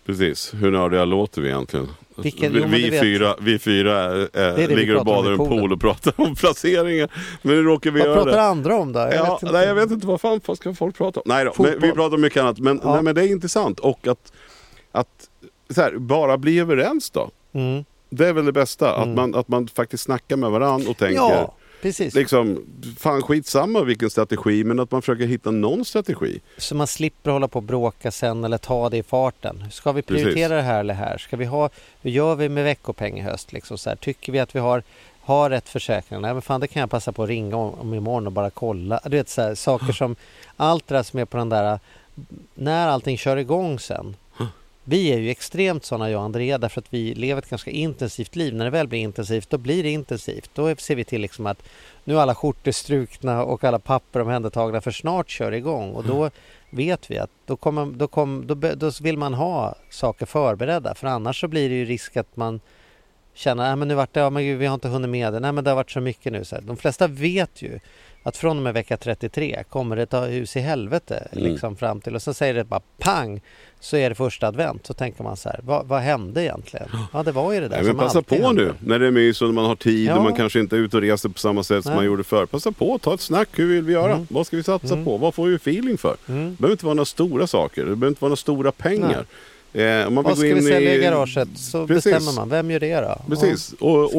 Precis, 0.06 0.54
hur 0.54 0.70
nördiga 0.70 1.04
låter 1.04 1.42
vi 1.42 1.48
egentligen? 1.48 1.88
Vilken- 2.16 2.52
vi, 2.52 2.60
jo, 2.60 2.66
vi, 2.68 3.00
fyra, 3.00 3.34
vi 3.40 3.58
fyra 3.58 4.16
eh, 4.22 4.26
det 4.32 4.66
vi 4.68 4.76
ligger 4.76 4.96
och 4.96 5.04
pratar 5.06 5.22
badar 5.22 5.30
i 5.30 5.32
en 5.32 5.38
pool 5.38 5.72
och 5.72 5.80
pratar 5.80 6.12
om 6.16 6.34
placeringar. 6.34 7.08
Men 7.42 7.54
nu 7.56 7.62
råkar 7.62 7.90
vi 7.90 8.00
Vad 8.00 8.08
göra 8.08 8.16
pratar 8.24 8.32
det. 8.38 8.42
andra 8.42 8.76
om 8.76 8.92
då? 8.92 9.00
Jag 9.00 9.14
ja, 9.14 9.38
vet. 9.42 9.52
Nej, 9.52 9.66
jag 9.66 9.74
vet 9.74 9.90
inte 9.90 10.06
vad 10.06 10.20
fan 10.20 10.40
ska 10.56 10.74
folk 10.74 10.96
prata 10.96 11.20
om. 11.20 11.24
Nej 11.26 11.44
då, 11.44 11.62
men 11.62 11.80
vi 11.80 11.92
pratar 11.92 12.14
om 12.14 12.20
mycket 12.20 12.42
annat. 12.42 12.58
Men, 12.58 12.80
Ja. 12.84 12.94
nej, 12.94 13.02
men 13.02 13.14
det 13.14 13.22
är 13.22 13.26
intressant. 13.30 13.80
Och 13.80 14.06
att, 14.06 14.32
att 14.92 15.28
här, 15.76 15.96
bara 15.98 16.38
bli 16.38 16.58
överens 16.58 17.10
då. 17.10 17.30
Mm. 17.52 17.84
Det 18.10 18.26
är 18.28 18.32
väl 18.32 18.44
det 18.44 18.52
bästa. 18.52 18.96
Mm. 18.96 19.08
Att, 19.10 19.16
man, 19.16 19.34
att 19.34 19.48
man 19.48 19.68
faktiskt 19.68 20.02
snackar 20.04 20.36
med 20.36 20.50
varandra 20.50 20.90
och 20.90 20.96
tänker 20.96 21.14
Ja, 21.16 21.54
precis. 21.82 22.14
liksom, 22.14 22.66
fan 22.98 23.22
skitsamma 23.22 23.82
vilken 23.82 24.10
strategi, 24.10 24.64
men 24.64 24.80
att 24.80 24.90
man 24.90 25.02
försöker 25.02 25.26
hitta 25.26 25.50
någon 25.50 25.84
strategi. 25.84 26.40
Så 26.56 26.74
man 26.74 26.86
slipper 26.86 27.30
hålla 27.30 27.48
på 27.48 27.58
och 27.58 27.62
bråka 27.62 28.10
sen 28.10 28.44
eller 28.44 28.58
ta 28.58 28.88
det 28.88 28.96
i 28.96 29.02
farten. 29.02 29.64
Ska 29.70 29.92
vi 29.92 30.02
prioritera 30.02 30.32
Precis. 30.34 30.48
det 30.48 30.62
här 30.62 30.80
eller 30.80 30.94
här? 30.94 31.18
Ska 31.18 31.36
vi 31.36 31.44
ha, 31.44 31.70
hur 32.02 32.10
gör 32.10 32.34
vi 32.34 32.48
med 32.48 32.64
veckopeng 32.64 33.18
i 33.18 33.22
höst? 33.22 33.52
Liksom 33.52 33.78
så 33.78 33.90
här, 33.90 33.96
tycker 33.96 34.32
vi 34.32 34.38
att 34.38 34.54
vi 34.54 34.58
har, 34.58 34.82
har 35.20 35.50
rätt 35.50 35.68
försäkring? 35.68 36.20
Nej 36.20 36.32
men 36.32 36.42
fan 36.42 36.60
det 36.60 36.66
kan 36.66 36.80
jag 36.80 36.90
passa 36.90 37.12
på 37.12 37.22
att 37.22 37.28
ringa 37.28 37.56
om, 37.56 37.74
om 37.74 37.94
imorgon 37.94 38.26
och 38.26 38.32
bara 38.32 38.50
kolla. 38.50 39.00
Du 39.04 39.16
vet 39.16 39.28
så 39.28 39.42
här, 39.42 39.54
saker 39.54 39.92
som, 39.92 40.16
allt 40.56 40.86
det 40.86 40.94
där 40.94 41.02
som 41.02 41.18
är 41.18 41.24
på 41.24 41.36
den 41.36 41.48
där, 41.48 41.78
när 42.54 42.88
allting 42.88 43.18
kör 43.18 43.36
igång 43.36 43.78
sen. 43.78 44.16
Vi 44.90 45.12
är 45.12 45.18
ju 45.18 45.30
extremt 45.30 45.84
sådana 45.84 46.10
jag 46.10 46.18
och 46.18 46.24
Andrea 46.24 46.58
därför 46.58 46.80
att 46.80 46.92
vi 46.94 47.14
lever 47.14 47.42
ett 47.42 47.50
ganska 47.50 47.70
intensivt 47.70 48.36
liv. 48.36 48.54
När 48.54 48.64
det 48.64 48.70
väl 48.70 48.88
blir 48.88 48.98
intensivt 48.98 49.50
då 49.50 49.58
blir 49.58 49.82
det 49.82 49.90
intensivt. 49.90 50.50
Då 50.54 50.76
ser 50.76 50.96
vi 50.96 51.04
till 51.04 51.20
liksom 51.20 51.46
att 51.46 51.62
nu 52.04 52.16
är 52.16 52.20
alla 52.20 52.34
skjortor 52.34 52.70
strukna 52.70 53.44
och 53.44 53.64
alla 53.64 53.78
papper 53.78 54.20
omhändertagna 54.20 54.80
för 54.80 54.90
snart 54.90 55.30
kör 55.30 55.50
det 55.50 55.56
igång 55.56 55.92
och 55.92 56.04
då 56.04 56.30
vet 56.70 57.10
vi 57.10 57.18
att 57.18 57.30
då, 57.46 57.56
kommer, 57.56 57.86
då, 57.86 58.08
kom, 58.08 58.46
då, 58.46 58.54
då 58.54 58.90
vill 59.02 59.18
man 59.18 59.34
ha 59.34 59.74
saker 59.90 60.26
förberedda 60.26 60.94
för 60.94 61.06
annars 61.06 61.40
så 61.40 61.48
blir 61.48 61.68
det 61.68 61.74
ju 61.74 61.84
risk 61.84 62.16
att 62.16 62.36
man 62.36 62.60
känner 63.34 63.72
att 63.72 63.88
nu 63.88 63.94
vart 63.94 64.14
det, 64.14 64.20
ja, 64.20 64.30
men 64.30 64.42
gud, 64.42 64.58
vi 64.58 64.66
har 64.66 64.74
inte 64.74 64.88
hunnit 64.88 65.10
med 65.10 65.32
det, 65.32 65.40
nej 65.40 65.52
men 65.52 65.64
det 65.64 65.70
har 65.70 65.76
varit 65.76 65.90
så 65.90 66.00
mycket 66.00 66.32
nu. 66.32 66.44
Så 66.44 66.54
här. 66.56 66.62
De 66.62 66.76
flesta 66.76 67.06
vet 67.06 67.62
ju 67.62 67.80
att 68.22 68.36
från 68.36 68.56
och 68.56 68.62
med 68.62 68.74
vecka 68.74 68.96
33 68.96 69.64
kommer 69.70 69.96
det 69.96 70.06
ta 70.06 70.24
hus 70.26 70.56
i 70.56 70.60
helvete 70.60 71.28
Mm. 71.32 71.44
liksom 71.44 71.76
fram 71.76 72.00
till 72.00 72.14
och 72.14 72.22
sen 72.22 72.34
säger 72.34 72.54
det 72.54 72.64
bara 72.64 72.80
pang 72.98 73.40
så 73.80 73.96
är 73.96 74.08
det 74.08 74.14
första 74.14 74.46
advent 74.48 74.86
så 74.86 74.94
tänker 74.94 75.22
man 75.24 75.36
så 75.36 75.48
här, 75.48 75.60
vad, 75.62 75.86
vad 75.86 76.00
hände 76.00 76.42
egentligen? 76.42 76.88
Ja 77.12 77.22
det 77.22 77.32
var 77.32 77.52
ju 77.52 77.60
det 77.60 77.68
där 77.68 77.76
Nej, 77.76 77.84
men 77.84 77.92
som 77.94 77.98
passa 77.98 78.18
alltid 78.18 78.40
på 78.40 78.46
hände. 78.46 78.64
nu 78.64 78.74
när 78.80 78.98
det 78.98 79.06
är 79.06 79.10
mys 79.10 79.42
och 79.42 79.54
man 79.54 79.64
har 79.64 79.76
tid 79.76 80.08
Ja. 80.08 80.16
och 80.16 80.22
man 80.24 80.34
kanske 80.34 80.60
inte 80.60 80.76
är 80.76 80.80
ute 80.80 80.96
och 80.96 81.02
reser 81.02 81.28
på 81.28 81.38
samma 81.38 81.62
sätt 81.62 81.82
som 81.82 81.90
Nej. 81.90 81.96
man 81.96 82.06
gjorde 82.06 82.24
förr. 82.24 82.46
Passa 82.46 82.72
på, 82.72 82.98
ta 82.98 83.14
ett 83.14 83.20
snack. 83.20 83.48
Hur 83.52 83.66
vill 83.74 83.82
vi 83.84 83.92
göra? 83.92 84.12
Mm. 84.12 84.26
Vad 84.30 84.46
ska 84.46 84.56
vi 84.56 84.62
satsa 84.62 84.92
Mm. 84.94 85.04
på? 85.04 85.16
Vad 85.16 85.34
får 85.34 85.46
vi 85.46 85.54
feeling 85.54 85.98
för? 85.98 86.16
Mm. 86.28 86.50
Det 86.50 86.56
behöver 86.56 86.72
inte 86.72 86.84
vara 86.84 86.94
några 86.94 87.04
stora 87.04 87.46
saker. 87.46 87.80
Det 87.80 87.86
behöver 87.86 88.08
inte 88.08 88.20
vara 88.22 88.28
några 88.28 88.36
stora 88.36 88.72
pengar. 88.72 89.26
Eh, 89.72 90.06
om 90.06 90.14
man 90.14 90.24
Vad 90.24 90.38
ska 90.38 90.54
vi 90.54 90.62
sälja 90.62 90.94
i 90.94 90.98
garaget 90.98 91.48
så 91.56 91.86
Precis. 91.86 92.12
bestämmer 92.12 92.32
man, 92.40 92.48
vem 92.48 92.70
gör 92.70 92.80
det 92.80 93.00
då? 93.00 93.16
Precis. 93.28 93.72
Och, 93.72 93.98
det 93.98 94.18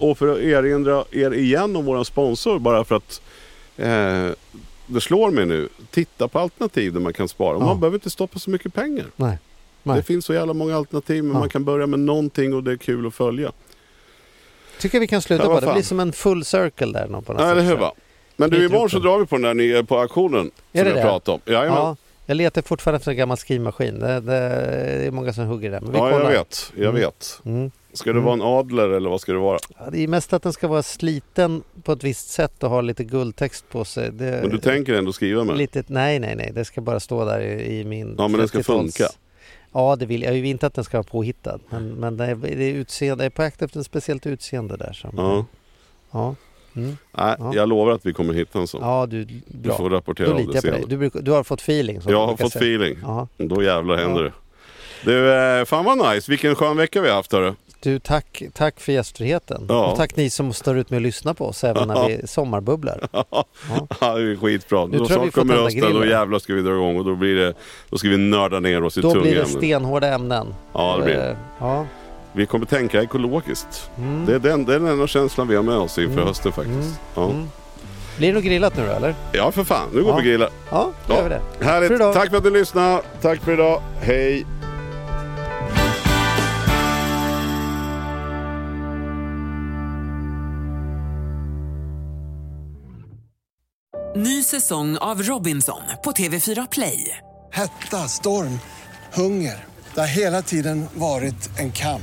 och, 0.00 0.10
och 0.10 0.18
för 0.18 0.28
att 0.32 0.38
erinra 0.38 1.04
er 1.10 1.30
igen 1.34 1.76
om 1.76 1.84
vår 1.84 2.04
sponsor 2.04 2.58
bara 2.58 2.84
för 2.84 2.94
att 2.96 3.22
eh, 3.76 4.26
det 4.86 5.00
slår 5.00 5.30
mig 5.30 5.46
nu. 5.46 5.68
Titta 5.90 6.28
på 6.28 6.38
alternativ 6.38 6.92
där 6.92 7.00
man 7.00 7.12
kan 7.12 7.28
spara. 7.28 7.58
Ja. 7.58 7.64
Man 7.64 7.80
behöver 7.80 7.96
inte 7.96 8.10
stoppa 8.10 8.38
så 8.38 8.50
mycket 8.50 8.74
pengar. 8.74 9.06
Nej. 9.16 9.38
Nej. 9.82 9.96
Det 9.96 10.02
finns 10.02 10.24
så 10.24 10.34
jävla 10.34 10.52
många 10.52 10.76
alternativ 10.76 11.24
men 11.24 11.32
Ja. 11.32 11.38
man 11.38 11.48
kan 11.48 11.64
börja 11.64 11.86
med 11.86 11.98
någonting 12.00 12.54
och 12.54 12.62
det 12.64 12.72
är 12.72 12.76
kul 12.76 13.06
att 13.06 13.14
följa. 13.14 13.52
Tycker 14.80 15.00
vi 15.00 15.06
kan 15.06 15.22
sluta 15.22 15.44
Ja, 15.44 15.54
på 15.60 15.66
det. 15.66 15.72
blir 15.72 15.82
som 15.82 16.00
en 16.00 16.12
full 16.12 16.44
circle 16.44 16.86
där. 16.92 17.06
På 17.06 17.12
något 17.12 17.24
Ja, 17.28 17.34
sätt, 17.38 17.50
eller 17.52 17.62
hur 17.62 17.76
va? 17.76 17.92
Men 18.36 18.50
du, 18.50 18.64
imorgon 18.66 18.90
så 18.90 18.98
drar 18.98 19.18
vi 19.18 19.26
på 19.26 19.36
den 19.36 19.42
där 19.42 19.54
nya 19.54 19.82
på 19.84 19.98
auktionen. 19.98 20.50
Är 20.72 20.78
som 20.78 20.84
det 20.84 20.88
jag 20.90 20.96
det? 20.96 21.02
pratade 21.02 21.34
om. 21.46 21.52
Jajamän. 21.52 21.78
Ja, 21.78 21.96
jag 22.26 22.36
letar 22.36 22.62
fortfarande 22.62 22.96
efter 22.96 23.10
en 23.10 23.16
gammal 23.16 23.36
skrivmaskin. 23.36 23.98
Det, 23.98 24.20
det 24.20 24.34
är 25.06 25.10
många 25.10 25.32
som 25.32 25.44
hugger 25.46 25.70
där. 25.70 25.80
Men 25.80 25.92
vi 25.92 25.98
Ja, 25.98 26.10
jag 26.10 26.28
vet. 26.30 26.72
Jag 26.76 26.84
Mm. 26.88 26.94
vet. 27.00 27.40
Mm. 27.44 27.70
Ska 27.92 28.04
det 28.12 28.18
Mm. 28.18 28.24
vara 28.24 28.34
en 28.34 28.42
adler 28.42 28.88
eller 28.88 29.10
vad 29.10 29.20
ska 29.20 29.32
det 29.32 29.38
vara? 29.38 29.58
Ja, 29.78 29.90
det 29.92 29.98
är 30.04 30.08
mest 30.08 30.32
att 30.32 30.42
den 30.42 30.52
ska 30.52 30.68
vara 30.68 30.82
sliten 30.82 31.62
på 31.82 31.92
ett 31.92 32.04
visst 32.04 32.28
sätt 32.28 32.62
och 32.62 32.70
ha 32.70 32.80
lite 32.80 33.04
guldtext 33.04 33.64
på 33.68 33.84
sig. 33.84 34.10
Det, 34.12 34.38
Men 34.42 34.50
du 34.50 34.58
tänker 34.58 34.94
ändå 34.94 35.12
skriva 35.12 35.44
med? 35.44 35.56
lite, 35.56 35.84
Nej, 35.86 36.18
nej, 36.18 36.36
nej. 36.36 36.50
Det 36.54 36.64
ska 36.64 36.80
bara 36.80 37.00
stå 37.00 37.24
där 37.24 37.40
i, 37.40 37.78
i 37.80 37.84
min 37.84 38.14
Ja, 38.18 38.28
men 38.28 38.38
den 38.38 38.48
ska 38.48 38.58
30-tals 38.58 38.96
funka. 38.96 39.12
Ja, 39.72 39.96
det 39.96 40.06
vill 40.06 40.22
jag. 40.22 40.28
Jag 40.36 40.42
vill 40.42 40.50
inte 40.50 40.66
att 40.66 40.74
den 40.74 40.84
ska 40.84 40.96
vara 40.98 41.04
påhittad. 41.10 41.58
Men, 41.70 41.88
men 41.88 42.16
det 42.16 42.24
är, 42.26 42.34
det 42.34 42.64
är 42.64 42.74
utseende, 42.74 43.24
jag 43.24 43.32
är 43.32 43.36
på 43.36 43.42
jakt 43.42 43.62
efter 43.62 43.80
ett 43.80 43.86
speciellt 43.86 44.26
utseende 44.26 44.76
där. 44.76 44.92
Som, 44.92 45.10
Ja. 45.16 45.44
Ja. 46.10 46.34
Mm. 46.76 46.96
Nej, 47.18 47.36
Ja. 47.38 47.52
jag 47.54 47.68
lovar 47.68 47.92
att 47.92 48.06
vi 48.06 48.12
kommer 48.12 48.34
hitta 48.34 48.58
en 48.58 48.66
sån. 48.66 48.80
ja, 48.82 49.06
du, 49.06 49.24
du 49.24 49.40
bra. 49.68 49.76
får 49.76 49.90
rapportera 49.90 50.28
Då 50.28 50.34
litar 50.38 50.52
det 50.52 50.56
jag 50.56 50.62
på 50.64 50.70
dig. 50.70 50.88
senare. 50.98 51.10
Du, 51.14 51.20
du 51.20 51.30
har 51.30 51.44
fått 51.44 51.60
feeling. 51.60 52.00
Jag 52.08 52.26
har 52.26 52.36
fått 52.36 52.52
säga. 52.52 52.62
feeling. 52.64 52.98
Ja. 53.02 53.28
Då 53.38 53.62
jävlar 53.62 53.96
händer 53.96 54.22
Ja. 54.24 54.28
det. 54.28 54.32
Du, 55.04 55.32
eh, 55.34 55.64
fan 55.64 55.84
vad 55.84 56.14
nice. 56.14 56.30
Vilken 56.30 56.54
skön 56.54 56.76
vecka 56.76 57.00
vi 57.00 57.08
har 57.08 57.16
haft 57.16 57.32
hörru. 57.32 57.54
Du, 57.80 57.98
tack, 57.98 58.42
tack 58.54 58.80
för 58.80 58.92
gästfriheten. 58.92 59.66
Ja. 59.68 59.86
Och 59.90 59.96
tack 59.96 60.16
ni 60.16 60.30
som 60.30 60.52
står 60.52 60.78
ut 60.78 60.90
med 60.90 60.96
att 60.96 61.02
lyssna 61.02 61.34
på 61.34 61.46
oss 61.46 61.64
även 61.64 61.88
när 61.88 62.08
vi 62.08 62.20
sommarbubblar. 62.26 63.08
Ja. 63.12 63.24
Ja, 64.00 64.14
det 64.14 64.30
är 64.32 64.36
skitbra. 64.36 64.86
Nu 64.86 64.98
Då 64.98 65.06
snart 65.06 65.32
kommer 65.32 65.54
hösten, 65.54 65.80
då 65.82 65.88
grillen. 65.88 66.08
jävlar 66.08 66.38
ska 66.38 66.54
vi 66.54 66.62
dra 66.62 66.72
igång 66.72 66.96
och 66.98 67.04
då 67.04 67.14
blir 67.14 67.34
det, 67.36 67.54
då 67.90 67.98
ska 67.98 68.08
vi 68.08 68.16
nörda 68.16 68.60
ner 68.60 68.82
oss 68.84 68.98
i 68.98 69.00
Då 69.00 69.10
tunga 69.10 69.22
blir 69.22 69.34
det 69.34 69.40
ämnen. 69.42 69.56
stenhårda 69.58 70.08
ämnen. 70.08 70.54
Ja, 70.72 70.96
det 70.98 71.04
blir 71.04 71.14
det. 71.14 71.30
Eh, 71.30 71.36
Ja. 71.60 71.86
Vi 72.34 72.46
kommer 72.46 72.66
tänka 72.66 73.02
ekologiskt. 73.02 73.90
Mm. 73.98 74.26
Det 74.26 74.34
är 74.34 74.38
den, 74.38 74.64
det 74.64 74.74
är 74.74 74.78
den 74.78 74.88
enda 74.88 75.06
känslan 75.06 75.48
vi 75.48 75.56
har 75.56 75.62
med 75.62 75.76
oss 75.76 75.98
inför 75.98 76.12
Mm. 76.12 76.26
hösten 76.26 76.52
faktiskt. 76.52 76.76
Mm. 76.76 76.92
Ja. 77.14 77.24
Mm. 77.30 77.48
Blir 78.18 78.28
det 78.28 78.34
nog 78.34 78.42
grillat 78.42 78.76
nu 78.76 78.86
då 78.86 78.92
eller? 78.92 79.14
ja, 79.32 79.52
för 79.52 79.64
fan. 79.64 79.88
Nu 79.92 80.02
går 80.02 80.10
Ja. 80.10 80.16
vi 80.16 80.20
och 80.20 80.24
grillar. 80.24 80.48
Ja, 80.70 80.90
då 81.06 81.14
gör 81.14 81.22
vi 81.22 81.28
det. 81.28 81.64
Härligt. 81.64 81.88
För. 81.98 82.12
Tack 82.12 82.30
för 82.30 82.36
att 82.36 82.44
du 82.44 82.50
lyssnade. 82.50 83.02
Tack 83.20 83.40
för 83.40 83.52
idag. 83.52 83.82
Hej. 84.00 84.46
Ny 94.16 94.42
säsong 94.42 94.96
av 94.98 95.22
Robinson 95.22 95.82
på 96.04 96.12
TV4 96.12 96.68
Play. 96.72 97.18
Hetta, 97.52 98.08
storm, 98.08 98.58
hunger. 99.14 99.64
Det 99.94 100.00
har 100.00 100.06
hela 100.06 100.42
tiden 100.42 100.86
varit 100.94 101.58
en 101.58 101.72
kamp. 101.72 102.02